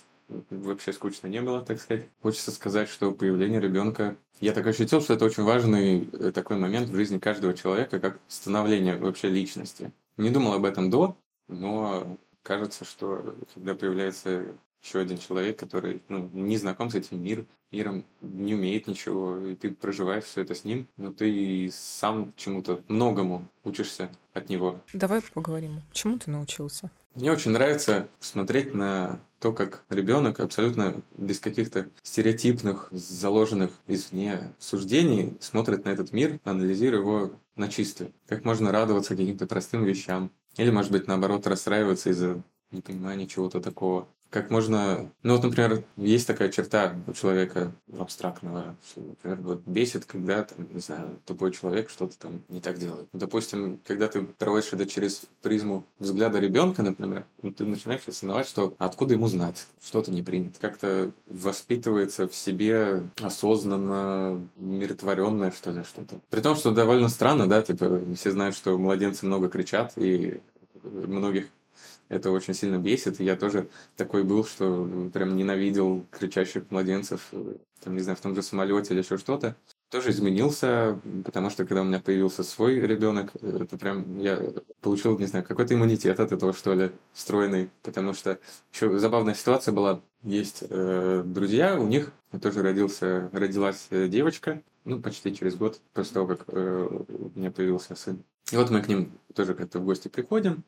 вообще 0.50 0.92
скучно 0.92 1.26
не 1.26 1.40
было, 1.40 1.62
так 1.62 1.80
сказать. 1.80 2.06
Хочется 2.22 2.50
сказать, 2.50 2.88
что 2.88 3.12
появление 3.12 3.60
ребенка, 3.60 4.16
я 4.40 4.52
так 4.52 4.66
ощутил, 4.66 5.00
что 5.00 5.14
это 5.14 5.24
очень 5.24 5.42
важный 5.42 6.08
э, 6.12 6.32
такой 6.32 6.56
момент 6.56 6.88
в 6.88 6.94
жизни 6.94 7.18
каждого 7.18 7.54
человека, 7.54 8.00
как 8.00 8.18
становление 8.28 8.96
вообще 8.96 9.28
личности. 9.28 9.92
Не 10.16 10.30
думал 10.30 10.54
об 10.54 10.64
этом 10.64 10.90
до, 10.90 11.16
но 11.48 12.18
кажется, 12.42 12.84
что 12.84 13.36
когда 13.54 13.74
появляется 13.74 14.46
еще 14.82 15.00
один 15.00 15.18
человек, 15.18 15.58
который 15.58 16.02
ну, 16.08 16.30
не 16.32 16.56
знаком 16.56 16.90
с 16.90 16.94
этим 16.94 17.22
миром, 17.22 17.46
миром, 17.70 18.04
не 18.20 18.54
умеет 18.54 18.86
ничего, 18.86 19.38
и 19.38 19.54
ты 19.54 19.70
проживаешь 19.70 20.24
все 20.24 20.42
это 20.42 20.54
с 20.54 20.64
ним, 20.64 20.88
но 20.96 21.12
ты 21.12 21.70
сам 21.72 22.32
чему-то 22.36 22.82
многому 22.88 23.46
учишься 23.64 24.10
от 24.32 24.48
него. 24.48 24.80
Давай 24.92 25.20
поговорим. 25.34 25.82
Чему 25.92 26.18
ты 26.18 26.30
научился? 26.30 26.90
Мне 27.14 27.32
очень 27.32 27.50
нравится 27.50 28.08
смотреть 28.20 28.74
на 28.74 29.20
то, 29.40 29.52
как 29.52 29.84
ребенок 29.88 30.40
абсолютно 30.40 31.02
без 31.16 31.40
каких-то 31.40 31.88
стереотипных, 32.02 32.88
заложенных 32.90 33.70
извне 33.86 34.52
суждений 34.58 35.36
смотрит 35.40 35.84
на 35.84 35.90
этот 35.90 36.12
мир, 36.12 36.40
анализируя 36.44 37.00
его 37.00 37.32
на 37.56 37.68
чистое. 37.68 38.12
Как 38.26 38.44
можно 38.44 38.72
радоваться 38.72 39.16
каким-то 39.16 39.46
простым 39.46 39.84
вещам. 39.84 40.30
Или, 40.56 40.70
может 40.70 40.92
быть, 40.92 41.06
наоборот, 41.06 41.46
расстраиваться 41.46 42.10
из-за 42.10 42.42
непонимания 42.70 43.26
чего-то 43.26 43.60
такого 43.60 44.08
как 44.30 44.50
можно... 44.50 45.10
Ну 45.22 45.34
вот, 45.34 45.42
например, 45.42 45.84
есть 45.96 46.26
такая 46.26 46.50
черта 46.50 46.94
у 47.06 47.12
человека 47.12 47.72
абстрактного, 47.98 48.76
например, 48.96 49.38
вот 49.40 49.62
бесит, 49.66 50.04
когда, 50.04 50.42
там, 50.42 50.68
не 50.72 50.80
знаю, 50.80 51.18
тупой 51.24 51.52
человек 51.52 51.88
что-то 51.88 52.18
там 52.18 52.42
не 52.48 52.60
так 52.60 52.78
делает. 52.78 53.08
Ну, 53.12 53.18
допустим, 53.18 53.80
когда 53.86 54.08
ты 54.08 54.22
проводишь 54.22 54.72
это 54.72 54.86
через 54.86 55.22
призму 55.42 55.84
взгляда 55.98 56.38
ребенка, 56.38 56.82
например, 56.82 57.24
ну, 57.42 57.52
ты 57.52 57.64
начинаешь 57.64 58.06
осознавать, 58.06 58.48
что 58.48 58.74
откуда 58.78 59.14
ему 59.14 59.28
знать, 59.28 59.66
что-то 59.82 60.10
не 60.10 60.22
принято. 60.22 60.60
Как-то 60.60 61.12
воспитывается 61.26 62.28
в 62.28 62.34
себе 62.34 63.04
осознанно, 63.20 64.46
миротворенное, 64.56 65.52
что 65.52 65.70
ли, 65.70 65.84
что-то. 65.84 66.20
При 66.30 66.40
том, 66.40 66.56
что 66.56 66.72
довольно 66.72 67.08
странно, 67.08 67.48
да, 67.48 67.62
типа, 67.62 68.00
все 68.14 68.30
знают, 68.30 68.54
что 68.54 68.76
младенцы 68.76 69.24
много 69.24 69.48
кричат, 69.48 69.92
и 69.96 70.40
многих 70.82 71.46
это 72.08 72.30
очень 72.30 72.54
сильно 72.54 72.78
бесит. 72.78 73.20
И 73.20 73.24
я 73.24 73.36
тоже 73.36 73.68
такой 73.96 74.24
был, 74.24 74.44
что 74.44 75.10
прям 75.12 75.36
ненавидел 75.36 76.06
кричащих 76.10 76.70
младенцев, 76.70 77.32
там, 77.82 77.94
не 77.94 78.00
знаю, 78.00 78.16
в 78.16 78.20
том 78.20 78.34
же 78.34 78.42
самолете 78.42 78.94
или 78.94 79.02
еще 79.02 79.18
что-то. 79.18 79.56
Тоже 79.90 80.10
изменился, 80.10 81.00
потому 81.24 81.48
что 81.48 81.64
когда 81.64 81.82
у 81.82 81.84
меня 81.84 82.00
появился 82.00 82.42
свой 82.42 82.78
ребенок, 82.80 83.32
это 83.36 83.78
прям 83.78 84.18
я 84.18 84.38
получил, 84.80 85.18
не 85.18 85.26
знаю, 85.26 85.44
какой-то 85.44 85.74
иммунитет 85.74 86.20
от 86.20 86.32
этого, 86.32 86.52
что 86.52 86.74
ли, 86.74 86.90
встроенный. 87.12 87.70
Потому 87.82 88.12
что 88.12 88.38
еще 88.72 88.98
забавная 88.98 89.34
ситуация 89.34 89.72
была. 89.72 90.02
Есть 90.22 90.64
э, 90.68 91.22
друзья, 91.24 91.78
у 91.78 91.86
них 91.86 92.12
тоже 92.42 92.62
родился, 92.62 93.30
родилась 93.32 93.86
э, 93.90 94.08
девочка, 94.08 94.62
ну, 94.84 95.00
почти 95.00 95.34
через 95.34 95.54
год 95.54 95.80
после 95.92 96.14
того, 96.14 96.26
как 96.26 96.44
э, 96.48 96.88
у 97.08 97.38
меня 97.38 97.50
появился 97.50 97.94
сын. 97.94 98.22
И 98.50 98.56
вот 98.56 98.70
мы 98.70 98.82
к 98.82 98.88
ним 98.88 99.12
тоже 99.34 99.54
как-то 99.54 99.78
в 99.78 99.84
гости 99.84 100.08
приходим, 100.08 100.64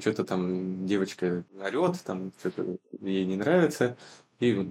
что-то 0.00 0.24
там 0.24 0.86
девочка 0.86 1.44
орет, 1.60 2.00
там 2.04 2.32
что-то 2.38 2.76
ей 3.00 3.24
не 3.24 3.36
нравится, 3.36 3.96
и 4.40 4.68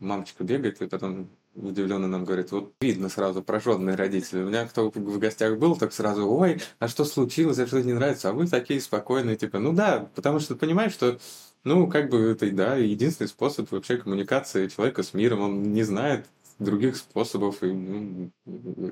мамочка 0.00 0.44
бегает, 0.44 0.80
и 0.82 0.86
потом 0.86 1.28
удивленно 1.54 2.08
нам 2.08 2.24
говорит, 2.24 2.50
вот 2.50 2.72
видно 2.80 3.08
сразу 3.08 3.42
прожженные 3.42 3.94
родители. 3.94 4.42
У 4.42 4.48
меня 4.48 4.66
кто 4.66 4.90
в 4.90 5.18
гостях 5.18 5.58
был, 5.58 5.76
так 5.76 5.92
сразу, 5.92 6.28
ой, 6.28 6.60
а 6.80 6.88
что 6.88 7.04
случилось, 7.04 7.58
а 7.58 7.66
что 7.66 7.80
не 7.80 7.92
нравится? 7.92 8.30
А 8.30 8.32
вы 8.32 8.48
такие 8.48 8.80
спокойные, 8.80 9.36
типа, 9.36 9.60
ну 9.60 9.72
да, 9.72 10.10
потому 10.14 10.40
что 10.40 10.56
понимаешь, 10.56 10.92
что 10.92 11.18
ну, 11.64 11.86
как 11.88 12.10
бы 12.10 12.32
это, 12.32 12.50
да, 12.50 12.76
единственный 12.76 13.26
способ 13.26 13.70
вообще 13.72 13.96
коммуникации 13.96 14.68
человека 14.68 15.02
с 15.02 15.14
миром. 15.14 15.40
Он 15.40 15.62
не 15.72 15.82
знает 15.82 16.26
других 16.58 16.96
способов, 16.96 17.62
и, 17.62 17.72
ну, 17.72 18.30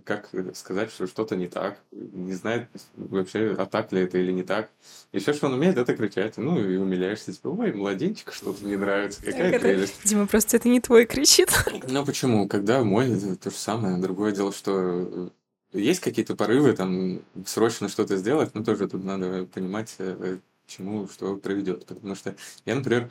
как 0.04 0.30
сказать, 0.54 0.90
что 0.90 1.06
что-то 1.06 1.36
не 1.36 1.46
так, 1.46 1.78
не 1.90 2.34
знает 2.34 2.68
вообще, 2.96 3.54
а 3.58 3.66
так 3.66 3.92
ли 3.92 4.02
это 4.02 4.18
или 4.18 4.32
не 4.32 4.42
так. 4.42 4.70
И 5.12 5.18
все, 5.18 5.32
что 5.32 5.46
он 5.46 5.54
умеет, 5.54 5.76
это 5.76 5.96
кричать. 5.96 6.36
Ну, 6.36 6.58
и 6.58 6.76
умиляешься, 6.76 7.32
типа, 7.32 7.48
ой, 7.48 7.72
младенчик, 7.72 8.32
что-то 8.32 8.64
не 8.64 8.76
нравится, 8.76 9.24
какая 9.24 9.52
так 9.52 9.60
прелесть. 9.60 9.98
Это, 10.00 10.08
Дима, 10.08 10.26
просто 10.26 10.56
это 10.56 10.68
не 10.68 10.80
твой 10.80 11.06
кричит. 11.06 11.50
Ну, 11.88 12.04
почему? 12.04 12.48
Когда 12.48 12.82
мой, 12.82 13.10
это 13.10 13.36
то 13.36 13.50
же 13.50 13.56
самое. 13.56 13.98
Другое 13.98 14.32
дело, 14.32 14.52
что 14.52 15.30
есть 15.72 16.00
какие-то 16.00 16.34
порывы, 16.36 16.72
там, 16.72 17.20
срочно 17.46 17.88
что-то 17.88 18.16
сделать, 18.16 18.54
но 18.54 18.64
тоже 18.64 18.88
тут 18.88 19.04
надо 19.04 19.46
понимать, 19.46 19.94
э, 19.98 20.38
чему 20.66 21.08
что 21.08 21.36
приведет. 21.36 21.86
Потому 21.86 22.14
что 22.14 22.34
я, 22.66 22.74
например, 22.74 23.10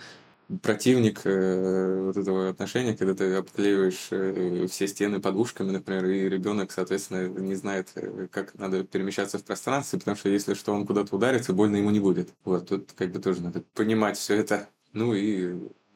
противник 0.59 1.21
э, 1.25 2.01
вот 2.01 2.17
этого 2.17 2.49
отношения, 2.49 2.95
когда 2.95 3.13
ты 3.13 3.33
обклеиваешь 3.35 4.07
э, 4.11 4.67
все 4.69 4.87
стены 4.87 5.19
подушками, 5.19 5.71
например, 5.71 6.05
и 6.05 6.29
ребенок, 6.29 6.71
соответственно, 6.71 7.27
не 7.27 7.55
знает, 7.55 7.89
э, 7.95 8.27
как 8.31 8.55
надо 8.55 8.83
перемещаться 8.83 9.37
в 9.37 9.43
пространстве, 9.43 9.99
потому 9.99 10.17
что 10.17 10.29
если 10.29 10.53
что, 10.53 10.73
он 10.73 10.85
куда-то 10.85 11.15
ударится, 11.15 11.53
больно 11.53 11.77
ему 11.77 11.89
не 11.89 11.99
будет. 11.99 12.33
Вот, 12.43 12.67
тут 12.67 12.91
как 12.93 13.11
бы 13.11 13.19
тоже 13.19 13.41
надо 13.41 13.63
понимать 13.73 14.17
все 14.17 14.35
это. 14.35 14.69
Ну 14.93 15.13
и 15.13 15.55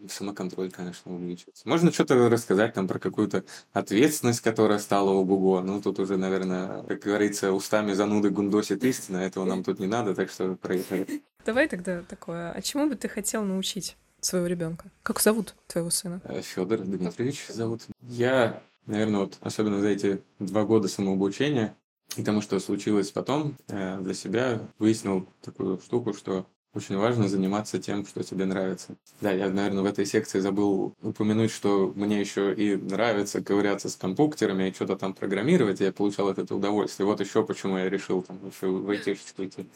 самоконтроль, 0.09 0.71
конечно, 0.71 1.13
увеличивается. 1.13 1.67
Можно 1.67 1.91
что-то 1.91 2.29
рассказать 2.29 2.73
там 2.73 2.87
про 2.87 2.99
какую-то 2.99 3.43
ответственность, 3.73 4.41
которая 4.41 4.79
стала 4.79 5.11
у 5.11 5.25
Буго. 5.25 5.61
Ну, 5.61 5.81
тут 5.81 5.99
уже, 5.99 6.17
наверное, 6.17 6.83
как 6.83 6.99
говорится, 6.99 7.51
устами 7.51 7.93
зануды 7.93 8.29
гундосит 8.29 8.83
истина, 8.83 9.17
этого 9.17 9.45
нам 9.45 9.63
тут 9.63 9.79
не 9.79 9.87
надо, 9.87 10.13
так 10.13 10.29
что 10.29 10.55
проехали. 10.55 11.23
Давай 11.45 11.67
тогда 11.67 12.01
такое. 12.03 12.51
А 12.51 12.61
чему 12.61 12.89
бы 12.89 12.95
ты 12.95 13.07
хотел 13.07 13.43
научить 13.43 13.97
своего 14.25 14.47
ребенка? 14.47 14.91
Как 15.03 15.21
зовут 15.21 15.55
твоего 15.67 15.89
сына? 15.89 16.21
Э, 16.25 16.41
Федор 16.41 16.79
Дмитриевич 16.79 17.47
зовут. 17.49 17.81
Я, 18.01 18.61
наверное, 18.85 19.21
вот 19.21 19.37
особенно 19.41 19.79
за 19.79 19.89
эти 19.89 20.21
два 20.39 20.63
года 20.63 20.87
самообучения 20.87 21.75
и 22.17 22.23
тому, 22.23 22.41
что 22.41 22.59
случилось 22.59 23.11
потом, 23.11 23.55
э, 23.67 23.99
для 24.01 24.13
себя 24.13 24.59
выяснил 24.79 25.27
такую 25.41 25.79
штуку, 25.79 26.13
что 26.13 26.45
очень 26.73 26.97
важно 26.97 27.29
заниматься 27.29 27.79
тем, 27.79 28.05
что 28.05 28.21
тебе 28.21 28.45
нравится. 28.45 28.95
Да, 29.21 29.31
я, 29.31 29.49
наверное, 29.49 29.81
в 29.81 29.85
этой 29.85 30.05
секции 30.05 30.39
забыл 30.39 30.93
упомянуть, 31.01 31.51
что 31.51 31.93
мне 31.95 32.19
еще 32.19 32.53
и 32.53 32.75
нравится 32.75 33.41
ковыряться 33.41 33.89
с 33.89 33.95
компьютерами 33.95 34.69
и 34.69 34.73
что-то 34.73 34.97
там 34.97 35.13
программировать, 35.13 35.79
и 35.79 35.85
я 35.85 35.93
получал 35.93 36.27
от 36.27 36.37
этого 36.37 36.57
удовольствие. 36.57 37.07
Вот 37.07 37.21
еще 37.21 37.45
почему 37.45 37.77
я 37.77 37.89
решил 37.89 38.23
там 38.23 38.39
еще 38.45 38.67
в 38.67 38.89
айтишечку 38.89 39.45
идти. 39.45 39.67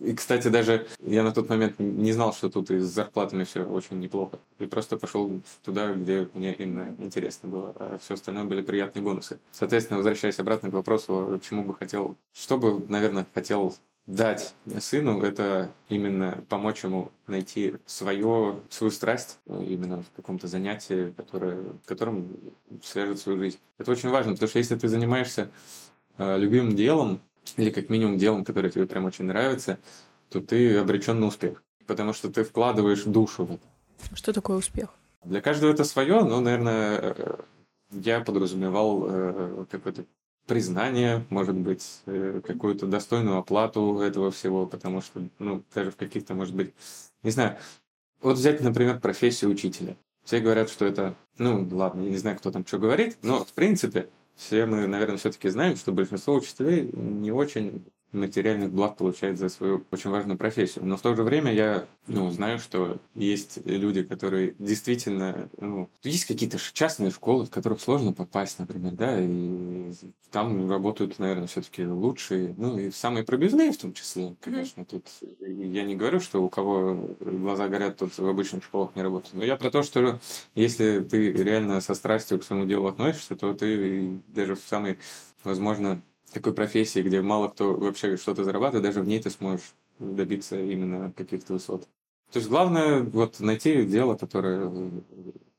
И, 0.00 0.14
кстати, 0.14 0.48
даже 0.48 0.86
я 1.00 1.22
на 1.22 1.32
тот 1.32 1.48
момент 1.48 1.78
не 1.78 2.12
знал, 2.12 2.32
что 2.32 2.48
тут 2.48 2.70
и 2.70 2.78
с 2.78 2.86
зарплатами 2.86 3.44
все 3.44 3.64
очень 3.64 3.98
неплохо. 3.98 4.38
И 4.58 4.66
просто 4.66 4.96
пошел 4.96 5.40
туда, 5.64 5.92
где 5.92 6.28
мне 6.34 6.54
именно 6.54 6.94
интересно 6.98 7.48
было, 7.48 7.74
а 7.76 7.98
все 8.02 8.14
остальное 8.14 8.44
были 8.44 8.62
приятные 8.62 9.02
бонусы. 9.02 9.40
Соответственно, 9.50 9.98
возвращаясь 9.98 10.38
обратно 10.38 10.70
к 10.70 10.74
вопросу, 10.74 11.40
чему 11.46 11.64
бы 11.64 11.74
хотел, 11.74 12.16
что 12.32 12.58
бы, 12.58 12.84
наверное, 12.88 13.26
хотел 13.34 13.74
дать 14.08 14.54
сыну, 14.80 15.20
это 15.20 15.70
именно 15.90 16.42
помочь 16.48 16.82
ему 16.82 17.12
найти 17.26 17.74
свое, 17.84 18.58
свою 18.70 18.90
страсть 18.90 19.38
именно 19.46 20.02
в 20.02 20.10
каком-то 20.16 20.46
занятии, 20.46 21.12
которое, 21.14 21.62
которым 21.84 22.34
свяжет 22.82 23.18
свою 23.18 23.38
жизнь. 23.38 23.58
Это 23.76 23.90
очень 23.90 24.08
важно, 24.08 24.32
потому 24.32 24.48
что 24.48 24.58
если 24.58 24.76
ты 24.76 24.88
занимаешься 24.88 25.50
э, 26.16 26.38
любимым 26.38 26.74
делом, 26.74 27.20
или 27.56 27.70
как 27.70 27.88
минимум 27.88 28.18
делом, 28.18 28.44
которое 28.44 28.70
тебе 28.70 28.86
прям 28.86 29.04
очень 29.04 29.24
нравится, 29.24 29.78
то 30.28 30.40
ты 30.40 30.76
обречен 30.76 31.20
на 31.20 31.26
успех. 31.26 31.62
Потому 31.86 32.12
что 32.12 32.30
ты 32.30 32.44
вкладываешь 32.44 33.04
душу 33.04 33.44
в 33.44 33.52
это. 33.52 34.16
Что 34.16 34.32
такое 34.32 34.58
успех? 34.58 34.90
Для 35.24 35.40
каждого 35.40 35.72
это 35.72 35.84
свое, 35.84 36.22
но, 36.22 36.40
наверное, 36.40 36.98
э, 37.00 37.36
я 37.90 38.20
подразумевал 38.20 39.06
э, 39.08 39.64
какое-то 39.70 40.04
признание, 40.46 41.24
может 41.30 41.54
быть, 41.54 42.00
э, 42.06 42.40
какую-то 42.44 42.86
достойную 42.86 43.38
оплату 43.38 44.00
этого 44.00 44.30
всего, 44.30 44.66
потому 44.66 45.02
что, 45.02 45.22
ну, 45.38 45.62
даже 45.74 45.90
в 45.90 45.96
каких-то, 45.96 46.34
может 46.34 46.54
быть, 46.54 46.72
не 47.22 47.30
знаю, 47.30 47.58
вот 48.22 48.36
взять, 48.36 48.60
например, 48.60 49.00
профессию 49.00 49.50
учителя. 49.50 49.96
Все 50.24 50.40
говорят, 50.40 50.70
что 50.70 50.84
это, 50.84 51.14
ну, 51.38 51.66
ладно, 51.70 52.02
я 52.02 52.10
не 52.10 52.16
знаю, 52.16 52.38
кто 52.38 52.50
там 52.50 52.66
что 52.66 52.78
говорит, 52.78 53.18
но, 53.22 53.44
в 53.44 53.52
принципе, 53.52 54.08
все 54.38 54.66
мы, 54.66 54.86
наверное, 54.86 55.18
все-таки 55.18 55.48
знаем, 55.48 55.76
что 55.76 55.92
большинство 55.92 56.34
учителей 56.34 56.88
не 56.92 57.32
очень 57.32 57.84
материальных 58.12 58.70
благ 58.72 58.96
получает 58.96 59.38
за 59.38 59.48
свою 59.48 59.84
очень 59.90 60.10
важную 60.10 60.38
профессию. 60.38 60.84
Но 60.84 60.96
в 60.96 61.02
то 61.02 61.14
же 61.14 61.22
время 61.22 61.52
я 61.52 61.86
ну, 62.06 62.30
знаю, 62.30 62.58
что 62.58 62.98
есть 63.14 63.58
люди, 63.66 64.02
которые 64.02 64.54
действительно... 64.58 65.48
Ну, 65.58 65.90
есть 66.02 66.24
какие-то 66.24 66.58
частные 66.72 67.10
школы, 67.10 67.44
в 67.44 67.50
которых 67.50 67.80
сложно 67.80 68.12
попасть, 68.12 68.58
например, 68.58 68.92
да, 68.92 69.18
и 69.20 69.92
там 70.30 70.70
работают, 70.70 71.18
наверное, 71.18 71.46
все-таки 71.46 71.84
лучшие, 71.84 72.54
ну 72.56 72.78
и 72.78 72.90
самые 72.90 73.24
пробивные 73.24 73.72
в 73.72 73.78
том 73.78 73.92
числе, 73.92 74.36
конечно. 74.40 74.84
Тут 74.84 75.06
я 75.40 75.84
не 75.84 75.96
говорю, 75.96 76.20
что 76.20 76.42
у 76.42 76.48
кого 76.48 77.16
глаза 77.20 77.68
горят, 77.68 77.98
тот 77.98 78.16
в 78.16 78.26
обычных 78.26 78.64
школах 78.64 78.96
не 78.96 79.02
работает. 79.02 79.34
Но 79.34 79.44
я 79.44 79.56
про 79.56 79.70
то, 79.70 79.82
что 79.82 80.18
если 80.54 81.00
ты 81.00 81.32
реально 81.32 81.80
со 81.80 81.94
страстью 81.94 82.38
к 82.38 82.44
своему 82.44 82.66
делу 82.66 82.88
относишься, 82.88 83.36
то 83.36 83.52
ты 83.54 84.20
даже 84.28 84.54
в 84.54 84.60
самой, 84.60 84.98
возможно, 85.44 86.02
такой 86.32 86.52
профессии, 86.54 87.00
где 87.00 87.20
мало 87.20 87.48
кто 87.48 87.74
вообще 87.74 88.16
что-то 88.16 88.44
зарабатывает, 88.44 88.84
даже 88.84 89.00
в 89.00 89.06
ней 89.06 89.20
ты 89.20 89.30
сможешь 89.30 89.74
добиться 89.98 90.60
именно 90.60 91.12
каких-то 91.12 91.54
высот. 91.54 91.88
То 92.32 92.38
есть 92.38 92.48
главное 92.48 93.02
вот 93.02 93.40
найти 93.40 93.84
дело, 93.84 94.16
которое 94.16 94.70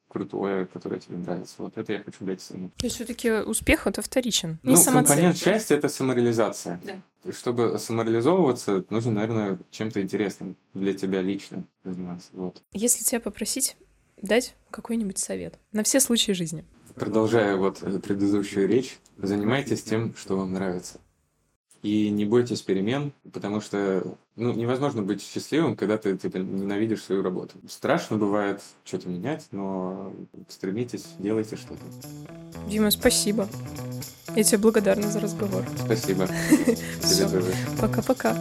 крутое, 0.07 0.65
которое 0.65 0.99
тебе 0.99 1.17
нравится. 1.17 1.55
Вот 1.59 1.77
это 1.77 1.93
я 1.93 2.03
хочу 2.03 2.25
дать 2.25 2.41
сыну. 2.41 2.71
То 2.77 2.85
есть 2.85 2.95
все-таки 2.95 3.31
успех 3.31 3.87
это 3.87 4.01
вторичен. 4.01 4.59
Не 4.63 4.71
ну, 4.71 4.75
самоцель. 4.75 5.07
компонент 5.07 5.37
счастья 5.37 5.75
это 5.75 5.87
самореализация. 5.87 6.81
Да. 6.83 7.29
И 7.29 7.31
чтобы 7.31 7.77
самореализовываться, 7.77 8.83
нужно, 8.89 9.11
наверное, 9.11 9.59
чем-то 9.71 10.01
интересным 10.01 10.55
для 10.73 10.93
тебя 10.93 11.21
лично 11.21 11.63
заниматься. 11.83 12.29
Вот. 12.33 12.61
Если 12.73 13.03
тебя 13.03 13.19
попросить 13.19 13.77
дать 14.21 14.55
какой-нибудь 14.71 15.17
совет 15.17 15.59
на 15.71 15.83
все 15.83 15.99
случаи 15.99 16.31
жизни. 16.31 16.65
Продолжая 16.95 17.55
вот 17.55 17.79
предыдущую 18.03 18.67
речь, 18.67 18.99
занимайтесь 19.17 19.83
тем, 19.83 20.13
что 20.15 20.37
вам 20.37 20.53
нравится. 20.53 20.99
И 21.81 22.09
не 22.09 22.25
бойтесь 22.25 22.61
перемен, 22.61 23.13
потому 23.31 23.61
что 23.61 24.03
ну, 24.35 24.53
невозможно 24.53 25.01
быть 25.01 25.21
счастливым, 25.21 25.77
когда 25.77 25.97
ты 25.97 26.17
типа, 26.17 26.37
ненавидишь 26.37 27.03
свою 27.03 27.23
работу. 27.23 27.55
Страшно 27.69 28.17
бывает 28.17 28.61
что-то 28.83 29.07
менять, 29.07 29.47
но 29.51 30.13
стремитесь, 30.49 31.05
делайте 31.19 31.55
что-то. 31.55 31.81
Дима, 32.67 32.91
спасибо. 32.91 33.47
Я 34.35 34.43
тебе 34.43 34.57
благодарна 34.57 35.09
за 35.09 35.21
разговор. 35.21 35.63
Спасибо. 35.85 36.27
Все. 37.01 37.29
Пока-пока. 37.79 38.35